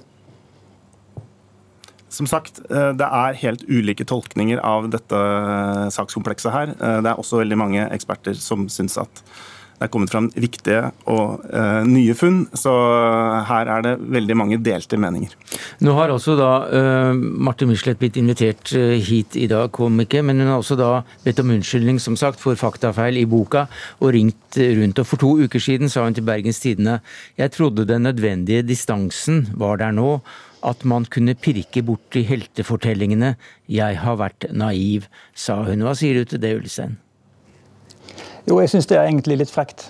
Som 2.09 2.27
sagt, 2.27 2.59
eh, 2.71 2.91
det 2.95 3.07
er 3.07 3.39
helt 3.41 3.63
ulike 3.67 4.05
tolkninger 4.07 4.61
av 4.63 4.87
dette 4.91 5.17
eh, 5.17 5.87
sakskomplekset 5.91 6.53
her. 6.53 6.71
Eh, 6.75 6.99
det 7.03 7.11
er 7.11 7.19
også 7.19 7.41
veldig 7.41 7.57
mange 7.59 7.87
eksperter 7.91 8.37
som 8.39 8.67
syns 8.71 8.95
at 9.01 9.23
det 9.77 9.85
er 9.85 9.91
kommet 9.93 10.09
fram 10.09 10.27
viktige 10.33 10.87
og 11.05 11.43
uh, 11.53 11.83
nye 11.85 12.15
funn, 12.17 12.39
så 12.57 12.73
her 13.45 13.69
er 13.75 13.83
det 13.85 13.93
veldig 14.17 14.37
mange 14.39 14.57
delte 14.65 14.97
meninger. 14.97 15.35
Nå 15.85 15.93
har 15.97 16.13
også 16.13 16.33
da 16.39 16.51
uh, 16.65 17.11
Marte 17.13 17.67
Michelet 17.69 17.99
blitt 18.01 18.17
invitert 18.17 18.73
uh, 18.73 18.95
hit 18.97 19.37
i 19.37 19.45
dag, 19.51 19.69
kom 19.75 20.01
ikke, 20.01 20.23
men 20.25 20.41
hun 20.41 20.49
har 20.49 20.63
også 20.63 20.79
da 20.79 20.91
bedt 21.25 21.43
om 21.43 21.53
unnskyldning 21.53 22.01
som 22.01 22.17
sagt, 22.17 22.41
for 22.41 22.57
faktafeil 22.57 23.21
i 23.21 23.27
boka, 23.29 23.67
og 24.01 24.15
ringt 24.17 24.57
rundt. 24.57 24.97
Og 24.97 25.07
For 25.07 25.21
to 25.21 25.35
uker 25.45 25.61
siden 25.61 25.93
sa 25.93 26.07
hun 26.07 26.17
til 26.17 26.25
Bergens 26.25 26.63
Tidende 26.63 26.97
jeg 27.37 27.51
trodde 27.53 27.85
den 27.85 28.01
nødvendige 28.01 28.65
distansen 28.65 29.47
var 29.53 29.77
der 29.77 29.91
nå, 29.91 30.19
at 30.65 30.85
man 30.85 31.05
kunne 31.05 31.35
pirke 31.35 31.83
bort 31.85 32.15
i 32.17 32.25
heltefortellingene. 32.25 33.35
Jeg 33.69 33.99
har 34.01 34.17
vært 34.17 34.49
naiv, 34.51 35.05
sa 35.35 35.61
hun. 35.67 35.85
Hva 35.85 35.93
sier 35.97 36.17
du 36.17 36.25
til 36.25 36.41
det, 36.41 36.55
Ulstein? 36.57 36.97
Jo, 38.47 38.61
jeg 38.63 38.71
syns 38.71 38.87
det 38.87 38.95
er 38.97 39.09
egentlig 39.09 39.41
litt 39.41 39.51
frekt. 39.51 39.89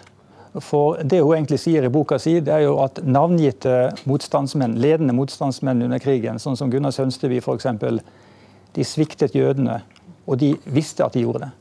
For 0.64 0.98
det 1.06 1.20
hun 1.22 1.36
egentlig 1.36 1.60
sier 1.62 1.86
i 1.86 1.92
boka 1.94 2.18
si, 2.22 2.40
det 2.42 2.54
er 2.54 2.64
jo 2.66 2.80
at 2.82 3.04
navngitte 3.06 3.92
motstandsmenn, 4.10 4.80
ledende 4.82 5.14
motstandsmenn 5.14 5.86
under 5.86 6.02
krigen, 6.02 6.42
sånn 6.42 6.58
som 6.58 6.72
Gunnar 6.74 6.96
Sønsteby 6.96 7.38
f.eks., 7.44 7.68
de 8.74 8.86
sviktet 8.86 9.38
jødene. 9.38 9.82
Og 10.28 10.42
de 10.42 10.56
visste 10.74 11.06
at 11.06 11.14
de 11.16 11.24
gjorde 11.24 11.46
det. 11.46 11.52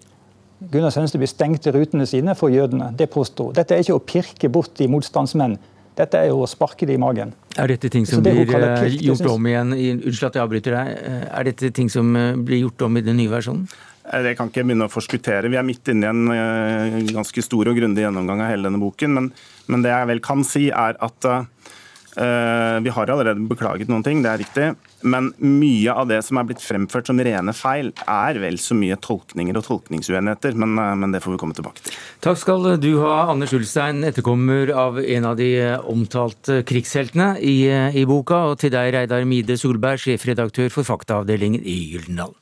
Gunnar 0.73 0.91
Sønsteby 0.91 1.29
stengte 1.29 1.71
rutene 1.75 2.07
sine 2.09 2.35
for 2.35 2.51
jødene. 2.51 2.89
Det 2.97 3.11
påsto. 3.13 3.51
Dette 3.55 3.77
er 3.77 3.85
ikke 3.85 3.99
å 3.99 4.03
pirke 4.03 4.51
bort 4.53 4.73
de 4.81 4.89
motstandsmenn. 4.91 5.59
Dette 5.97 6.21
er 6.21 6.31
jo 6.31 6.43
å 6.45 6.49
sparke 6.49 6.89
dem 6.89 6.99
i 6.99 7.01
magen. 7.01 7.33
Er 7.57 7.71
dette 7.73 7.89
ting 7.93 8.05
som 8.09 8.25
blir 8.25 8.43
pirk, 8.49 8.99
gjort 9.01 9.29
om 9.33 9.47
igjen 9.49 9.73
Unnskyld 9.73 10.27
at 10.29 10.35
jeg 10.37 10.45
avbryter 10.45 10.77
deg. 10.77 10.91
Eh, 10.97 11.23
er 11.39 11.47
dette 11.49 11.71
ting 11.77 11.89
som 11.93 12.11
eh, 12.17 12.35
blir 12.37 12.67
gjort 12.67 12.85
om 12.89 12.99
i 13.01 13.05
den 13.05 13.17
nye 13.21 13.33
versjonen? 13.33 13.65
Eh, 14.13 14.23
det 14.23 14.37
kan 14.39 14.51
ikke 14.51 14.65
begynne 14.67 14.89
å 14.89 14.93
forskuttere. 14.93 15.51
Vi 15.51 15.59
er 15.59 15.67
midt 15.67 15.93
inne 15.93 16.07
i 16.07 16.13
en 16.13 16.33
eh, 16.35 17.13
ganske 17.15 17.45
stor 17.45 17.73
og 17.73 17.79
grundig 17.79 18.07
gjennomgang 18.07 18.45
av 18.45 18.53
hele 18.53 18.69
denne 18.69 18.83
boken. 18.83 19.19
Men, 19.19 19.31
men 19.73 19.87
det 19.87 19.95
jeg 19.95 20.13
vel 20.13 20.25
kan 20.25 20.47
si, 20.47 20.69
er 20.71 20.99
at 21.03 21.27
uh, 21.27 22.79
vi 22.83 22.93
har 22.93 23.11
allerede 23.13 23.43
beklaget 23.51 23.91
noen 23.91 24.05
ting, 24.07 24.23
det 24.25 24.31
er 24.31 24.41
riktig. 24.41 24.69
Men 25.07 25.29
mye 25.43 25.93
av 25.93 26.09
det 26.09 26.23
som 26.25 26.39
er 26.41 26.47
blitt 26.49 26.63
fremført 26.65 27.11
som 27.11 27.19
rene 27.21 27.53
feil, 27.55 27.91
er 28.09 28.39
vel 28.43 28.57
så 28.63 28.75
mye 28.79 28.97
tolkninger 29.03 29.59
og 29.59 29.67
tolkningsuenigheter. 29.67 30.57
Men, 30.59 30.79
men 31.03 31.13
det 31.15 31.21
får 31.25 31.35
vi 31.35 31.41
komme 31.43 31.59
tilbake 31.59 31.85
til. 31.85 31.99
Takk 32.25 32.41
skal 32.41 32.71
du 32.83 32.89
ha, 33.03 33.27
Anders 33.35 33.53
Ulstein, 33.59 34.01
etterkommer 34.09 34.73
av 34.73 35.03
en 35.03 35.29
av 35.29 35.37
de 35.39 35.51
omtalte 35.93 36.63
krigsheltene 36.67 37.35
i, 37.43 37.59
i 37.69 38.09
boka. 38.09 38.47
Og 38.53 38.63
til 38.65 38.73
deg, 38.75 38.95
Reidar 38.97 39.29
Mide 39.29 39.59
Solberg, 39.61 40.01
sjefredaktør 40.07 40.73
for 40.73 40.89
faktaavdelingen 40.89 41.63
i 41.63 41.79
Gyldendal. 41.93 42.35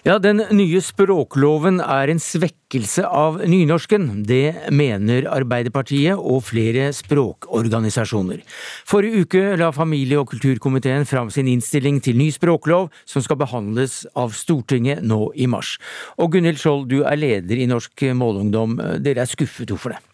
Ja, 0.00 0.14
Den 0.18 0.40
nye 0.56 0.80
språkloven 0.80 1.76
er 1.84 2.08
en 2.08 2.20
svekkelse 2.22 3.04
av 3.04 3.36
nynorsken. 3.44 4.22
Det 4.24 4.72
mener 4.72 5.26
Arbeiderpartiet 5.28 6.16
og 6.16 6.46
flere 6.48 6.86
språkorganisasjoner. 6.96 8.40
Forrige 8.88 9.26
uke 9.26 9.44
la 9.60 9.68
familie- 9.76 10.22
og 10.22 10.30
kulturkomiteen 10.32 11.04
fram 11.04 11.28
sin 11.28 11.52
innstilling 11.52 12.00
til 12.00 12.16
ny 12.16 12.30
språklov, 12.32 12.88
som 13.04 13.20
skal 13.20 13.42
behandles 13.44 14.06
av 14.16 14.32
Stortinget 14.32 15.04
nå 15.04 15.34
i 15.36 15.44
mars. 15.46 15.76
Og 16.16 16.32
Gunhild 16.32 16.56
Skjold, 16.56 16.88
du 16.88 17.02
er 17.04 17.20
leder 17.20 17.60
i 17.60 17.68
Norsk 17.68 18.08
Målungdom. 18.16 18.80
Dere 19.04 19.26
er 19.26 19.28
skuffet, 19.28 19.68
hvorfor 19.68 19.92
det? 19.92 20.09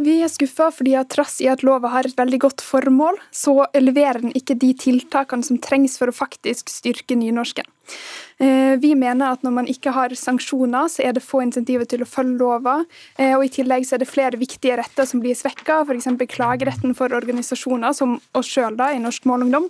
Vi 0.00 0.14
er 0.24 0.30
skuffa 0.32 0.70
fordi 0.72 0.94
at 0.96 1.10
trass 1.12 1.36
i 1.44 1.50
at 1.52 1.60
lova 1.66 1.90
har 1.92 2.06
et 2.08 2.16
veldig 2.16 2.38
godt 2.46 2.62
formål, 2.64 3.18
så 3.28 3.66
leverer 3.76 4.22
den 4.22 4.32
ikke 4.38 4.56
de 4.56 4.70
tiltakene 4.80 5.44
som 5.44 5.58
trengs 5.60 5.98
for 6.00 6.08
å 6.08 6.16
faktisk 6.16 6.72
styrke 6.72 7.16
nynorsken. 7.18 7.68
Eh, 8.40 8.78
vi 8.80 8.94
mener 8.96 9.34
at 9.34 9.44
når 9.44 9.54
man 9.58 9.68
ikke 9.68 9.92
har 9.92 10.14
sanksjoner, 10.16 10.88
så 10.88 11.04
er 11.04 11.12
det 11.12 11.24
få 11.26 11.42
insentiver 11.44 11.84
til 11.84 12.06
å 12.06 12.08
følge 12.08 12.40
lova. 12.40 12.78
Eh, 13.18 13.34
og 13.36 13.44
I 13.44 13.52
tillegg 13.52 13.84
så 13.84 13.98
er 13.98 14.04
det 14.04 14.08
flere 14.08 14.40
viktige 14.40 14.78
retter 14.80 15.08
som 15.08 15.20
blir 15.20 15.36
svekka, 15.36 15.82
f.eks. 15.84 16.08
klageretten 16.32 16.96
for 16.96 17.12
organisasjoner 17.12 17.92
som 17.96 18.16
oss 18.32 18.48
sjøl 18.48 18.80
i 18.88 19.02
Norsk 19.02 19.28
Målungdom. 19.28 19.68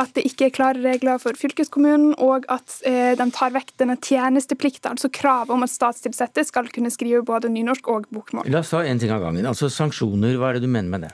At 0.00 0.10
det 0.16 0.24
ikke 0.26 0.48
er 0.48 0.54
klare 0.54 0.80
regler 0.82 1.20
for 1.22 1.38
fylkeskommunen, 1.38 2.16
og 2.18 2.48
at 2.50 2.80
eh, 2.88 3.12
de 3.18 3.26
tar 3.34 3.52
vekk 3.54 3.70
denne 3.78 3.94
tjenesteplikten, 4.02 4.96
altså 4.96 5.10
kravet 5.14 5.54
om 5.54 5.62
at 5.62 5.70
statstilsatte 5.70 6.42
skal 6.48 6.66
kunne 6.74 6.90
skrive 6.90 7.22
både 7.26 7.52
nynorsk 7.54 7.92
og 7.92 8.08
bokmål. 8.10 8.50
La 8.50 8.64
oss 8.64 8.72
ta 8.74 8.82
en 8.82 8.98
ting 8.98 9.14
av 9.14 9.22
gangen. 9.22 9.46
Altså 9.46 9.70
Sanksjoner, 9.70 10.34
hva 10.40 10.50
er 10.50 10.58
det 10.58 10.66
du 10.66 10.72
mener 10.72 10.90
med 10.90 11.06
det? 11.06 11.12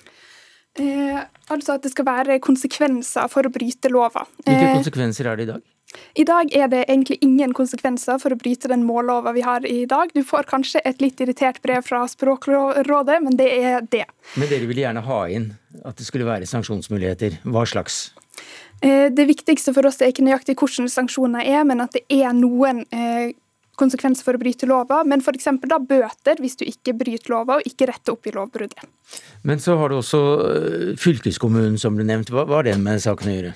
Eh, 0.81 1.21
altså 1.53 1.77
at 1.77 1.85
det 1.85 1.93
skal 1.93 2.07
være 2.09 2.39
konsekvenser 2.41 3.29
for 3.29 3.45
å 3.45 3.53
bryte 3.53 3.91
lova. 3.93 4.25
Hvilke 4.47 4.71
eh, 4.71 4.77
konsekvenser 4.79 5.29
er 5.29 5.37
det 5.37 5.49
i 5.49 5.53
dag? 5.53 5.69
I 6.15 6.25
dag 6.27 6.53
er 6.55 6.69
det 6.71 6.85
egentlig 6.87 7.19
ingen 7.25 7.53
konsekvenser 7.57 8.19
for 8.23 8.35
å 8.35 8.39
bryte 8.39 8.71
den 8.71 8.85
mållova 8.87 9.33
vi 9.35 9.43
har 9.47 9.67
i 9.67 9.85
dag. 9.91 10.13
Du 10.15 10.23
får 10.27 10.49
kanskje 10.51 10.83
et 10.87 11.03
litt 11.03 11.21
irritert 11.23 11.61
brev 11.63 11.83
fra 11.87 12.05
Språkrådet, 12.11 13.19
men 13.25 13.39
det 13.39 13.51
er 13.59 13.85
det. 13.91 14.07
Men 14.37 14.51
dere 14.51 14.69
ville 14.71 14.85
gjerne 14.85 15.05
ha 15.07 15.21
inn 15.31 15.53
at 15.85 15.99
det 15.99 16.07
skulle 16.07 16.29
være 16.29 16.49
sanksjonsmuligheter. 16.51 17.41
Hva 17.47 17.67
slags? 17.67 18.11
Eh, 18.81 19.11
det 19.13 19.27
viktigste 19.29 19.75
for 19.77 19.87
oss 19.87 20.01
er 20.01 20.15
ikke 20.15 20.25
nøyaktig 20.27 20.57
hvordan 20.61 20.91
sanksjoner 20.91 21.47
er, 21.47 21.63
men 21.69 21.83
at 21.85 21.95
det 21.97 22.05
er 22.21 22.33
noen 22.37 22.85
eh, 22.95 23.35
konsekvenser 23.81 24.27
for 24.27 24.37
å 24.37 24.41
bryte 24.41 24.69
lova, 24.69 25.03
men 25.09 25.23
f.eks. 25.25 25.49
da 25.69 25.79
bøter 25.81 26.41
hvis 26.41 26.59
du 26.61 26.67
ikke 26.69 26.95
bryter 27.01 27.33
lova 27.33 27.59
og 27.59 27.69
ikke 27.69 27.89
retter 27.91 28.17
opp 28.17 28.29
i 28.29 28.35
lovbruddet. 28.35 28.89
Men 29.47 29.63
så 29.63 29.77
har 29.81 29.93
du 29.93 30.01
også 30.01 30.23
eh, 30.49 30.91
fylkeskommunen 31.01 31.79
som 31.81 31.97
ble 31.97 32.09
nevnt. 32.09 32.33
Hva 32.33 32.49
har 32.51 32.69
det 32.69 32.77
med 32.81 33.03
saken 33.05 33.31
å 33.31 33.37
gjøre? 33.37 33.55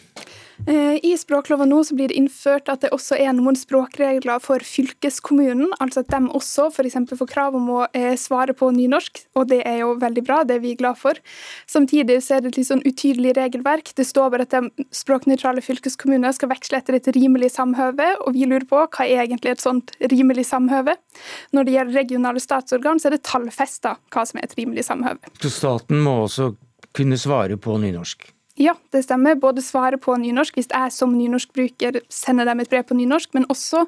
Eh, 0.67 0.99
I 1.03 1.17
språkloven 1.19 1.69
nå 1.69 1.81
så 1.85 1.97
blir 1.99 2.09
det 2.09 2.17
innført 2.19 2.71
at 2.71 2.85
det 2.85 2.93
også 2.95 3.17
er 3.19 3.33
noen 3.35 3.57
språkregler 3.59 4.41
for 4.43 4.63
fylkeskommunen. 4.65 5.73
Altså 5.83 6.05
at 6.05 6.13
de 6.15 6.21
også 6.31 6.69
f.eks. 6.71 6.97
får 7.11 7.31
krav 7.31 7.57
om 7.59 7.71
å 7.75 7.81
eh, 7.93 8.15
svare 8.21 8.55
på 8.57 8.71
nynorsk, 8.75 9.25
og 9.39 9.49
det 9.51 9.61
er 9.69 9.81
jo 9.83 9.95
veldig 10.01 10.25
bra, 10.27 10.43
det 10.47 10.59
er 10.59 10.65
vi 10.65 10.75
glad 10.79 10.99
for. 11.01 11.19
Samtidig 11.71 12.21
så 12.25 12.37
er 12.37 12.45
det 12.45 12.53
et 12.53 12.61
litt 12.61 12.71
sånn 12.71 12.85
utydelig 12.87 13.35
regelverk. 13.39 13.93
Det 13.99 14.07
står 14.09 14.31
bare 14.35 14.47
at 14.47 14.55
de 14.55 14.87
språknøytrale 14.95 15.65
fylkeskommunene 15.65 16.33
skal 16.37 16.53
veksle 16.53 16.81
etter 16.81 16.99
et 16.99 17.11
rimelig 17.17 17.55
samhøve, 17.57 18.13
og 18.25 18.37
vi 18.37 18.47
lurer 18.49 18.67
på 18.71 18.85
hva 18.85 19.09
er 19.09 19.25
egentlig 19.27 19.57
et 19.57 19.65
sånt 19.65 19.95
rimelig 20.13 20.47
samhøve? 20.53 20.97
Når 21.55 21.67
det 21.67 21.77
gjelder 21.77 22.01
regionale 22.01 22.43
statsorgan, 22.43 23.03
så 23.03 23.11
er 23.11 23.19
det 23.19 23.25
tallfesta 23.27 23.97
hva 24.15 24.27
som 24.29 24.41
er 24.41 24.49
et 24.49 24.57
rimelig 24.59 24.87
samhøve. 24.87 25.35
Så 25.43 25.53
staten 25.53 26.03
må 26.05 26.23
også 26.25 26.53
kunne 26.95 27.19
svare 27.19 27.59
på 27.59 27.77
nynorsk? 27.83 28.34
Ja, 28.55 28.77
det 28.95 29.01
stemmer. 29.03 29.35
Både 29.35 29.63
svare 29.67 29.99
på 29.99 30.15
nynorsk 30.23 30.55
hvis 30.61 30.69
jeg 30.71 30.93
som 30.95 31.17
nynorskbruker 31.19 31.99
sender 32.13 32.47
dem 32.47 32.63
et 32.63 32.71
brev 32.71 32.85
på 32.87 32.95
nynorsk, 32.95 33.33
men 33.35 33.49
også 33.51 33.83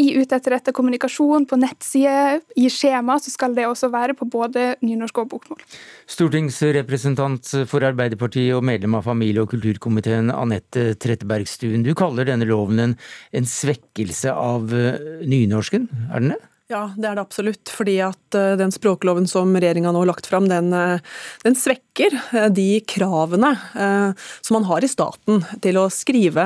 i 0.00 0.08
dette 0.24 0.72
kommunikasjon, 0.72 1.44
på 1.44 1.58
nettside, 1.60 2.40
i 2.56 2.70
skjema, 2.72 3.18
så 3.20 3.32
skal 3.34 3.52
det 3.56 3.66
også 3.68 3.90
være 3.92 4.16
på 4.16 4.24
både 4.32 4.70
nynorsk 4.80 5.20
og 5.20 5.28
bokmål. 5.34 5.60
Stortingsrepresentant 6.08 7.52
for 7.68 7.84
Arbeiderpartiet 7.84 8.56
og 8.56 8.64
medlem 8.64 8.96
av 8.96 9.04
familie- 9.04 9.44
og 9.44 9.52
kulturkomiteen 9.52 10.32
Anette 10.32 10.94
Trettebergstuen, 10.96 11.84
du 11.84 11.92
kaller 11.98 12.32
denne 12.32 12.48
loven 12.48 12.80
en, 12.80 12.98
en 13.36 13.48
svekkelse 13.52 14.32
av 14.32 14.72
eh, 14.72 15.26
nynorsken, 15.28 15.90
er 16.08 16.24
den 16.24 16.38
det? 16.38 16.44
Ja, 16.66 16.88
det 16.98 17.06
er 17.06 17.14
det 17.14 17.22
absolutt. 17.22 17.70
Fordi 17.70 17.94
at 18.02 18.34
eh, 18.34 18.56
den 18.58 18.72
språkloven 18.74 19.28
som 19.30 19.52
regjeringa 19.54 19.92
nå 19.94 20.00
har 20.02 20.08
lagt 20.10 20.26
fram, 20.26 20.48
den, 20.50 20.72
eh, 20.74 20.98
den, 21.44 21.54
svekker 21.54 22.16
eh, 22.34 22.48
de 22.50 22.80
kravene 22.90 23.52
som 24.42 24.56
man 24.56 24.66
har 24.66 24.82
i 24.82 24.88
staten 24.90 25.44
til 25.62 25.78
å 25.78 25.84
skrive 25.92 26.44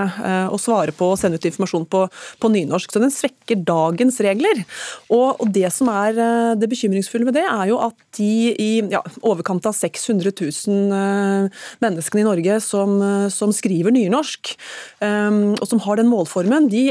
og 0.51 0.59
svare 0.61 0.93
på 0.97 1.07
og 1.13 1.19
sende 1.19 1.39
ut 1.39 1.47
informasjon 1.49 1.87
på, 1.91 2.03
på 2.43 2.51
nynorsk. 2.53 2.93
Så 2.93 3.01
den 3.01 3.13
svekker 3.15 3.63
dagens 3.65 4.19
regler. 4.25 4.63
Og, 5.09 5.41
og, 5.41 5.47
det 5.55 5.71
som 5.73 5.89
er 5.93 6.19
det 6.59 6.69
bekymringsfulle 6.71 7.27
med 7.29 7.39
det, 7.39 7.47
er 7.47 7.71
jo 7.71 7.79
at 7.83 7.97
de 8.19 8.31
i 8.53 8.69
ja, 8.93 9.01
overkant 9.27 9.69
av 9.69 9.77
600 9.77 10.35
000 10.37 11.49
menneskene 11.83 12.23
i 12.23 12.27
Norge 12.27 12.59
som, 12.65 12.99
som 13.33 13.55
skriver 13.55 13.95
nynorsk, 13.95 14.53
og 15.01 15.67
som 15.69 15.83
har 15.87 16.01
den 16.01 16.11
målformen, 16.11 16.69
de, 16.73 16.85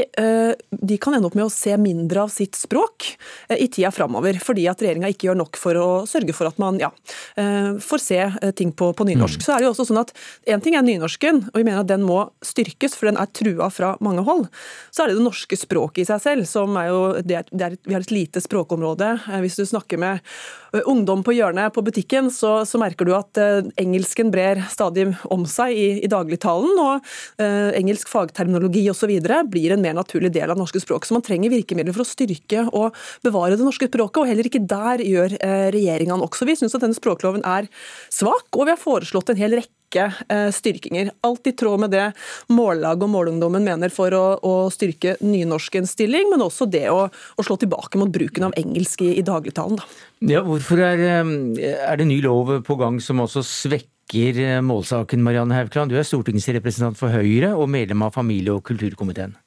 de 0.70 1.00
kan 1.00 1.16
ende 1.16 1.30
opp 1.30 1.38
med 1.38 1.46
å 1.46 1.54
se 1.54 1.76
mindre 1.80 2.26
av 2.26 2.34
sitt 2.34 2.58
språk 2.58 3.12
i 3.56 3.68
tida 3.68 3.90
framover. 3.94 4.38
Fordi 4.42 4.66
at 4.70 4.82
regjeringa 4.82 5.10
ikke 5.12 5.30
gjør 5.30 5.40
nok 5.42 5.58
for 5.60 5.78
å 5.78 5.88
sørge 6.08 6.34
for 6.36 6.50
at 6.50 6.60
man 6.62 6.80
ja, 6.82 6.90
eh, 7.40 7.72
får 7.82 8.04
se 8.04 8.20
eh, 8.20 8.52
ting 8.56 8.72
på, 8.76 8.92
på 8.96 9.06
nynorsk. 9.08 9.40
Mm. 9.40 9.46
Så 9.46 9.54
er 9.54 9.62
det 9.62 9.68
jo 9.68 9.74
også 9.74 9.88
sånn 9.90 10.02
at 10.02 10.14
Én 10.50 10.62
ting 10.62 10.74
er 10.74 10.84
nynorsken, 10.84 11.42
og 11.52 11.56
vi 11.58 11.64
mener 11.66 11.82
at 11.82 11.90
den 11.90 12.02
må 12.06 12.22
styrkes, 12.44 12.94
for 12.98 13.10
den 13.10 13.18
er 13.20 13.28
trua 13.36 13.68
fra 13.72 13.92
mange 14.02 14.24
hold. 14.26 14.46
Så 14.90 15.04
er 15.04 15.10
det 15.10 15.18
det 15.18 15.26
norske 15.26 15.58
språket 15.58 16.02
i 16.02 16.08
seg 16.08 16.22
selv, 16.24 16.48
som 16.48 16.74
er 16.80 16.88
jo 16.90 17.00
det 17.26 17.36
er, 17.42 17.50
det 17.52 17.66
er, 17.66 17.76
Vi 17.86 17.94
har 17.96 18.04
et 18.04 18.14
lite 18.14 18.42
språkområde. 18.42 19.12
Eh, 19.28 19.40
hvis 19.44 19.60
du 19.60 19.64
snakker 19.68 20.00
med 20.00 20.24
ungdom 20.86 21.24
på 21.26 21.34
hjørnet 21.34 21.74
på 21.74 21.82
butikken, 21.82 22.30
så, 22.30 22.60
så 22.66 22.78
merker 22.78 23.08
du 23.08 23.14
at 23.16 23.38
engelsken 23.80 24.30
brer 24.30 24.60
stadig 24.70 25.08
om 25.34 25.42
seg 25.48 25.74
i, 25.74 25.88
i 26.04 26.10
dagligtalen, 26.10 26.78
og 26.78 27.10
eh, 27.42 27.70
engelsk 27.78 28.10
fagterminologi 28.10 28.84
osv. 28.90 29.12
blir 29.50 29.74
en 29.74 29.82
mer 29.82 29.96
naturlig 29.98 30.32
del 30.34 30.52
av 30.52 30.58
norske 30.60 30.82
språk. 30.82 31.06
Så 31.06 31.16
man 31.16 31.24
trenger 31.26 31.52
virkemidler 31.52 31.96
for 31.96 32.04
å 32.04 32.08
styrke 32.08 32.66
og 32.70 32.96
bevare 33.24 33.58
det 33.58 33.66
norske 33.66 33.88
språket, 33.90 34.22
og 34.22 34.30
heller 34.30 34.46
ikke 34.48 34.62
der 34.68 35.02
gjør 35.04 35.36
eh, 35.40 35.66
regjeringa 35.74 36.18
også. 36.20 36.48
Vi 36.48 36.56
syns 36.58 36.76
at 36.76 36.84
denne 36.84 36.96
språkloven 36.96 37.44
er 37.46 37.68
svak, 38.12 38.48
og 38.54 38.66
vi 38.66 38.74
har 38.74 38.80
foreslått 38.80 39.32
en 39.32 39.40
hel 39.40 39.58
rekke 39.58 40.06
eh, 40.28 40.48
styrkinger. 40.54 41.12
Alt 41.26 41.50
i 41.50 41.54
tråd 41.56 41.84
med 41.84 41.94
det 41.94 42.06
Mållaget 42.52 43.06
og 43.06 43.12
Målungdommen 43.14 43.66
mener 43.66 43.92
for 43.94 44.14
å, 44.16 44.24
å 44.42 44.54
styrke 44.72 45.16
nynorskens 45.24 45.96
stilling, 45.96 46.30
men 46.32 46.44
også 46.46 46.68
det 46.70 46.86
å, 46.92 47.06
å, 47.10 47.46
slå 47.46 47.58
tilbake 47.60 48.00
mot 48.00 48.12
bruken 48.12 48.50
av 48.50 48.56
engelsk 48.60 49.04
i, 49.06 49.14
i 49.20 49.26
dagligtalen. 49.26 49.80
Da. 49.80 49.88
Ja, 50.36 50.44
hvorfor 50.46 50.82
er, 50.84 51.06
eh, 51.08 51.76
er, 51.80 52.00
det 52.00 52.10
ny 52.10 52.20
lov 52.24 52.58
på 52.66 52.78
gang 52.80 53.00
som 53.02 53.22
også 53.24 53.44
svekker 53.46 54.58
målsaken, 54.66 55.22
Marianne 55.22 55.54
Haukland? 55.54 55.92
Du 55.92 55.98
er 55.98 56.06
stortingsrepresentant 56.06 56.98
for 56.98 57.14
Høyre 57.14 57.54
og 57.54 57.70
medlem 57.70 58.02
av 58.06 58.16
familie- 58.16 58.56
og 58.56 58.66
kulturkomiteen. 58.66 59.38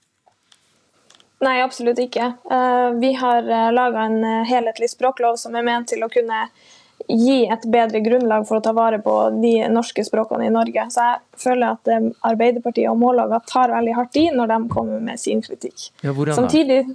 Nei, 1.44 1.62
absolutt 1.62 2.00
ikke. 2.00 2.34
Eh, 2.52 2.90
vi 3.02 3.14
har 3.14 3.50
eh, 3.50 3.72
laga 3.74 4.06
en 4.08 4.24
eh, 4.24 4.44
helhetlig 4.48 4.90
språklov 4.90 5.36
som 5.42 5.56
er 5.56 5.66
ment 5.66 5.90
til 5.92 6.04
å 6.06 6.10
kunne 6.12 6.46
gi 7.10 7.42
et 7.52 7.66
bedre 7.68 8.00
grunnlag 8.06 8.46
for 8.48 8.62
å 8.62 8.64
ta 8.64 8.72
vare 8.76 9.02
på 9.04 9.16
de 9.42 9.56
norske 9.68 10.06
språkene 10.08 10.48
i 10.48 10.54
Norge. 10.54 10.86
Så 10.94 11.08
jeg 11.08 11.42
føler 11.44 11.74
at 11.74 11.90
Arbeiderpartiet 12.30 12.88
og 12.88 13.02
Mållaga 13.02 13.42
tar 13.50 13.74
veldig 13.74 13.96
hardt 13.98 14.20
i 14.22 14.30
når 14.32 14.54
de 14.54 14.60
kommer 14.72 15.02
med 15.04 15.20
sin 15.20 15.42
kritikk. 15.44 15.90
Ja, 16.06 16.14
samtidig, 16.38 16.86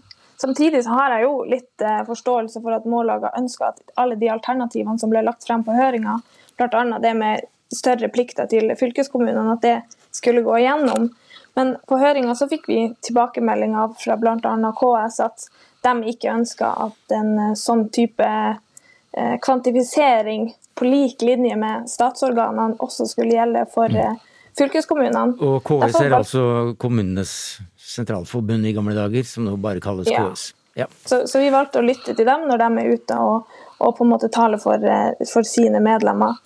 samtidig, 0.41 0.81
har 0.89 1.13
jeg 1.13 1.27
jo 1.27 1.35
litt 1.51 1.85
forståelse 2.09 2.63
for 2.65 2.79
at 2.79 2.89
Mållaga 2.89 3.35
ønsker 3.37 3.75
at 3.75 4.01
alle 4.01 4.17
de 4.17 4.33
alternativene 4.33 4.97
som 5.03 5.13
ble 5.13 5.27
lagt 5.27 5.45
frem 5.45 5.67
på 5.67 5.77
høringa, 5.77 6.17
bl.a. 6.57 6.85
det 7.05 7.15
med 7.19 7.45
større 7.75 8.09
plikter 8.09 8.49
til 8.49 8.73
fylkeskommunene, 8.81 9.59
at 9.59 9.67
det 9.67 9.77
skulle 10.17 10.47
gå 10.47 10.57
igjennom. 10.63 11.11
Men 11.59 11.77
på 11.91 11.97
høringa 11.99 12.37
så 12.39 12.47
fikk 12.47 12.69
vi 12.71 12.83
tilbakemeldinger 13.03 13.97
fra 13.99 14.15
bl.a. 14.21 14.53
KS 14.79 15.17
at 15.25 15.47
de 15.83 16.13
ikke 16.13 16.31
ønska 16.31 16.69
at 16.85 17.15
en 17.17 17.33
eh, 17.49 17.57
sånn 17.59 17.89
type 17.91 18.29
eh, 18.29 19.33
kvantifisering 19.43 20.53
på 20.79 20.87
lik 20.87 21.25
linje 21.27 21.57
med 21.59 21.89
statsorganene 21.91 22.79
også 22.79 23.09
skulle 23.11 23.35
gjelde 23.35 23.65
for 23.75 23.91
mm. 23.91 23.99
Eh, 24.05 24.45
fylkeskommunene. 24.59 25.35
Og 25.43 25.59
KS 25.67 25.99
er 26.05 26.15
altså 26.21 26.45
Kommunenes 26.79 27.33
sentralforbund 27.75 28.67
i 28.67 28.77
gamle 28.77 28.95
dager, 28.95 29.27
som 29.27 29.51
nå 29.51 29.57
bare 29.59 29.83
kalles 29.83 30.11
ja. 30.15 30.29
KS. 30.29 30.53
Ja. 30.79 30.87
Så, 31.11 31.25
så, 31.27 31.43
vi 31.43 31.51
valgte 31.51 31.83
å 31.83 31.87
lytte 31.89 32.15
til 32.15 32.27
dem 32.27 32.47
når 32.47 32.63
de 32.63 32.71
er 32.85 32.95
ute 32.95 33.19
og, 33.19 33.51
og 33.83 33.99
på 33.99 34.07
en 34.07 34.15
måte 34.15 34.31
taler 34.31 34.63
for, 34.63 34.87
for 35.27 35.47
sine 35.47 35.83
medlemmer. 35.83 36.39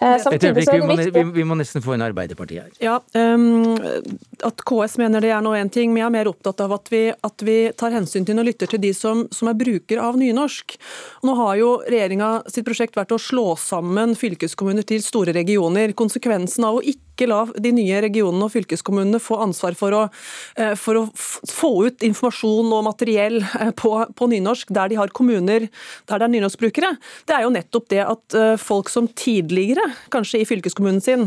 Eh, 0.00 0.14
Et 0.34 0.44
øyeblikk, 0.44 0.72
vi 0.72 0.80
må, 0.86 0.96
vi, 0.96 1.24
vi 1.40 1.44
må, 1.46 1.56
nesten 1.58 1.84
få 1.84 1.94
en 1.96 2.04
Arbeiderparti 2.04 2.60
her. 2.60 2.70
Ja, 2.82 2.98
um, 3.14 3.76
At 4.46 4.62
KS 4.68 4.96
mener 5.00 5.24
det 5.24 5.32
er 5.34 5.44
nå 5.44 5.54
én 5.58 5.70
ting, 5.72 5.92
men 5.92 6.02
jeg 6.02 6.08
er 6.08 6.16
mer 6.18 6.30
opptatt 6.30 6.62
av 6.64 6.74
at 6.76 6.90
vi, 6.92 7.02
at 7.12 7.44
vi 7.46 7.58
tar 7.78 7.94
hensyn 7.96 8.26
til 8.28 8.40
og 8.40 8.48
lytter 8.48 8.70
til 8.70 8.82
de 8.82 8.92
som, 8.96 9.26
som 9.34 9.50
er 9.50 9.58
bruker 9.58 10.00
av 10.02 10.18
nynorsk. 10.20 10.78
Nå 11.26 11.36
har 11.42 11.60
jo 11.60 11.70
regjeringa 11.86 12.32
sitt 12.50 12.68
prosjekt 12.68 12.98
vært 12.98 13.14
å 13.16 13.20
slå 13.20 13.52
sammen 13.60 14.16
fylkeskommuner 14.18 14.86
til 14.86 15.04
store 15.04 15.34
regioner. 15.36 15.94
Konsekvensen 15.98 16.68
av 16.68 16.80
å 16.80 16.84
ikke 16.84 17.09
ikke 17.20 17.28
la 17.28 17.42
de 17.60 17.72
nye 17.76 18.00
regionene 18.00 18.46
og 18.46 18.52
fylkeskommunene 18.54 19.20
få 19.20 19.40
ansvar 19.44 19.76
for 19.78 19.96
å, 19.96 20.02
eh, 20.56 20.72
for 20.78 21.02
å 21.02 21.04
få 21.12 21.72
ut 21.86 22.04
informasjon 22.06 22.72
og 22.72 22.86
materiell 22.86 23.40
eh, 23.42 23.72
på, 23.76 23.92
på, 24.16 24.28
nynorsk 24.30 24.72
der 24.72 24.92
de 24.92 24.98
har 25.00 25.12
kommuner 25.12 25.68
der 26.08 26.20
det 26.20 26.26
er 26.26 26.32
nynorskbrukere, 26.32 26.94
det 27.28 27.36
er 27.36 27.44
jo 27.44 27.52
nettopp 27.52 27.88
det 27.92 28.00
at 28.04 28.36
eh, 28.36 28.54
folk 28.60 28.88
som 28.92 29.08
tidligere, 29.08 29.84
kanskje 30.12 30.40
i 30.40 30.48
fylkeskommunen 30.48 31.00
sin, 31.02 31.26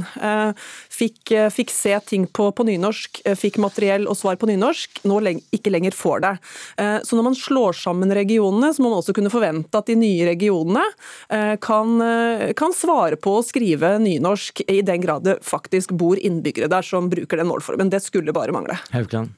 fikk, 0.91 1.32
fikk 1.54 1.72
se 1.74 1.94
ting 2.08 2.26
på, 2.28 2.50
på, 2.56 2.66
nynorsk, 2.68 3.22
fikk 3.38 3.60
materiell 3.62 4.06
og 4.10 4.18
svar 4.18 4.38
på 4.39 4.48
nynorsk, 4.50 5.04
nå 5.10 5.20
ikke 5.56 5.72
lenger 5.72 5.96
får 5.96 6.24
det. 6.24 6.32
Så 7.08 7.18
når 7.18 7.26
man 7.30 7.38
slår 7.38 7.78
sammen 7.78 8.14
regionene, 8.16 8.72
så 8.74 8.84
må 8.84 8.91
man 8.91 9.02
også 9.02 9.16
kunne 9.16 9.32
forvente 9.34 9.80
at 9.80 9.89
de 9.89 9.96
nye 10.00 10.28
regionene 10.28 10.84
kan, 11.64 11.94
kan 12.60 12.76
svare 12.76 13.20
på 13.20 13.38
å 13.39 13.46
skrive 13.46 13.96
nynorsk 14.04 14.64
i 14.68 14.82
den 14.86 15.04
grad 15.04 15.24
det 15.28 15.38
faktisk 15.48 15.83
faktisk 15.84 16.00
bor 16.00 16.18
innbyggere 16.18 16.68
der 16.68 16.82
som 16.82 17.10
bruker 17.10 17.38
den 17.38 17.48
målformen. 17.48 17.90
Det 17.90 18.00
skulle 18.00 18.34
bare 18.34 18.52
mangle. 18.52 18.78
Haukland. 18.92 19.30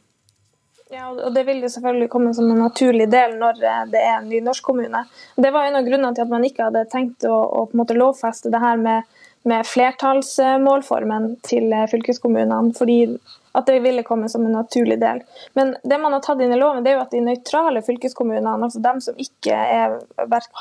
Ja, 0.92 1.10
og 1.10 1.34
Det 1.34 1.44
vil 1.46 1.62
jo 1.62 1.70
selvfølgelig 1.70 2.10
komme 2.10 2.34
som 2.34 2.52
en 2.52 2.60
naturlig 2.62 3.10
del 3.10 3.38
når 3.40 3.64
eh, 3.64 3.86
det 3.92 4.02
er 4.02 4.20
en 4.20 4.30
ny 4.30 4.42
kommune. 4.62 5.06
Det 5.36 5.52
var 5.52 5.66
en 5.66 5.76
av 5.76 5.84
grunnene 5.84 6.14
til 6.16 6.24
at 6.24 6.30
man 6.30 6.46
ikke 6.46 6.64
hadde 6.64 6.86
tenkt 6.92 7.26
å, 7.26 7.34
å 7.34 7.66
på 7.66 7.74
en 7.74 7.82
måte 7.82 7.98
lovfeste 7.98 8.52
det 8.52 8.62
her 8.62 8.78
med, 8.78 9.04
med 9.44 9.66
flertallsmålformen 9.66 11.40
til 11.42 11.74
eh, 11.74 11.88
fylkeskommunene. 11.90 12.74
fordi 12.78 13.18
at 13.56 13.66
det 13.66 13.80
ville 13.80 14.04
komme 14.04 14.30
som 14.30 14.46
en 14.46 14.52
naturlig 14.52 15.00
del. 15.00 15.22
Men 15.54 15.76
det 15.84 15.98
man 15.98 16.14
har 16.14 16.22
tatt 16.22 16.42
inn 16.42 16.52
i 16.52 16.60
loven, 16.60 16.84
det 16.84 16.92
er 16.92 16.98
jo 16.98 17.06
at 17.06 17.12
de 17.16 17.22
nøytrale 17.24 17.82
fylkeskommunene, 17.82 18.58
altså 18.68 18.82
dem 18.84 19.00
som 19.02 19.16
ikke 19.16 19.56
er, 19.56 19.96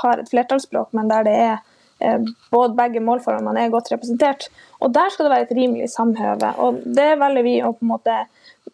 har 0.03 0.23
et 0.23 0.31
flertallsspråk, 0.31 0.93
men 0.95 1.11
der 1.11 1.27
det 1.27 1.35
er 1.35 1.57
både 2.53 2.77
begge 2.79 3.03
målformene 3.05 3.65
er 3.65 3.73
godt 3.73 3.93
representert. 3.93 4.49
Og 4.81 4.93
Der 4.95 5.11
skal 5.11 5.27
det 5.27 5.35
være 5.35 5.47
et 5.49 5.57
rimelig 5.57 5.91
samhøve. 5.91 6.55
og 6.59 6.83
Det 6.85 7.11
velger 7.21 7.47
vi 7.47 7.61
å 7.63 7.73
på 7.73 7.87
en 7.87 7.95
måte 7.95 8.19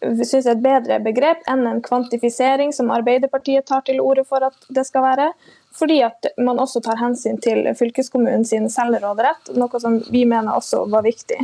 synes 0.01 0.47
er 0.47 0.55
et 0.55 0.63
bedre 0.65 0.99
begrep 1.05 1.43
enn 1.51 1.67
en 1.69 1.83
kvantifisering, 1.85 2.73
som 2.73 2.93
Arbeiderpartiet 2.95 3.67
tar 3.69 3.83
til 3.87 4.01
orde 4.01 4.25
for 4.25 4.45
at 4.47 4.57
det 4.69 4.87
skal 4.89 5.05
være. 5.05 5.31
Fordi 5.77 6.01
at 6.03 6.31
man 6.39 6.59
også 6.63 6.83
tar 6.83 6.99
hensyn 7.01 7.39
til 7.43 7.69
fylkeskommunen 7.79 8.47
sin 8.47 8.69
selvråderett, 8.73 9.53
noe 9.59 9.83
som 9.83 10.01
vi 10.11 10.25
mener 10.25 10.57
også 10.57 10.87
var 10.91 11.05
viktig. 11.07 11.39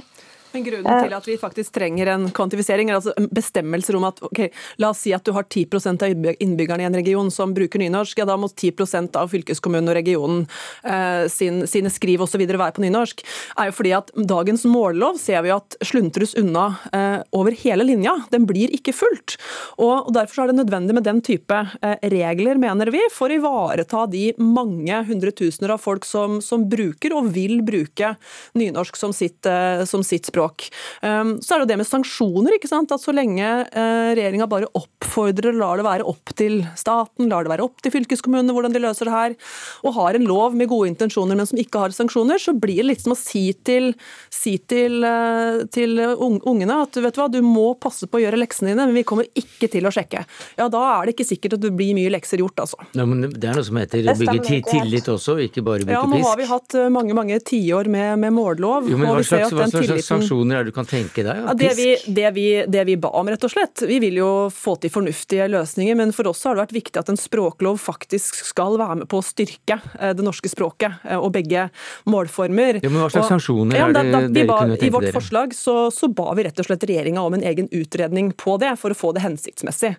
Men 0.56 0.64
Grunnen 0.64 1.02
til 1.04 1.12
at 1.12 1.26
vi 1.28 1.36
faktisk 1.40 1.74
trenger 1.76 2.08
en 2.14 2.28
kvantifisering, 2.34 2.88
er 2.88 2.98
altså 2.98 3.12
bestemmelser 3.34 3.98
om 3.98 4.06
at 4.08 4.20
ok, 4.24 4.46
la 4.80 4.90
oss 4.94 5.02
si 5.04 5.12
at 5.12 5.24
du 5.26 5.34
har 5.36 5.44
10% 5.44 6.04
av 6.06 6.30
innbyggerne 6.32 6.84
i 6.84 6.88
en 6.88 6.96
region 6.96 7.28
som 7.32 7.52
bruker 7.56 7.82
nynorsk, 7.82 8.22
ja 8.22 8.26
da 8.28 8.38
må 8.40 8.48
10% 8.48 9.18
av 9.20 9.28
fylkeskommunen 9.32 9.92
og 9.92 9.98
regionen 9.98 10.44
eh, 10.86 11.26
sin, 11.32 11.64
sine 11.68 11.92
skriv 11.92 12.24
osv. 12.24 12.40
være 12.46 12.72
på 12.76 12.84
nynorsk. 12.84 13.20
er 13.60 13.70
jo 13.70 13.76
fordi 13.76 13.92
at 13.98 14.12
dagens 14.16 14.64
mållov 14.68 15.20
ser 15.20 15.44
vi 15.44 15.52
at 15.54 15.76
sluntres 15.84 16.32
unna 16.40 16.68
eh, 16.92 17.20
over 17.36 17.56
hele 17.60 17.84
linja. 17.84 18.16
Den 18.32 18.48
blir 18.48 18.72
ikke 18.72 18.96
fulgt. 18.96 19.36
Og, 19.76 20.08
og 20.08 20.12
Derfor 20.16 20.44
er 20.46 20.52
det 20.52 20.60
nødvendig 20.62 20.96
med 20.96 21.04
den 21.04 21.20
type 21.24 21.60
eh, 21.82 22.08
regler, 22.16 22.56
mener 22.60 22.90
vi, 22.94 23.02
for 23.12 23.28
å 23.28 23.36
ivareta 23.36 24.06
de 24.08 24.30
mange 24.40 25.02
hundretusener 25.10 25.74
av 25.74 25.84
folk 25.84 26.08
som, 26.08 26.40
som 26.40 26.64
bruker 26.70 27.12
og 27.16 27.28
vil 27.36 27.60
bruke 27.66 28.14
nynorsk 28.56 28.96
som 28.96 29.12
sitt, 29.12 29.44
eh, 29.44 29.84
som 29.88 30.04
sitt 30.06 30.30
språk 30.30 30.45
språk. 30.46 30.70
Ehm, 31.02 31.40
så 31.42 31.54
er 31.54 31.64
det 31.64 31.68
det 31.72 31.78
med 31.78 31.86
sanksjoner. 31.86 32.54
ikke 32.56 32.68
sant? 32.68 32.92
At 32.92 33.00
Så 33.00 33.12
lenge 33.14 33.44
eh, 33.44 34.14
regjeringa 34.16 34.48
bare 34.48 34.66
oppfordrer, 34.74 35.52
lar 35.56 35.76
det 35.76 35.84
være 35.86 36.06
opp 36.06 36.34
til 36.36 36.64
staten, 36.76 37.28
lar 37.28 37.44
det 37.44 37.52
være 37.52 37.64
opp 37.64 37.80
til 37.82 37.92
fylkeskommunene 37.92 38.52
hvordan 38.52 38.72
de 38.72 38.82
løser 38.82 39.06
det 39.06 39.14
her, 39.14 39.36
og 39.84 39.94
har 39.94 40.14
en 40.14 40.26
lov 40.26 40.54
med 40.54 40.68
gode 40.68 40.88
intensjoner, 40.90 41.36
men 41.36 41.46
som 41.46 41.58
ikke 41.58 41.78
har 41.78 41.90
sanksjoner, 41.94 42.38
så 42.38 42.54
blir 42.58 42.82
det 42.82 42.90
litt 42.90 43.04
som 43.04 43.14
å 43.14 43.18
si 43.18 43.52
til, 43.64 43.94
si 44.30 44.56
til, 44.58 45.04
eh, 45.04 45.64
til 45.72 45.98
ungene 46.00 46.82
at 46.82 46.96
vet 46.96 47.14
du 47.14 47.20
hva, 47.20 47.30
du 47.30 47.40
må 47.42 47.78
passe 47.78 48.06
på 48.06 48.18
å 48.18 48.24
gjøre 48.24 48.40
leksene 48.40 48.72
dine, 48.72 48.86
men 48.86 48.96
vi 48.96 49.04
kommer 49.06 49.26
ikke 49.34 49.70
til 49.70 49.86
å 49.86 49.92
sjekke. 49.94 50.24
Ja, 50.58 50.68
da 50.68 50.82
er 50.96 51.06
det 51.06 51.16
ikke 51.16 51.28
sikkert 51.28 51.58
at 51.58 51.64
det 51.64 51.74
blir 51.76 51.94
mye 51.96 52.10
lekser 52.12 52.42
gjort, 52.42 52.58
altså. 52.66 52.80
Ja, 52.96 53.06
men 53.06 53.28
det 53.30 53.44
er 53.44 53.58
noe 53.58 53.66
som 53.66 53.78
heter 53.78 54.02
å 54.02 54.16
bygge 54.18 54.62
tillit 54.66 55.08
også, 55.10 55.38
ikke 55.46 55.64
bare 55.66 55.86
bygge 55.86 56.02
pisk. 56.02 56.16
Ja, 56.16 56.22
nå 56.24 56.30
har 56.30 56.40
vi 56.40 56.48
hatt 56.50 56.78
eh, 56.78 56.90
mange 56.92 57.16
mange 57.16 57.38
tiår 57.46 57.90
med, 57.92 58.18
med 58.22 58.34
mållov. 58.36 58.90
Jo, 58.90 58.98
men 59.00 59.10
hva 59.10 59.22
slags, 59.24 59.54
hva 59.54 59.68
slags 59.70 60.06
sanksjoner 60.06 60.35
sanksjoner 60.36 60.56
er 60.56 60.64
det 60.64 60.70
du 60.70 60.74
kan 60.74 60.86
tenke 60.86 61.24
deg? 61.24 61.42
Ja, 61.46 61.54
det, 61.54 61.74
vi, 61.76 61.96
det, 62.06 62.30
vi, 62.34 62.64
det, 62.68 62.84
vi, 62.84 62.96
ba 62.96 63.08
om, 63.16 63.28
rett 63.28 63.44
og 63.44 63.50
slett. 63.50 63.82
Vi 63.86 63.98
vil 64.00 64.16
jo 64.20 64.48
få 64.50 64.76
til 64.76 64.90
fornuftige 64.90 65.48
løsninger, 65.48 65.96
men 65.96 66.12
for 66.12 66.28
oss 66.28 66.44
har 66.44 66.56
det 66.56 66.64
vært 66.66 66.74
viktig 66.76 67.00
at 67.00 67.10
en 67.10 67.16
språklov 67.16 67.78
faktisk 67.80 68.36
skal 68.44 68.76
være 68.78 69.02
med 69.02 69.08
på 69.08 69.20
å 69.20 69.24
styrke 69.24 69.78
eh, 70.00 70.12
det 70.16 70.24
norske 70.24 70.48
språket 70.48 71.04
eh, 71.04 71.18
og 71.18 71.32
begge 71.32 71.68
målformer. 72.06 72.80
Ja, 72.82 72.90
men 72.90 73.02
Hva 73.02 73.10
slags 73.10 73.30
sanksjoner 73.32 73.78
ja, 73.78 73.88
er 73.88 73.96
det 73.96 74.04
dere 74.34 74.50
ba, 74.50 74.60
kunne 74.60 74.76
tenke 74.76 74.84
dere? 74.84 74.88
I 74.88 74.94
vårt 74.96 75.18
forslag 75.20 75.56
så, 75.56 75.76
så, 75.94 76.10
ba 76.16 76.32
vi 76.36 76.46
rett 76.46 76.60
og 76.60 76.68
slett 76.68 76.86
regjeringa 76.88 77.22
om 77.22 77.36
en 77.36 77.46
egen 77.46 77.70
utredning 77.72 78.32
på 78.36 78.56
det, 78.62 78.74
for 78.80 78.92
å 78.92 78.98
få 78.98 79.12
det 79.16 79.24
hensiktsmessig. 79.24 79.94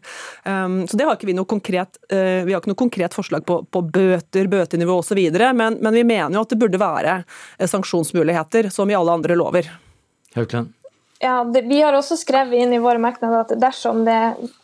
Um, 0.46 0.84
så 0.90 1.00
det 1.00 1.08
har 1.08 1.18
ikke 1.18 1.30
vi 1.30 1.38
noe 1.38 1.50
konkret, 1.50 2.00
uh, 2.12 2.44
vi 2.48 2.54
har 2.54 2.62
ikke 2.62 2.74
noe 2.74 2.80
konkret 2.80 3.18
forslag 3.18 3.46
på, 3.48 3.62
på 3.72 3.84
bøter, 3.86 4.50
bøtenivå 4.52 5.02
osv., 5.02 5.20
men, 5.58 5.78
men 5.82 5.94
vi 5.94 6.04
mener 6.08 6.38
jo 6.38 6.44
at 6.46 6.54
det 6.54 6.60
burde 6.60 6.80
være 6.82 7.20
sanksjonsmuligheter, 7.70 8.72
som 8.74 8.90
i 8.90 8.96
alle 8.98 9.18
andre 9.18 9.38
lover. 9.38 9.70
Haukland? 10.38 10.74
Ja, 11.20 11.44
det, 11.44 11.62
Vi 11.62 11.82
har 11.82 11.94
også 11.98 12.18
skrevet 12.18 12.54
inn 12.54 12.74
i 12.74 12.80
våre 12.82 13.02
merknader 13.02 13.42
at 13.42 13.54
dersom 13.58 14.04
det, 14.06 14.18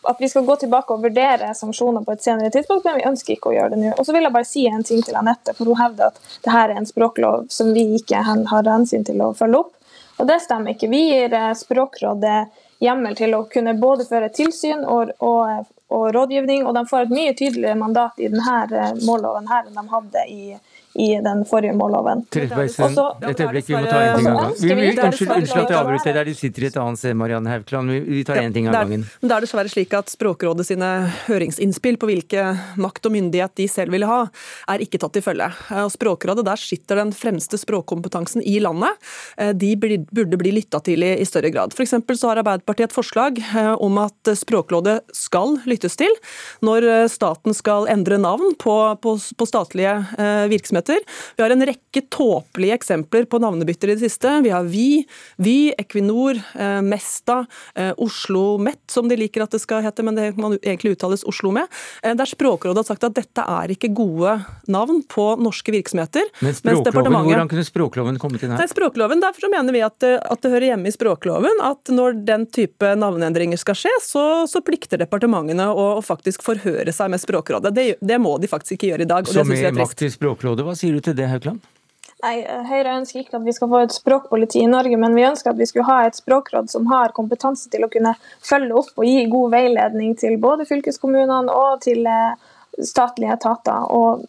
at 0.06 0.20
vi 0.22 0.30
skal 0.30 0.46
gå 0.46 0.56
tilbake 0.62 0.94
og 0.94 1.02
vurdere 1.02 1.50
sanksjoner 1.58 2.06
på 2.06 2.14
et 2.14 2.26
senere 2.26 2.52
tidspunkt, 2.54 2.86
men 2.86 3.00
vi 3.00 3.08
ønsker 3.10 3.34
ikke 3.34 3.50
å 3.50 3.56
gjøre 3.56 3.74
det 3.74 3.80
nå. 3.82 3.94
Og 3.98 4.06
så 4.06 4.14
vil 4.14 4.28
jeg 4.28 4.36
bare 4.36 4.50
si 4.50 4.68
en 4.70 4.86
ting 4.86 5.02
til 5.02 5.18
Anette, 5.18 5.56
for 5.58 5.72
hun 5.72 5.80
hevder 5.82 6.12
at 6.12 6.20
dette 6.36 6.60
er 6.60 6.76
en 6.76 6.86
språklov 6.86 7.48
som 7.54 7.74
vi 7.74 7.88
ikke 7.98 8.22
har 8.22 8.70
hensyn 8.70 9.06
til 9.08 9.24
å 9.26 9.32
følge 9.38 9.64
opp. 9.64 9.74
Og 10.22 10.30
det 10.30 10.44
stemmer 10.44 10.76
ikke. 10.76 10.92
Vi 10.92 11.02
gir 11.10 11.34
eh, 11.34 11.54
Språkrådet 11.58 12.38
hjemmel 12.84 13.16
til 13.18 13.34
å 13.34 13.46
kunne 13.50 13.74
både 13.80 14.06
føre 14.06 14.30
tilsyn 14.34 14.84
og, 14.86 15.16
og, 15.26 15.66
og 15.90 16.06
rådgivning, 16.14 16.68
og 16.68 16.78
de 16.78 16.86
får 16.90 17.08
et 17.08 17.16
mye 17.18 17.34
tydeligere 17.34 17.80
mandat 17.80 18.22
i 18.22 18.30
denne 18.30 18.60
eh, 18.70 18.94
målloven 19.08 19.50
her 19.50 19.66
enn 19.66 19.80
de 19.80 19.88
hadde 19.90 20.28
i 20.30 20.54
i 20.94 21.10
den 21.26 21.42
forrige 21.50 21.74
målloven. 21.74 22.22
Trettebergstuen, 22.34 22.98
et 23.30 23.40
øyeblikk, 23.42 23.70
vi 23.72 23.78
må 23.78 23.88
ta 23.88 24.02
en 24.04 24.20
ting 24.20 24.28
av 24.30 24.38
gangen. 24.38 24.52
Unnskyld, 24.54 25.32
unnskyld 25.34 25.64
at 25.64 25.72
jeg 25.74 25.80
avbryter 25.80 26.18
deg, 26.20 26.30
du 26.30 26.38
sitter 26.38 26.66
i 26.66 26.68
et 26.70 26.78
annet 26.78 27.02
sted, 27.02 27.18
Marianne 27.18 27.50
Haukland. 27.50 27.94
Vi 28.06 28.22
tar 28.28 28.42
én 28.44 28.54
ting 28.54 28.70
av 28.70 28.78
gangen. 28.78 29.08
Det 29.22 29.34
er 29.34 29.46
dessverre 29.48 29.72
slik 29.74 29.96
at 29.98 30.12
Språkrådet 30.14 30.68
sine 30.70 30.90
høringsinnspill 31.26 31.98
på 32.02 32.10
hvilke 32.12 32.46
makt 32.78 33.10
og 33.10 33.16
myndighet 33.16 33.56
de 33.58 33.68
selv 33.72 33.96
ville 33.96 34.10
ha, 34.10 34.20
er 34.70 34.84
ikke 34.86 35.02
tatt 35.02 35.16
til 35.18 35.26
følge. 35.26 35.50
Språkrådet, 35.96 36.46
der 36.46 36.62
sitter 36.62 37.02
den 37.02 37.16
fremste 37.18 37.58
språkkompetansen 37.58 38.46
i 38.46 38.60
landet. 38.62 39.02
Eh, 39.38 39.50
de 39.58 39.74
burde 39.80 40.40
bli 40.40 40.54
lytta 40.60 40.82
til 40.86 41.06
i 41.08 41.26
større 41.26 41.50
grad. 41.54 41.74
For 41.74 41.90
så 41.90 42.30
har 42.30 42.44
Arbeiderpartiet 42.44 42.92
et 42.92 42.96
forslag 42.96 43.42
eh, 43.42 43.74
om 43.74 43.98
at 44.04 44.34
Språkrådet 44.38 45.00
skal 45.16 45.58
lyttes 45.70 45.98
til 45.98 46.14
når 46.66 46.90
eh, 46.90 47.10
staten 47.12 47.58
skal 47.58 47.90
endre 47.90 48.22
navn 48.22 48.54
på, 48.62 48.78
på, 49.02 49.18
på 49.18 49.50
statlige 49.50 49.98
virksomheter 50.52 50.83
virksomheter. 50.84 51.00
Vi 51.36 51.44
har 51.44 51.50
en 51.50 51.66
rekke 51.66 52.02
tåpelige 52.10 52.74
eksempler 52.74 53.26
på 53.26 53.40
navnebytter 53.40 53.90
i 53.90 53.96
det 53.96 54.10
siste. 54.10 54.42
Vi 54.44 54.50
har 54.50 54.64
Vy, 54.64 55.06
Vy, 55.38 55.74
Equinor, 55.78 56.40
eh, 56.56 56.82
Mesta, 56.82 57.46
eh, 57.76 57.94
Oslo 57.98 58.58
Met, 58.58 58.80
som 58.88 59.08
de 59.08 59.16
liker 59.16 59.44
at 59.44 59.52
det 59.52 59.62
skal 59.62 59.84
hete, 59.84 60.04
men 60.04 60.16
det 60.16 60.38
man 60.38 60.58
egentlig 60.60 60.98
uttales 60.98 61.24
Oslo 61.24 61.52
med. 61.52 61.68
Eh, 62.04 62.14
der 62.14 62.26
Språkrådet 62.26 62.78
har 62.78 62.84
sagt 62.84 63.04
at 63.04 63.14
dette 63.14 63.42
er 63.42 63.68
ikke 63.70 63.94
gode 63.94 64.46
navn 64.68 65.04
på 65.04 65.38
norske 65.40 65.72
virksomheter. 65.72 66.24
Men 66.42 66.54
språkloven, 66.54 67.24
Hvordan 67.24 67.50
kunne 67.50 67.64
språkloven 67.66 68.20
kommet 68.20 68.44
inn 68.44 68.52
her? 68.52 68.58
Nei, 68.58 68.68
språkloven, 68.68 69.22
Derfor 69.24 69.50
mener 69.50 69.72
vi 69.72 69.82
at, 69.82 70.04
at, 70.04 70.42
det 70.42 70.52
hører 70.52 70.74
hjemme 70.74 70.88
i 70.88 70.92
språkloven 70.92 71.62
at 71.64 71.90
når 71.90 72.26
den 72.26 72.46
type 72.46 72.96
navneendringer 72.96 73.58
skal 73.58 73.76
skje, 73.76 73.92
så, 74.02 74.48
så 74.50 74.62
plikter 74.62 75.00
departementene 75.00 75.70
å, 75.70 75.98
å, 75.98 76.02
faktisk 76.04 76.44
forhøre 76.44 76.92
seg 76.92 77.12
med 77.14 77.22
Språkrådet. 77.22 77.72
Det, 77.74 77.86
det, 78.02 78.18
må 78.20 78.36
de 78.42 78.50
faktisk 78.52 78.76
ikke 78.76 78.92
gjøre 78.92 79.06
i 79.06 79.10
dag. 79.10 79.28
og 79.28 79.34
Så 79.34 79.46
med 79.48 79.78
makt 79.78 79.98
til 80.04 80.12
Språkrådet, 80.14 80.66
hva 80.66 80.73
sier 80.80 80.98
du 80.98 81.04
til 81.04 81.16
det, 81.18 81.30
Haukeland? 81.32 81.62
Nei, 82.24 82.38
Høyre 82.70 82.94
ønsker 83.02 83.20
ikke 83.20 83.36
at 83.36 83.44
vi 83.44 83.52
skal 83.52 83.68
få 83.68 83.82
et 83.84 83.94
språkpoliti 83.96 84.62
i 84.64 84.70
Norge, 84.72 84.96
men 85.00 85.16
vi 85.18 85.26
ønsker 85.28 85.52
at 85.52 85.60
vi 85.60 85.68
skulle 85.68 85.90
ha 85.90 86.06
et 86.08 86.16
språkråd 86.16 86.70
som 86.72 86.88
har 86.88 87.12
kompetanse 87.16 87.68
til 87.72 87.84
å 87.84 87.90
kunne 87.92 88.14
følge 88.40 88.78
opp 88.80 88.94
og 88.96 89.08
gi 89.08 89.26
god 89.32 89.52
veiledning 89.52 90.14
til 90.20 90.38
både 90.40 90.68
fylkeskommunene 90.70 91.52
og 91.52 91.82
til 91.84 92.08
eh, 92.08 92.38
statlige 92.80 93.36
etater, 93.36 93.90
og 93.92 94.24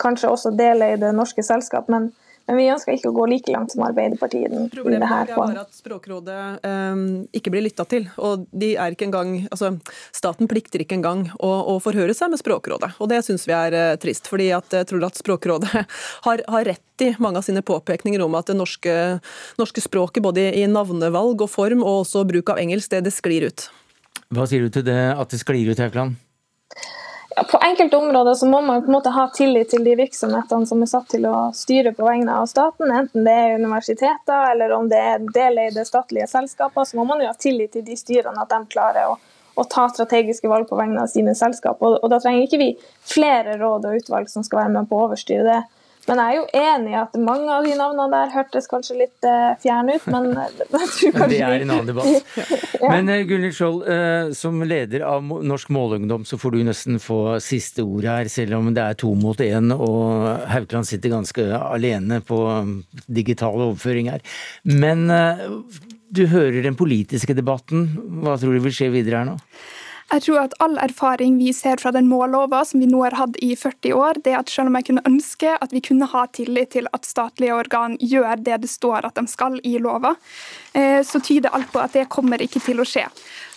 kanskje 0.00 0.30
også 0.32 0.54
dele 0.56 0.94
i 0.94 1.00
det 1.00 1.12
norske 1.16 1.44
selskap. 1.44 1.90
Men 1.92 2.08
men 2.46 2.58
vi 2.60 2.66
ønsker 2.70 2.94
ikke 2.94 3.10
å 3.10 3.14
gå 3.16 3.26
like 3.30 3.50
langt 3.50 3.72
som 3.74 3.82
Arbeiderpartiet. 3.86 4.52
Problemet 4.70 5.10
er 5.10 5.32
bare 5.34 5.64
at 5.64 5.74
Språkrådet 5.74 6.38
um, 6.62 7.04
ikke 7.34 7.50
blir 7.50 7.64
lytta 7.66 7.86
til. 7.90 8.06
og 8.22 8.46
de 8.54 8.74
er 8.78 8.94
ikke 8.94 9.08
engang, 9.08 9.32
altså 9.50 9.72
Staten 10.14 10.46
plikter 10.50 10.84
ikke 10.84 10.98
engang 11.00 11.26
å, 11.42 11.50
å 11.74 11.78
forhøre 11.82 12.14
seg 12.14 12.30
med 12.30 12.42
Språkrådet. 12.42 12.92
og 13.02 13.10
Det 13.10 13.18
syns 13.26 13.48
vi 13.50 13.56
er 13.56 13.74
uh, 13.74 13.96
trist. 13.98 14.30
fordi 14.30 14.52
at 14.54 14.78
jeg 14.78 14.90
tror 14.92 15.08
at 15.08 15.18
Språkrådet 15.18 15.72
har, 16.26 16.44
har, 16.46 16.66
rett 16.66 17.04
i 17.04 17.12
mange 17.22 17.42
av 17.42 17.46
sine 17.46 17.64
påpekninger 17.66 18.22
om 18.24 18.38
at 18.38 18.46
det 18.50 18.56
norske, 18.56 18.94
norske 19.58 19.82
språket 19.84 20.24
både 20.24 20.48
i 20.56 20.64
navnevalg 20.70 21.42
og 21.42 21.50
form 21.50 21.82
og 21.82 22.04
også 22.04 22.24
bruk 22.30 22.54
av 22.54 22.62
engelsk, 22.62 22.94
det, 22.94 23.04
det 23.08 23.14
sklir 23.14 23.50
ut. 23.50 23.66
Hva 24.34 24.46
sier 24.48 24.64
du 24.64 24.72
til 24.74 24.86
det 24.86 25.00
at 25.12 25.34
det 25.34 25.42
sklir 25.42 25.70
ut, 25.70 25.82
Haukeland? 25.82 26.16
På 27.44 27.58
enkelte 27.62 27.96
områder 27.96 28.34
så 28.34 28.46
må 28.46 28.60
man 28.60 28.82
på 28.82 28.86
en 28.86 28.92
måte 28.92 29.10
ha 29.12 29.26
tillit 29.28 29.68
til 29.68 29.84
de 29.84 29.92
virksomhetene 29.98 30.66
som 30.66 30.80
er 30.82 30.88
satt 30.88 31.10
til 31.12 31.26
å 31.28 31.50
styre 31.54 31.92
på 31.92 32.06
vegne 32.06 32.32
av 32.32 32.46
staten, 32.48 32.88
enten 32.88 33.26
det 33.28 33.34
er 33.36 33.58
universiteter 33.60 34.52
eller 34.54 34.72
om 34.72 34.88
det 34.88 35.00
er 35.00 35.26
deleide 35.34 35.84
statlige 35.84 36.30
selskaper. 36.32 36.88
Så 36.88 36.96
må 36.96 37.04
man 37.04 37.20
jo 37.20 37.28
ha 37.28 37.36
tillit 37.36 37.74
til 37.76 37.84
de 37.84 37.96
styrene, 38.00 38.40
at 38.40 38.54
de 38.54 38.72
klarer 38.72 39.10
å, 39.10 39.18
å 39.52 39.66
ta 39.68 39.84
strategiske 39.92 40.48
valg 40.48 40.68
på 40.70 40.80
vegne 40.80 41.04
av 41.04 41.12
sine 41.12 41.36
selskap. 41.36 41.82
Og, 41.84 41.98
og 42.00 42.12
Da 42.12 42.22
trenger 42.24 42.46
ikke 42.46 42.62
vi 42.62 42.70
flere 43.04 43.58
råd 43.60 43.84
og 43.90 44.00
utvalg 44.00 44.32
som 44.32 44.46
skal 44.46 44.62
være 44.62 44.76
med 44.78 44.88
på 44.88 44.96
å 44.96 45.10
overstyre 45.10 45.44
det. 45.44 45.60
Men 46.06 46.20
jeg 46.22 46.26
er 46.26 46.36
jo 46.36 46.44
enig 46.60 46.92
i 46.92 46.98
at 47.00 47.16
mange 47.18 47.50
av 47.50 47.66
de 47.66 47.74
navnene 47.78 48.06
der 48.12 48.32
hørtes 48.34 48.68
kanskje 48.70 48.98
litt 49.00 49.26
uh, 49.26 49.56
fjerne 49.62 49.96
ut, 49.96 50.06
men 50.12 50.28
jeg 50.36 50.52
tror 50.58 51.16
kanskje 51.16 51.28
Det 51.32 51.40
er 51.42 51.64
en 51.64 51.72
annen 51.74 51.90
debatt. 51.90 52.36
ja. 52.84 52.90
Men 52.92 53.10
uh, 53.10 53.16
Gunhild 53.26 53.56
Skjold, 53.56 53.80
uh, 53.88 54.34
som 54.36 54.60
leder 54.62 55.06
av 55.08 55.24
Norsk 55.26 55.72
Målungdom, 55.74 56.26
så 56.28 56.38
får 56.38 56.54
du 56.54 56.60
nesten 56.68 57.00
få 57.02 57.20
siste 57.42 57.82
ord 57.86 58.06
her, 58.06 58.30
selv 58.32 58.58
om 58.60 58.70
det 58.76 58.84
er 58.84 58.98
to 59.00 59.10
mot 59.18 59.40
én, 59.42 59.72
og 59.74 60.46
Haukeland 60.52 60.86
sitter 60.88 61.14
ganske 61.16 61.48
alene 61.58 62.20
på 62.26 62.38
digital 63.06 63.66
overføring 63.68 64.12
her. 64.14 64.22
Men 64.68 65.08
du 66.14 66.26
hører 66.30 66.62
den 66.64 66.78
politiske 66.78 67.34
debatten. 67.36 67.88
Hva 68.22 68.36
tror 68.40 68.54
du 68.54 68.62
vil 68.64 68.74
skje 68.74 68.92
videre 68.94 69.22
her 69.22 69.28
nå? 69.32 69.36
Jeg 70.06 70.22
tror 70.22 70.38
at 70.44 70.52
all 70.62 70.76
erfaring 70.78 71.34
vi 71.40 71.50
ser 71.56 71.80
fra 71.82 71.90
den 71.90 72.06
mållova 72.06 72.60
som 72.68 72.78
vi 72.78 72.86
nå 72.86 73.00
har 73.02 73.16
hatt 73.18 73.38
i 73.42 73.56
40 73.58 73.94
år, 73.98 74.20
det 74.22 74.36
er 74.36 74.38
at 74.38 74.52
selv 74.52 74.70
om 74.70 74.78
jeg 74.78 74.86
kunne 74.86 75.02
ønske 75.08 75.56
at 75.58 75.74
vi 75.74 75.82
kunne 75.82 76.06
ha 76.12 76.22
tillit 76.30 76.70
til 76.76 76.86
at 76.94 77.08
statlige 77.08 77.56
organ 77.56 77.96
gjør 77.98 78.38
det 78.46 78.60
det 78.62 78.70
står 78.70 79.08
at 79.08 79.18
de 79.18 79.26
skal 79.26 79.58
i 79.66 79.74
lova, 79.82 80.14
eh, 80.78 81.02
så 81.02 81.18
tyder 81.18 81.50
alt 81.50 81.72
på 81.74 81.82
at 81.82 81.98
det 81.98 82.06
kommer 82.12 82.42
ikke 82.42 82.62
til 82.62 82.78
å 82.78 82.86
skje. 82.86 83.08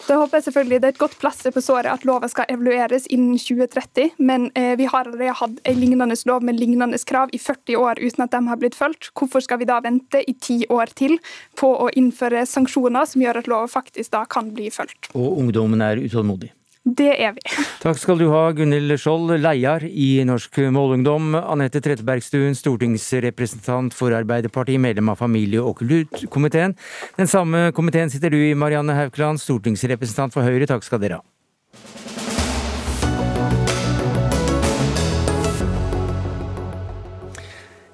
Jeg 0.08 0.18
håper 0.18 0.42
selvfølgelig 0.42 0.82
Det 0.82 0.88
er 0.88 0.94
et 0.96 1.02
godt 1.02 1.18
plaster 1.22 1.54
på 1.54 1.62
såret 1.62 1.90
at 1.92 2.06
loven 2.08 2.30
skal 2.32 2.48
evalueres 2.50 3.08
innen 3.10 3.38
2030, 3.38 4.16
men 4.18 4.50
eh, 4.56 4.76
vi 4.80 4.88
har 4.90 5.08
allerede 5.08 5.36
hatt 5.42 5.60
en 5.64 5.80
lignende 5.80 6.18
lov 6.30 6.44
med 6.44 6.60
lignende 6.60 6.98
krav 7.06 7.34
i 7.34 7.40
40 7.40 7.78
år 7.78 8.02
uten 8.02 8.24
at 8.26 8.32
de 8.32 8.42
har 8.48 8.60
blitt 8.62 8.78
fulgt. 8.78 9.12
Hvorfor 9.18 9.44
skal 9.46 9.60
vi 9.60 9.70
da 9.70 9.80
vente 9.84 10.24
i 10.24 10.34
ti 10.34 10.64
år 10.70 10.94
til 10.96 11.18
på 11.60 11.72
å 11.86 11.90
innføre 11.96 12.46
sanksjoner 12.46 13.06
som 13.10 13.22
gjør 13.22 13.42
at 13.42 13.52
loven 13.52 13.72
faktisk 13.72 14.14
da 14.16 14.26
kan 14.26 14.54
bli 14.56 14.70
fulgt? 14.74 15.12
Og 15.14 15.42
ungdommen 15.44 15.82
er 15.82 16.02
utålmodig? 16.02 16.54
Det 16.96 17.10
er 17.22 17.34
vi. 17.36 17.44
Takk 17.84 18.00
skal 18.02 18.20
du 18.22 18.28
ha, 18.32 18.50
Gunhild 18.56 18.96
Skjold, 19.02 19.34
leder 19.44 19.86
i 19.86 20.24
Norsk 20.28 20.62
Målungdom. 20.74 21.36
Anette 21.38 21.82
Trettebergstuen, 21.86 22.58
stortingsrepresentant 22.58 23.96
for 23.96 24.16
Arbeiderpartiet, 24.16 24.82
medlem 24.82 25.12
av 25.14 25.20
familie- 25.22 25.64
og 25.64 25.78
kulturkomiteen. 25.82 26.78
Den 27.20 27.30
samme 27.30 27.70
komiteen 27.76 28.12
sitter 28.14 28.34
du 28.34 28.40
i, 28.40 28.56
Marianne 28.58 28.98
Haukeland, 28.98 29.42
stortingsrepresentant 29.44 30.36
for 30.36 30.48
Høyre. 30.48 30.70
Takk 30.70 30.88
skal 30.88 31.04
dere 31.04 31.22
ha. 31.22 32.29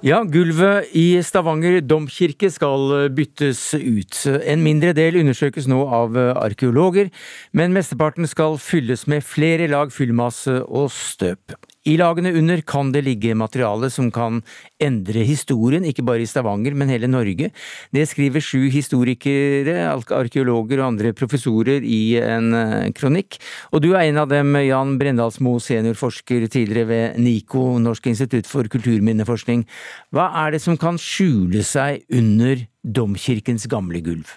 Ja, 0.06 0.20
gulvet 0.22 0.92
i 0.94 1.16
Stavanger 1.26 1.80
domkirke 1.82 2.46
skal 2.54 3.08
byttes 3.10 3.72
ut. 3.74 4.20
En 4.46 4.62
mindre 4.62 4.92
del 4.94 5.18
undersøkes 5.18 5.66
nå 5.66 5.80
av 5.82 6.14
arkeologer, 6.14 7.10
men 7.50 7.74
mesteparten 7.74 8.28
skal 8.30 8.54
fylles 8.62 9.08
med 9.10 9.26
flere 9.26 9.66
lag 9.72 9.90
fyllmasse 9.90 10.60
og 10.62 10.92
støp. 10.94 11.56
I 11.86 11.94
lagene 12.00 12.32
under 12.34 12.60
kan 12.66 12.88
det 12.90 13.04
ligge 13.06 13.34
materiale 13.38 13.86
som 13.94 14.08
kan 14.10 14.40
endre 14.82 15.22
historien, 15.26 15.84
ikke 15.86 16.02
bare 16.06 16.24
i 16.24 16.26
Stavanger, 16.26 16.74
men 16.74 16.90
hele 16.90 17.06
Norge. 17.06 17.52
Det 17.94 18.06
skriver 18.10 18.42
sju 18.42 18.66
historikere, 18.74 19.76
arkeologer 19.94 20.82
og 20.82 20.88
andre 20.88 21.12
professorer 21.14 21.86
i 21.86 22.18
en 22.18 22.50
eh, 22.58 22.88
kronikk. 22.96 23.38
Og 23.70 23.84
du 23.84 23.92
er 23.92 24.08
en 24.08 24.18
av 24.24 24.32
dem, 24.32 24.50
Jan 24.66 24.96
Brendalsmo, 24.98 25.56
seniorforsker 25.62 26.48
tidligere 26.50 26.90
ved 26.90 27.22
NIKO, 27.22 27.78
Norsk 27.84 28.10
institutt 28.10 28.50
for 28.50 28.66
kulturminneforskning. 28.72 29.62
Hva 30.10 30.32
er 30.42 30.56
det 30.56 30.64
som 30.66 30.78
kan 30.80 30.98
skjule 30.98 31.62
seg 31.62 32.02
under 32.10 32.66
domkirkens 32.82 33.70
gamle 33.70 34.02
gulv? 34.02 34.34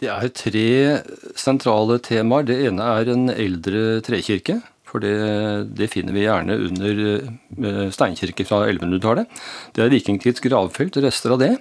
Det 0.00 0.08
er 0.08 0.32
tre 0.34 0.68
sentrale 1.38 2.00
temaer. 2.02 2.48
Det 2.48 2.62
ene 2.64 2.92
er 2.96 3.12
en 3.12 3.28
eldre 3.30 4.00
trekirke 4.02 4.62
For 4.92 5.00
det, 5.00 5.12
det 5.72 5.88
finner 5.88 6.12
vi 6.12 6.26
gjerne 6.26 6.58
under 6.68 6.98
uh, 7.08 7.86
steinkirker 7.94 8.44
fra 8.44 8.58
1100-tallet. 8.66 9.38
Det 9.72 9.84
er 9.84 9.92
vikingtids 9.94 10.44
gravfelt, 10.44 10.98
rester 11.00 11.32
av 11.32 11.40
det. 11.40 11.54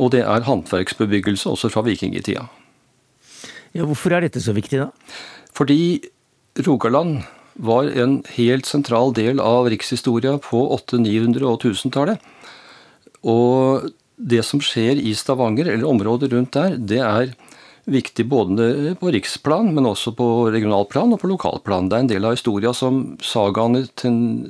Og 0.00 0.14
det 0.14 0.22
er 0.24 0.46
håndverksbebyggelse 0.46 1.52
også 1.52 1.68
fra 1.74 1.84
vikingtida. 1.84 2.46
Ja, 3.76 3.84
hvorfor 3.84 4.16
er 4.16 4.24
dette 4.24 4.40
så 4.40 4.54
viktig, 4.56 4.80
da? 4.80 4.88
Fordi 5.52 6.00
Rogaland 6.64 7.20
var 7.58 7.90
en 7.92 8.22
helt 8.38 8.66
sentral 8.70 9.12
del 9.12 9.42
av 9.42 9.68
rikshistoria 9.68 10.38
på 10.40 10.62
800-, 10.78 11.04
900- 11.36 11.48
og 11.50 11.68
1000-tallet. 11.68 12.24
Og 13.28 13.90
det 14.16 14.40
som 14.46 14.62
skjer 14.62 14.96
i 14.96 15.12
Stavanger, 15.14 15.68
eller 15.74 15.86
området 15.86 16.32
rundt 16.32 16.56
der, 16.56 16.78
det 16.78 17.02
er 17.04 17.34
viktig 17.88 18.26
både 18.28 18.94
på 19.00 19.10
riksplan, 19.14 19.72
men 19.74 19.88
også 19.88 20.12
på 20.16 20.26
regionalplan 20.52 21.14
og 21.14 21.22
på 21.22 21.30
lokalplan. 21.30 21.88
Det 21.88 21.96
er 21.96 22.04
en 22.04 22.10
del 22.12 22.28
av 22.28 22.36
historia 22.36 22.72
som 22.76 23.16
sagaene 23.24 23.84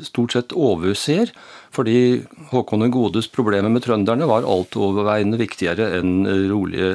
stort 0.06 0.34
sett 0.34 0.54
overser, 0.56 1.32
fordi 1.74 2.24
Håkon 2.52 2.86
den 2.86 2.94
godes 2.94 3.30
problemer 3.30 3.72
med 3.72 3.84
trønderne 3.86 4.28
var 4.28 4.46
altoverveiende 4.48 5.40
viktigere 5.40 5.90
enn 5.98 6.22
rolige 6.50 6.94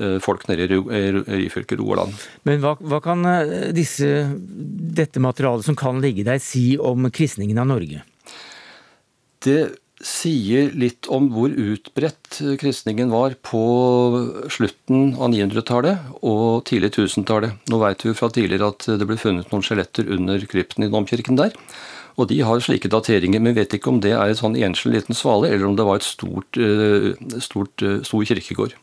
eh, 0.00 0.18
folk 0.22 0.46
nede 0.50 0.68
i 0.68 1.02
Ryfylke 1.16 1.78
Rogaland. 1.80 2.16
Men 2.48 2.62
hva, 2.64 2.74
hva 2.80 3.02
kan 3.04 3.24
eh, 3.28 3.70
disse, 3.76 4.26
dette 5.00 5.22
materialet 5.22 5.68
som 5.68 5.78
kan 5.78 6.02
ligge 6.02 6.26
der 6.28 6.42
si 6.42 6.74
om 6.78 7.08
kristningen 7.14 7.62
av 7.62 7.70
Norge? 7.72 8.04
Det 9.40 9.60
sier 10.00 10.70
litt 10.72 11.08
om 11.12 11.28
hvor 11.34 11.52
utbredt 11.52 12.38
kristningen 12.60 13.10
var 13.12 13.34
på 13.44 13.60
slutten 14.52 15.14
av 15.20 15.28
900-tallet 15.32 16.20
og 16.24 16.64
tidlig 16.68 16.94
1000-tallet. 16.94 17.58
Nå 17.68 17.80
vet 17.82 18.06
vi 18.06 18.16
fra 18.16 18.30
tidligere 18.32 18.70
at 18.72 18.88
det 19.00 19.08
ble 19.08 19.18
funnet 19.20 19.52
noen 19.52 19.64
skjeletter 19.66 20.08
under 20.16 20.40
krypten 20.48 20.86
i 20.86 20.92
domkirken 20.92 21.36
der. 21.40 21.52
Og 22.16 22.28
de 22.32 22.40
har 22.44 22.64
slike 22.64 22.90
dateringer, 22.92 23.42
men 23.42 23.56
vet 23.56 23.76
ikke 23.76 23.92
om 23.92 24.00
det 24.02 24.14
er 24.16 24.32
et 24.32 24.40
sånn 24.40 24.58
enslig 24.58 24.96
liten 24.96 25.16
svale, 25.16 25.52
eller 25.52 25.68
om 25.68 25.76
det 25.78 25.86
var 25.88 26.00
et 26.00 26.08
stort, 26.08 26.56
eh, 26.56 27.12
stort, 27.40 27.84
eh, 27.84 28.00
stor 28.04 28.24
kirkegård. 28.24 28.74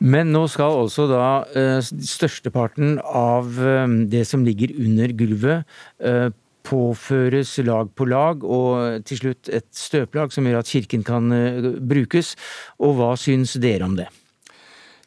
Men 0.00 0.32
nå 0.32 0.46
skal 0.48 0.78
altså 0.80 1.06
da 1.10 1.44
eh, 1.54 1.80
størsteparten 1.84 2.98
av 3.04 3.50
det 4.08 4.26
som 4.26 4.46
ligger 4.46 4.72
under 4.80 5.12
gulvet 5.12 5.66
påføres 6.66 7.56
lag 7.66 7.90
på 7.96 8.06
lag, 8.10 8.44
og 8.44 9.04
til 9.08 9.22
slutt 9.22 9.50
et 9.52 9.68
støplag 9.76 10.32
som 10.34 10.46
gjør 10.46 10.62
at 10.62 10.70
kirken 10.70 11.04
kan 11.06 11.32
eh, 11.34 11.70
brukes. 11.80 12.34
Og 12.80 12.98
hva 12.98 13.14
syns 13.20 13.56
dere 13.60 13.88
om 13.88 13.96
det? 13.98 14.08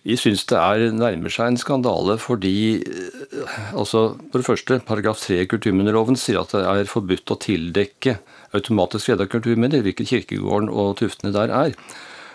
Vi 0.04 0.18
syns 0.20 0.44
det 0.52 0.60
er 0.60 0.90
nærmer 0.92 1.32
seg 1.32 1.54
en 1.54 1.60
skandale 1.60 2.18
fordi 2.20 2.56
eh, 2.84 3.60
altså 3.72 4.18
For 4.32 4.42
det 4.42 4.48
første, 4.50 4.80
paragraf 4.84 5.22
3 5.24 5.44
i 5.46 5.50
kulturminneloven 5.52 6.20
sier 6.20 6.42
at 6.42 6.56
det 6.56 6.64
er 6.68 6.90
forbudt 6.92 7.32
å 7.32 7.40
tildekke 7.40 8.18
automatisk 8.54 9.10
freda 9.10 9.30
kulturminner, 9.30 9.82
hvilket 9.86 10.12
kirkegården 10.12 10.70
og 10.70 10.98
tuftene 11.00 11.34
der 11.34 11.54
er. 11.54 11.78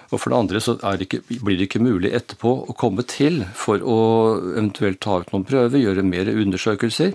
Og 0.09 0.23
for 0.23 0.33
det 0.33 0.39
andre 0.39 0.61
så 0.65 0.77
det 0.81 1.05
ikke, 1.05 1.21
blir 1.45 1.59
det 1.59 1.69
ikke 1.69 1.83
mulig 1.85 2.15
etterpå 2.17 2.53
å 2.71 2.77
komme 2.79 3.05
til 3.09 3.43
for 3.57 3.83
å 3.85 3.99
eventuelt 4.55 5.01
ta 5.05 5.19
ut 5.21 5.33
noen 5.35 5.45
prøver, 5.49 5.81
gjøre 5.83 6.05
mer 6.07 6.31
undersøkelser, 6.33 7.13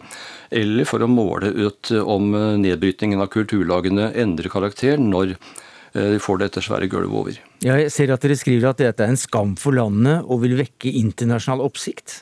eller 0.54 0.90
for 0.90 1.02
å 1.02 1.10
måle 1.10 1.50
ut 1.58 1.90
om 2.04 2.34
nedbrytningen 2.62 3.24
av 3.24 3.32
kulturlagene 3.34 4.12
endrer 4.22 4.52
karakter 4.54 5.02
når 5.02 5.34
eh, 5.34 6.14
de 6.14 6.22
får 6.22 6.44
dette 6.44 6.62
svære 6.62 6.92
gulvet 6.92 7.18
over. 7.24 7.42
Jeg 7.66 7.90
ser 7.96 8.14
at 8.14 8.22
dere 8.22 8.38
skriver 8.38 8.74
at 8.74 8.84
dette 8.84 9.06
er 9.06 9.16
en 9.16 9.20
skam 9.20 9.58
for 9.60 9.74
landet 9.78 10.28
og 10.28 10.44
vil 10.46 10.58
vekke 10.62 10.94
internasjonal 11.02 11.66
oppsikt. 11.66 12.22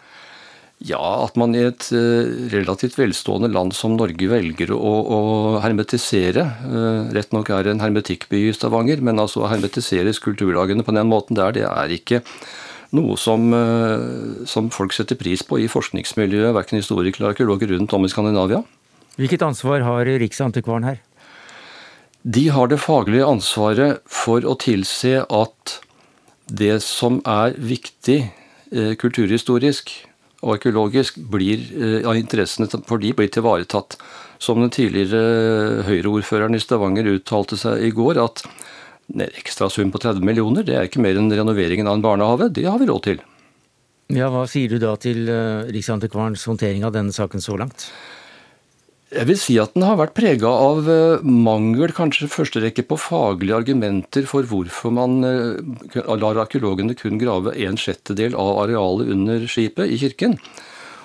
Ja, 0.81 1.01
at 1.21 1.35
man 1.37 1.53
i 1.53 1.61
et 1.67 1.91
eh, 1.93 2.31
relativt 2.49 2.95
velstående 2.97 3.51
land 3.53 3.75
som 3.77 3.93
Norge 3.99 4.25
velger 4.31 4.71
å, 4.73 4.79
å 4.81 5.19
hermetisere. 5.61 6.45
Eh, 6.65 7.11
rett 7.13 7.35
nok 7.35 7.51
er 7.53 7.67
det 7.67 7.75
en 7.75 7.83
hermetikkby 7.83 8.47
i 8.47 8.55
Stavanger, 8.55 9.03
men 9.05 9.21
altså 9.21 9.43
å 9.43 9.51
hermetisere 9.51 10.15
kulturdagene 10.17 10.85
på 10.87 10.95
den 10.97 11.11
måten 11.11 11.37
der, 11.37 11.53
det 11.53 11.67
er 11.69 11.93
ikke 11.93 12.23
noe 12.97 13.13
som, 13.21 13.45
eh, 13.53 14.41
som 14.49 14.73
folk 14.73 14.97
setter 14.97 15.19
pris 15.21 15.45
på 15.45 15.61
i 15.61 15.69
forskningsmiljøet, 15.69 16.55
verken 16.57 16.81
historikere 16.81 17.27
eller 17.27 17.35
arkeologer 17.35 17.75
rundt 17.75 17.93
om 17.93 18.09
i 18.09 18.13
Skandinavia. 18.15 18.65
Hvilket 19.21 19.45
ansvar 19.45 19.85
har 19.85 20.09
Riksantikvaren 20.09 20.89
her? 20.89 21.01
De 22.25 22.47
har 22.53 22.73
det 22.73 22.81
faglige 22.81 23.29
ansvaret 23.29 24.01
for 24.09 24.41
å 24.49 24.57
tilse 24.57 25.27
at 25.29 25.81
det 26.49 26.79
som 26.81 27.21
er 27.21 27.53
viktig 27.57 28.23
kulturhistorisk, 29.01 29.91
arkeologisk 30.41 31.17
blir, 31.31 31.59
eh, 31.71 32.01
ja, 32.01 32.15
interessene 32.17 32.67
for 32.87 32.97
de 32.97 33.13
blir 33.13 33.29
tilvaretatt. 33.29 33.97
Som 34.41 34.61
den 34.61 34.71
tidligere 34.73 35.83
Høyre-ordføreren 35.85 36.55
i 36.55 36.59
Stavanger 36.59 37.05
uttalte 37.05 37.57
seg 37.57 37.83
i 37.85 37.91
går, 37.91 38.17
at 38.17 38.41
en 39.13 39.21
ekstrasum 39.27 39.91
på 39.91 40.01
30 40.01 40.23
millioner, 40.25 40.63
det 40.63 40.75
er 40.75 40.87
ikke 40.87 41.03
mer 41.03 41.19
enn 41.19 41.29
renoveringen 41.29 41.87
av 41.87 41.99
en 41.99 42.01
barnehage. 42.01 42.53
Det 42.53 42.65
har 42.65 42.79
vi 42.79 42.87
råd 42.89 43.03
til. 43.03 43.21
Ja, 44.11 44.29
Hva 44.29 44.47
sier 44.49 44.69
du 44.69 44.79
da 44.81 44.95
til 44.99 45.29
uh, 45.29 45.67
Riksantikvarens 45.71 46.43
håndtering 46.49 46.83
av 46.83 46.95
denne 46.95 47.13
saken 47.15 47.43
så 47.43 47.55
langt? 47.59 47.91
Jeg 49.11 49.27
vil 49.27 49.35
si 49.35 49.57
at 49.59 49.73
den 49.75 49.83
har 49.83 49.97
vært 49.99 50.13
prega 50.15 50.47
av 50.47 50.85
eh, 50.87 51.23
mangel, 51.27 51.91
kanskje 51.91 52.29
første 52.31 52.61
rekke 52.63 52.85
på 52.87 52.95
faglige 52.95 53.57
argumenter 53.59 54.23
for 54.29 54.47
hvorfor 54.47 54.93
man 54.95 55.17
eh, 55.27 56.05
lar 56.15 56.39
arkeologene 56.45 56.95
kun 56.95 57.19
grave 57.19 57.51
en 57.59 57.75
sjettedel 57.79 58.37
av 58.39 58.61
arealet 58.63 59.11
under 59.11 59.43
skipet 59.51 59.91
i 59.91 59.99
kirken. 59.99 60.37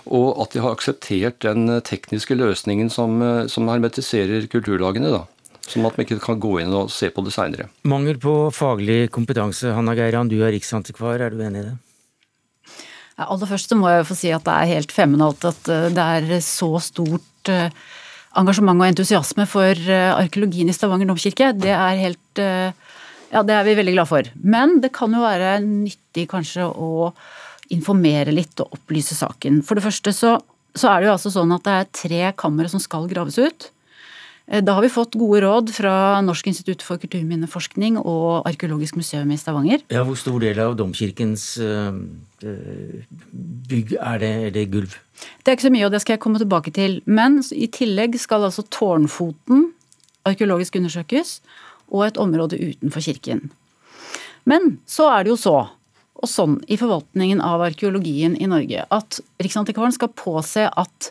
Og 0.07 0.39
at 0.45 0.55
de 0.55 0.63
har 0.63 0.77
akseptert 0.77 1.41
den 1.43 1.67
tekniske 1.83 2.39
løsningen 2.39 2.93
som, 2.95 3.19
eh, 3.27 3.49
som 3.51 3.67
hermetiserer 3.67 4.47
kulturlagene. 4.55 5.11
da. 5.11 5.25
Sånn 5.67 5.89
at 5.89 5.99
man 5.99 6.07
ikke 6.07 6.23
kan 6.23 6.39
gå 6.39 6.61
inn 6.63 6.71
og 6.79 6.93
se 6.95 7.11
på 7.11 7.27
det 7.27 7.35
seinere. 7.35 7.67
Mangel 7.91 8.23
på 8.23 8.37
faglig 8.55 9.11
kompetanse. 9.11 9.75
Hanna 9.75 9.99
Geiran, 9.99 10.31
du 10.31 10.39
er 10.47 10.55
riksantikvar, 10.55 11.19
er 11.19 11.35
du 11.35 11.43
enig 11.43 11.65
i 11.65 11.69
det? 11.73 11.77
Aller 13.17 13.49
først 13.49 13.71
så 13.73 13.79
må 13.79 13.89
jeg 13.89 14.05
få 14.09 14.17
si 14.19 14.33
at 14.35 14.45
det 14.45 14.53
er 14.53 14.75
helt 14.75 14.93
feminalt 14.93 15.45
at 15.49 15.63
det 15.65 16.03
er 16.05 16.41
så 16.45 16.75
stort 16.85 17.49
engasjement 18.41 18.83
og 18.83 18.91
entusiasme 18.91 19.47
for 19.49 19.73
eh, 19.73 20.13
arkeologien 20.15 20.71
i 20.71 20.75
Stavanger 20.77 21.09
domkirke, 21.09 21.53
det 21.57 21.73
er 21.73 22.03
helt 22.03 22.43
eh, 22.43 22.73
Ja, 23.33 23.43
det 23.43 23.57
er 23.57 23.65
vi 23.67 23.75
veldig 23.75 23.93
glad 23.97 24.07
for. 24.07 24.29
Men 24.39 24.77
det 24.81 24.93
kan 24.95 25.13
jo 25.13 25.25
være 25.25 25.57
nyttig 25.65 26.29
kanskje 26.31 26.69
å 26.71 27.11
informere 27.75 28.31
litt 28.31 28.63
og 28.63 28.77
opplyse 28.77 29.17
saken. 29.19 29.59
For 29.67 29.75
det 29.75 29.83
første 29.83 30.13
så, 30.15 30.37
så 30.79 30.93
er 30.93 31.03
det 31.03 31.09
jo 31.09 31.15
altså 31.17 31.33
sånn 31.35 31.55
at 31.57 31.65
det 31.67 31.75
er 31.75 31.89
tre 32.01 32.21
kamre 32.39 32.71
som 32.71 32.83
skal 32.83 33.09
graves 33.11 33.41
ut. 33.43 33.67
Eh, 34.47 34.63
da 34.63 34.77
har 34.77 34.85
vi 34.85 34.91
fått 34.93 35.17
gode 35.19 35.41
råd 35.43 35.73
fra 35.75 36.21
Norsk 36.23 36.47
institutt 36.53 36.85
for 36.87 37.03
kulturminneforskning 37.03 37.99
og 37.99 38.47
Arkeologisk 38.47 38.99
museum 38.99 39.31
i 39.35 39.39
Stavanger. 39.41 39.83
Ja, 39.91 40.05
Hvor 40.07 40.19
stor 40.19 40.41
del 40.41 40.61
av 40.63 40.77
domkirkens 40.79 41.57
eh, 41.59 41.99
eh, 42.47 43.07
bygg 43.71 43.97
er 43.99 44.23
det, 44.23 44.35
er 44.49 44.55
det 44.55 44.69
gulv? 44.71 44.99
Det 45.43 45.51
er 45.51 45.59
ikke 45.59 45.69
så 45.69 45.75
mye, 45.75 45.87
og 45.89 45.95
det 45.95 46.03
skal 46.05 46.17
jeg 46.17 46.23
komme 46.23 46.43
tilbake 46.43 46.75
til. 46.75 47.01
Men 47.07 47.41
i 47.51 47.67
tillegg 47.67 48.19
skal 48.23 48.47
altså 48.47 48.67
tårnfoten 48.71 49.73
arkeologisk 50.27 50.77
undersøkes, 50.79 51.41
og 51.95 52.03
et 52.09 52.19
område 52.19 52.59
utenfor 52.59 53.05
kirken. 53.05 53.51
Men 54.47 54.79
så 54.91 55.07
er 55.13 55.25
det 55.25 55.33
jo 55.35 55.39
så, 55.39 55.57
og 56.17 56.31
sånn 56.31 56.57
i 56.67 56.79
forvaltningen 56.81 57.43
av 57.45 57.63
arkeologien 57.63 58.35
i 58.39 58.49
Norge, 58.51 58.87
at 58.91 59.21
Riksantikvaren 59.43 59.95
skal 59.95 60.11
påse 60.19 60.67
at 60.67 61.11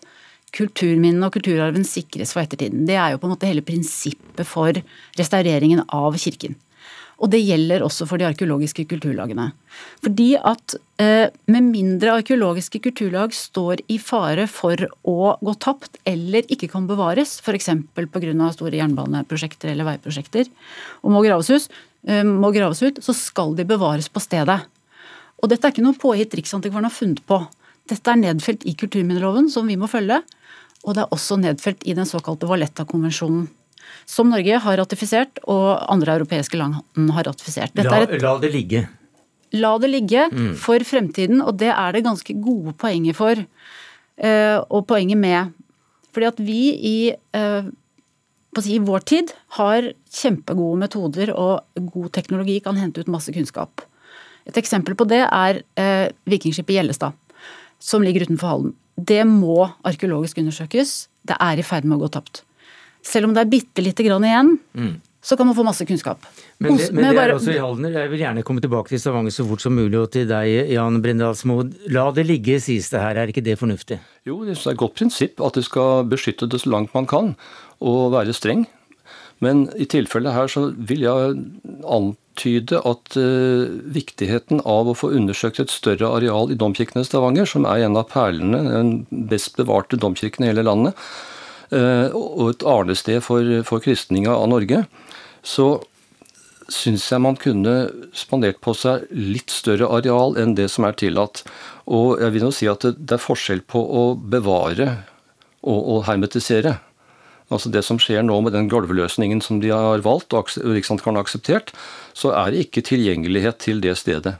kulturminnene 0.55 1.27
og 1.27 1.35
kulturarven 1.35 1.85
sikres 1.87 2.33
for 2.35 2.43
ettertiden. 2.45 2.85
Det 2.87 2.95
er 2.97 3.13
jo 3.13 3.21
på 3.21 3.27
en 3.27 3.35
måte 3.35 3.49
hele 3.49 3.65
prinsippet 3.65 4.47
for 4.47 4.77
restaureringen 5.19 5.83
av 5.93 6.15
kirken. 6.21 6.55
Og 7.23 7.31
det 7.31 7.39
gjelder 7.45 7.83
også 7.85 8.03
for 8.09 8.19
de 8.19 8.27
arkeologiske 8.27 8.83
kulturlagene. 8.91 9.47
Fordi 10.03 10.33
at 10.35 10.75
eh, 10.99 11.31
med 11.47 11.69
mindre 11.69 12.17
arkeologiske 12.19 12.81
kulturlag 12.83 13.31
står 13.35 13.85
i 13.91 13.97
fare 14.03 14.49
for 14.51 14.83
å 15.07 15.35
gå 15.39 15.55
tapt 15.63 15.99
eller 16.07 16.47
ikke 16.51 16.69
kan 16.73 16.89
bevares, 16.89 17.37
f.eks. 17.39 17.71
pga. 17.95 18.51
store 18.51 18.81
jernbaneprosjekter 18.81 19.71
eller 19.71 19.87
veiprosjekter, 19.93 20.51
og 21.03 21.15
må 21.15 21.23
graves, 21.23 21.51
ut, 21.51 21.83
eh, 22.07 22.23
må 22.27 22.51
graves 22.55 22.83
ut, 22.83 22.99
så 22.99 23.15
skal 23.15 23.55
de 23.55 23.67
bevares 23.67 24.11
på 24.11 24.23
stedet. 24.23 24.59
Og 25.39 25.51
dette 25.51 25.67
er 25.67 25.75
ikke 25.75 25.85
noe 25.85 25.99
påhitt 25.99 26.35
Riksantikvaren 26.35 26.89
har 26.89 26.95
funnet 26.95 27.23
på. 27.27 27.45
Dette 27.87 28.11
er 28.11 28.19
nedfelt 28.19 28.65
i 28.67 28.75
kulturminneloven, 28.75 29.47
som 29.51 29.67
vi 29.69 29.77
må 29.79 29.87
følge. 29.87 30.19
Og 30.85 30.93
det 30.95 31.03
er 31.03 31.13
også 31.15 31.37
nedfelt 31.41 31.85
i 31.87 31.95
den 31.97 32.07
såkalte 32.07 32.49
Valletta-konvensjonen. 32.49 33.47
Som 34.09 34.29
Norge 34.33 34.59
har 34.61 34.77
ratifisert, 34.77 35.41
og 35.49 35.81
andre 35.91 36.19
europeiske 36.19 36.57
land 36.59 36.77
har 37.13 37.27
ratifisert. 37.27 37.73
La, 37.77 38.03
et, 38.03 38.15
la, 38.21 38.35
det 38.41 38.51
ligge. 38.53 38.83
La 39.57 39.75
det 39.81 39.89
ligge 39.89 40.27
mm. 40.29 40.53
for 40.61 40.85
fremtiden, 40.85 41.41
og 41.41 41.57
det 41.61 41.71
er 41.73 41.95
det 41.95 42.05
ganske 42.05 42.37
gode 42.41 42.75
poenger 42.81 43.17
for. 43.17 43.41
Uh, 44.15 44.61
og 44.69 44.85
poenget 44.89 45.19
med. 45.19 45.55
Fordi 46.15 46.29
at 46.29 46.37
vi 46.39 46.59
i, 46.87 46.97
si, 47.35 48.77
i 48.77 48.79
vår 48.79 49.03
tid 49.09 49.33
har 49.57 49.89
kjempegode 50.15 50.79
metoder 50.85 51.33
og 51.35 51.65
god 51.91 52.13
teknologi 52.15 52.61
kan 52.63 52.79
hente 52.79 53.03
ut 53.03 53.11
masse 53.11 53.33
kunnskap. 53.35 53.83
Et 54.47 54.57
eksempel 54.61 54.95
på 54.95 55.07
det 55.09 55.25
er 55.25 55.59
uh, 55.81 56.07
vikingskipet 56.29 56.77
Gjellestad. 56.77 57.17
Som 57.79 58.03
ligger 58.03 58.27
utenfor 58.27 58.51
Halden. 58.51 58.75
Det 58.95 59.23
må 59.27 59.65
arkeologisk 59.83 60.39
undersøkes. 60.39 61.07
Det 61.27 61.35
er 61.41 61.59
i 61.59 61.65
ferd 61.65 61.87
med 61.87 61.97
å 61.97 62.05
gå 62.05 62.13
tapt. 62.15 62.43
Selv 63.05 63.27
om 63.27 63.35
det 63.35 63.43
er 63.43 63.51
bitte 63.51 63.83
lite 63.83 64.05
grann 64.05 64.25
igjen, 64.25 64.55
mm. 64.73 64.93
så 65.21 65.37
kan 65.37 65.49
man 65.49 65.57
få 65.57 65.65
masse 65.67 65.85
kunnskap. 65.85 66.23
Men 66.63 66.79
det, 66.79 66.87
men 66.95 67.11
det 67.11 67.21
er 67.21 67.33
også 67.35 67.53
i 67.53 67.59
Halden. 67.61 67.89
Jeg 67.93 68.11
vil 68.13 68.23
gjerne 68.23 68.45
komme 68.47 68.63
tilbake 68.63 68.89
til 68.93 69.01
Stavanger 69.01 69.35
så 69.35 69.45
fort 69.45 69.61
som 69.61 69.75
mulig, 69.77 69.99
og 69.99 70.09
til 70.15 70.25
deg, 70.29 70.71
Jan 70.73 71.01
Brindalsmo. 71.03 71.59
La 71.93 72.07
det 72.15 72.25
ligge, 72.29 72.57
sies 72.63 72.89
det 72.93 73.03
her. 73.03 73.19
Er 73.21 73.33
ikke 73.33 73.45
det 73.45 73.59
fornuftig? 73.61 73.99
Jo, 74.25 74.39
det 74.47 74.55
er 74.55 74.71
et 74.73 74.81
godt 74.81 74.97
prinsipp 74.97 75.43
at 75.45 75.59
du 75.59 75.65
skal 75.65 76.07
beskytte 76.09 76.49
det 76.49 76.63
så 76.63 76.71
langt 76.73 76.95
man 76.97 77.09
kan, 77.09 77.35
og 77.83 78.15
være 78.15 78.33
streng. 78.37 78.65
Men 79.43 79.65
i 79.75 79.87
tilfellet 79.89 80.35
her 80.35 80.51
så 80.51 80.69
vil 80.75 81.03
jeg 81.03 81.39
antyde 81.83 82.79
at 82.87 83.17
uh, 83.19 83.65
viktigheten 83.95 84.61
av 84.63 84.89
å 84.89 84.95
få 84.97 85.11
undersøkt 85.17 85.59
et 85.63 85.73
større 85.73 86.11
areal 86.17 86.53
i 86.53 86.59
domkirken 86.59 87.01
i 87.01 87.07
Stavanger, 87.07 87.49
som 87.49 87.67
er 87.67 87.83
en 87.85 87.99
av 87.99 88.07
perlene, 88.13 88.63
den 88.69 89.27
best 89.31 89.59
bevarte 89.59 89.99
domkirken 89.99 90.45
i 90.45 90.53
hele 90.53 90.63
landet, 90.65 90.95
uh, 91.75 92.07
og 92.15 92.53
et 92.53 92.67
arnested 92.69 93.25
for, 93.25 93.43
for 93.67 93.83
kristninga 93.83 94.33
av 94.37 94.47
Norge, 94.53 94.85
så 95.45 95.69
syns 96.71 97.05
jeg 97.11 97.21
man 97.21 97.37
kunne 97.37 97.75
spandert 98.17 98.57
på 98.63 98.73
seg 98.77 99.05
litt 99.13 99.53
større 99.53 99.89
areal 99.99 100.33
enn 100.41 100.55
det 100.57 100.69
som 100.73 100.87
er 100.87 100.97
tillatt. 100.97 101.43
Og 101.85 102.21
jeg 102.23 102.33
vil 102.33 102.47
nå 102.47 102.51
si 102.55 102.69
at 102.71 102.81
det, 102.87 102.95
det 103.05 103.19
er 103.19 103.21
forskjell 103.21 103.61
på 103.69 103.77
å 103.83 104.05
bevare 104.17 104.87
og, 105.61 105.77
og 105.77 105.99
hermetisere. 106.07 106.79
Altså 107.53 107.69
Det 107.69 107.83
som 107.85 107.99
skjer 108.01 108.23
nå 108.25 108.39
med 108.41 108.55
den 108.55 108.69
gulvløsningen 108.71 109.41
som 109.43 109.59
de 109.61 109.69
har 109.69 110.01
valgt 110.05 110.33
og 110.33 110.49
Riksantikvaren 110.49 111.19
har 111.19 111.27
akseptert, 111.27 111.75
så 112.17 112.33
er 112.33 112.53
det 112.53 112.65
ikke 112.65 112.85
tilgjengelighet 112.89 113.59
til 113.61 113.83
det 113.83 113.93
stedet 114.01 114.37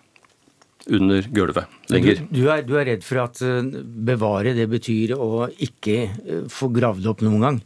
under 0.85 1.25
gulvet 1.33 1.69
lenger. 1.89 2.21
Du, 2.29 2.41
du, 2.41 2.43
er, 2.51 2.65
du 2.65 2.75
er 2.77 2.89
redd 2.91 3.05
for 3.05 3.23
at 3.23 3.41
eh, 3.45 3.61
bevare 4.09 4.55
det 4.57 4.67
betyr 4.69 5.15
å 5.17 5.47
ikke 5.49 5.97
eh, 6.05 6.43
få 6.51 6.69
gravd 6.73 7.07
opp 7.09 7.23
noen 7.25 7.45
gang? 7.45 7.61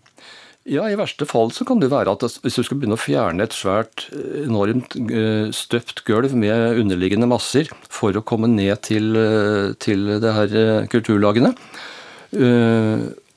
Ja, 0.70 0.86
I 0.86 0.98
verste 1.00 1.26
fall 1.26 1.52
så 1.56 1.66
kan 1.66 1.82
det 1.82 1.90
være 1.92 2.14
at 2.14 2.24
hvis 2.44 2.60
du 2.60 2.64
skal 2.66 2.80
begynne 2.80 2.98
å 2.98 3.02
fjerne 3.02 3.44
et 3.44 3.56
svært, 3.56 4.08
eh, 4.16 4.44
enormt 4.46 4.96
støpt 5.56 6.04
gulv 6.08 6.36
med 6.38 6.80
underliggende 6.84 7.30
masser 7.32 7.72
for 7.92 8.16
å 8.16 8.24
komme 8.24 8.52
ned 8.52 8.76
til, 8.88 9.12
til 9.84 10.14
det 10.24 10.36
her 10.36 10.60
kulturlagene 10.92 11.56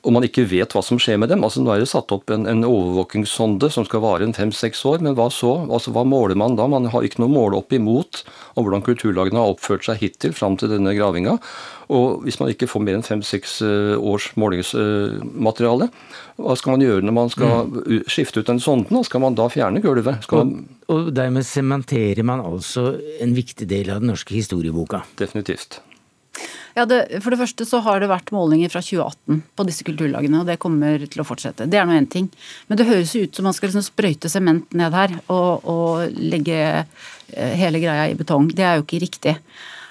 og 0.02 0.14
man 0.16 0.24
ikke 0.26 0.44
vet 0.50 0.72
hva 0.74 0.82
som 0.82 0.98
skjer 0.98 1.20
med 1.22 1.30
dem. 1.30 1.44
Altså 1.46 1.62
Nå 1.62 1.70
er 1.70 1.82
det 1.82 1.90
satt 1.90 2.10
opp 2.14 2.30
en, 2.34 2.48
en 2.50 2.64
overvåkingssonde 2.66 3.68
som 3.70 3.86
skal 3.86 4.02
vare 4.02 4.26
en 4.26 4.34
fem-seks 4.34 4.80
år, 4.88 5.02
men 5.04 5.14
hva 5.18 5.28
så? 5.30 5.52
Altså 5.70 5.94
Hva 5.94 6.02
måler 6.08 6.38
man 6.38 6.56
da? 6.58 6.66
Man 6.70 6.88
har 6.90 7.06
ikke 7.06 7.22
noe 7.22 7.30
å 7.30 7.36
måle 7.36 7.60
opp 7.60 7.74
imot 7.76 8.24
om 8.58 8.66
hvordan 8.66 8.82
kulturlagene 8.86 9.38
har 9.38 9.54
oppført 9.54 9.86
seg 9.86 10.02
hittil 10.02 10.34
fram 10.34 10.58
til 10.58 10.72
denne 10.74 10.94
gravinga. 10.96 11.36
Og 11.94 12.26
hvis 12.26 12.40
man 12.42 12.50
ikke 12.50 12.66
får 12.70 12.82
mer 12.82 12.98
enn 12.98 13.06
fem-seks 13.06 13.60
eh, 13.66 13.94
års 14.00 14.32
målingsmateriale, 14.40 15.90
hva 16.42 16.58
skal 16.58 16.74
man 16.74 16.84
gjøre 16.86 17.06
når 17.06 17.16
man 17.20 17.30
skal 17.30 17.70
mm. 17.70 18.02
skifte 18.10 18.42
ut 18.42 18.50
den 18.50 18.62
sonden? 18.64 19.04
Skal 19.06 19.22
man 19.22 19.38
da 19.38 19.46
fjerne 19.52 19.84
gulvet? 19.84 20.26
Og, 20.34 20.56
og 20.90 21.14
dermed 21.14 21.46
sementerer 21.46 22.26
man 22.26 22.42
altså 22.42 22.96
en 23.22 23.38
viktig 23.38 23.70
del 23.70 23.94
av 23.94 24.02
den 24.02 24.10
norske 24.16 24.34
historieboka? 24.34 25.04
Definitivt. 25.20 25.78
Ja, 26.76 26.86
det, 26.88 27.00
For 27.20 27.34
det 27.34 27.40
første 27.40 27.66
så 27.68 27.82
har 27.84 28.00
det 28.00 28.10
vært 28.10 28.32
målinger 28.34 28.72
fra 28.72 28.82
2018 28.84 29.42
på 29.58 29.66
disse 29.68 29.86
kulturlagene, 29.86 30.40
og 30.40 30.48
det 30.48 30.58
kommer 30.62 31.04
til 31.04 31.22
å 31.22 31.26
fortsette. 31.28 31.68
Det 31.70 31.80
er 31.80 31.88
nå 31.88 31.98
én 31.98 32.08
ting. 32.10 32.30
Men 32.68 32.80
det 32.80 32.88
høres 32.88 33.14
ut 33.16 33.36
som 33.36 33.48
man 33.48 33.56
skal 33.56 33.70
liksom 33.70 33.86
sprøyte 33.86 34.30
sement 34.32 34.72
ned 34.76 34.96
her 34.96 35.14
og, 35.26 35.68
og, 35.68 36.18
legge 36.18 36.58
eh, 36.64 37.54
hele 37.60 37.82
greia 37.82 38.08
i 38.10 38.18
betong. 38.18 38.50
Det 38.56 38.66
er 38.66 38.78
jo 38.78 38.86
ikke 38.86 39.02
riktig. 39.04 39.36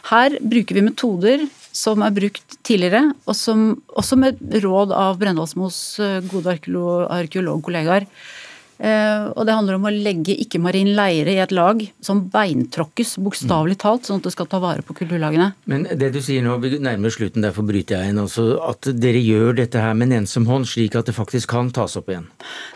Her 0.10 0.38
bruker 0.42 0.78
vi 0.78 0.88
metoder 0.88 1.48
som 1.72 2.02
er 2.04 2.14
brukt 2.16 2.58
tidligere, 2.68 3.14
og 3.30 3.38
som 3.38 3.76
også 3.96 4.18
med 4.20 4.42
råd 4.64 4.92
av 4.98 5.22
Brendalsmos 5.22 5.82
eh, 6.04 6.22
gode 6.32 6.58
arkeologkollegaer 6.58 8.10
Eh, 8.10 8.50
og 8.82 9.46
det 9.46 9.54
handler 9.54 9.78
om 9.78 9.86
å 9.86 9.94
legge 9.94 10.34
ikke-marin 10.42 10.92
leire 10.98 11.36
i 11.36 11.42
et 11.44 11.54
lag 11.54 11.84
som 12.02 12.24
beintråkkes, 12.34 13.16
bokstavelig 13.22 13.78
talt, 13.84 14.08
sånn 14.08 14.22
at 14.22 14.26
det 14.26 14.34
skal 14.34 14.50
ta 14.50 14.62
vare 14.64 14.82
på 14.86 14.96
kulturlagene. 14.98 15.52
Men 15.70 15.86
det 15.86 16.12
du 16.16 16.20
sier 16.24 16.42
nå, 16.46 16.56
vi 16.64 16.80
nærmer 16.82 17.14
slutten, 17.14 17.46
derfor 17.46 17.66
bryter 17.68 18.00
jeg 18.00 18.14
inn. 18.14 18.22
også. 18.22 18.48
at 18.66 18.90
dere 18.98 19.22
gjør 19.22 19.58
dette 19.62 19.82
her 19.82 19.94
med 19.98 20.10
en 20.10 20.22
ensom 20.22 20.48
hånd, 20.50 20.68
slik 20.70 20.96
at 20.98 21.10
det 21.10 21.16
faktisk 21.18 21.52
kan 21.54 21.70
tas 21.74 21.98
opp 22.00 22.10
igjen? 22.10 22.28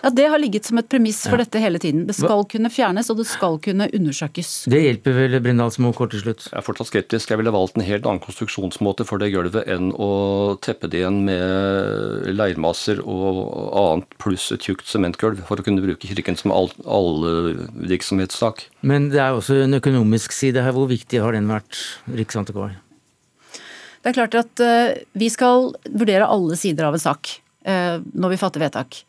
Ja, 0.03 0.11
det 0.13 0.27
har 0.29 0.41
ligget 0.41 0.69
som 0.69 0.77
et 0.81 0.89
premiss 0.91 1.23
for 1.25 1.39
ja. 1.39 1.45
dette 1.45 1.61
hele 1.63 1.81
tiden. 1.81 2.05
Det 2.09 2.17
skal 2.17 2.45
kunne 2.51 2.71
fjernes, 2.73 3.09
og 3.09 3.19
det 3.21 3.27
skal 3.29 3.59
kunne 3.63 3.89
undersøkes. 3.89 4.53
Det 4.71 4.81
hjelper 4.83 5.17
vel 5.17 5.39
Brindalsmo 5.41 5.93
kort 5.97 6.13
til 6.13 6.23
slutt? 6.25 6.47
Jeg 6.51 6.59
er 6.61 6.65
fortsatt 6.65 6.91
skeptisk. 6.91 7.33
Jeg 7.33 7.41
ville 7.41 7.55
valgt 7.55 7.79
en 7.79 7.87
helt 7.87 8.05
annen 8.05 8.23
konstruksjonsmåte 8.23 9.07
for 9.07 9.21
det 9.21 9.31
gulvet 9.33 9.69
enn 9.71 9.91
å 9.97 10.11
teppe 10.61 10.89
det 10.91 11.01
igjen 11.01 11.23
med 11.27 12.29
leirmasser 12.35 13.01
og 13.01 13.41
annet 13.75 14.17
pluss 14.21 14.51
et 14.53 14.65
tjukt 14.65 14.87
sementgulv 14.89 15.43
for 15.47 15.61
å 15.61 15.65
kunne 15.65 15.83
bruke 15.83 15.94
bruke 15.95 16.11
Kirken 16.11 16.37
som 16.37 16.51
all, 16.51 16.69
allvirksomhetssak. 16.85 18.67
Men 18.81 19.09
det 19.13 19.21
er 19.21 19.35
også 19.35 19.63
en 19.63 19.79
økonomisk 19.79 20.31
side 20.35 20.61
her. 20.61 20.75
Hvor 20.75 20.89
viktig 20.91 21.21
har 21.21 21.33
den 21.33 21.47
vært, 21.47 21.79
Riksantikvar? 22.11 22.75
Det 24.03 24.11
er 24.11 24.17
klart 24.19 24.35
at 24.37 24.61
uh, 24.61 24.93
vi 25.17 25.29
skal 25.33 25.71
vurdere 25.89 26.27
alle 26.27 26.55
sider 26.59 26.85
av 26.85 26.93
en 26.93 27.01
sak 27.01 27.39
uh, 27.65 28.03
når 28.13 28.35
vi 28.35 28.41
fatter 28.41 28.61
vedtak. 28.61 28.99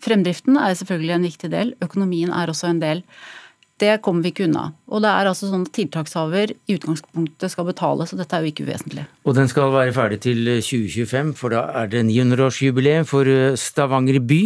Fremdriften 0.00 0.56
er 0.56 0.74
selvfølgelig 0.74 1.14
en 1.14 1.28
viktig 1.28 1.50
del, 1.52 1.74
økonomien 1.84 2.32
er 2.32 2.50
også 2.50 2.70
en 2.70 2.80
del. 2.80 3.04
Det 3.80 3.94
kommer 4.04 4.24
vi 4.24 4.34
ikke 4.34 4.44
unna. 4.44 4.66
Og 4.90 5.00
det 5.04 5.08
er 5.08 5.28
altså 5.30 5.48
sånn 5.48 5.62
at 5.64 5.72
tiltakshaver 5.72 6.52
i 6.52 6.74
utgangspunktet 6.76 7.52
skal 7.52 7.68
betale, 7.68 8.04
så 8.04 8.18
dette 8.18 8.36
er 8.36 8.44
jo 8.44 8.50
ikke 8.50 8.66
uvesentlig. 8.66 9.06
Og 9.24 9.36
den 9.38 9.48
skal 9.48 9.72
være 9.72 9.94
ferdig 9.96 10.18
til 10.24 10.50
2025, 10.60 11.30
for 11.38 11.54
da 11.54 11.62
er 11.80 11.88
det 11.92 12.02
900-årsjubileum 12.08 13.08
for 13.08 13.30
eh, 13.30 13.56
Stavanger 13.60 14.18
by. 14.20 14.40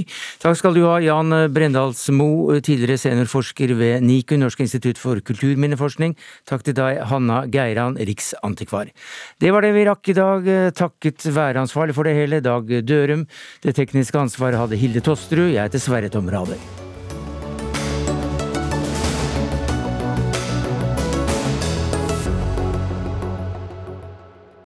Takk 0.44 0.60
skal 0.60 0.78
du 0.78 0.84
ha, 0.86 1.00
Jan 1.02 1.34
Brendalsmo, 1.54 2.28
tidligere 2.60 3.00
seniorforsker 3.00 3.74
ved 3.80 4.06
NIKU, 4.06 4.36
Norsk 4.44 4.62
institutt 4.66 5.02
for 5.02 5.18
kulturminneforskning. 5.24 6.14
Takk 6.50 6.66
til 6.68 6.78
deg, 6.78 7.02
Hanna 7.10 7.42
Geiran, 7.50 7.98
riksantikvar. 7.98 8.94
Det 9.42 9.50
var 9.54 9.66
det 9.66 9.74
vi 9.74 9.88
rakk 9.90 10.14
i 10.14 10.18
dag, 10.20 10.48
takket 10.78 11.26
være 11.34 11.64
ansvarlig 11.64 11.96
for 11.96 12.06
det 12.06 12.14
hele, 12.20 12.42
Dag 12.44 12.70
Dørum. 12.86 13.26
Det 13.64 13.74
tekniske 13.74 14.26
ansvaret 14.28 14.60
hadde 14.60 14.78
Hilde 14.78 15.02
Tosterud, 15.04 15.50
jeg 15.50 15.62
heter 15.62 15.82
Sverre 15.82 16.12
Tom 16.12 16.30
Radøy. 16.30 16.83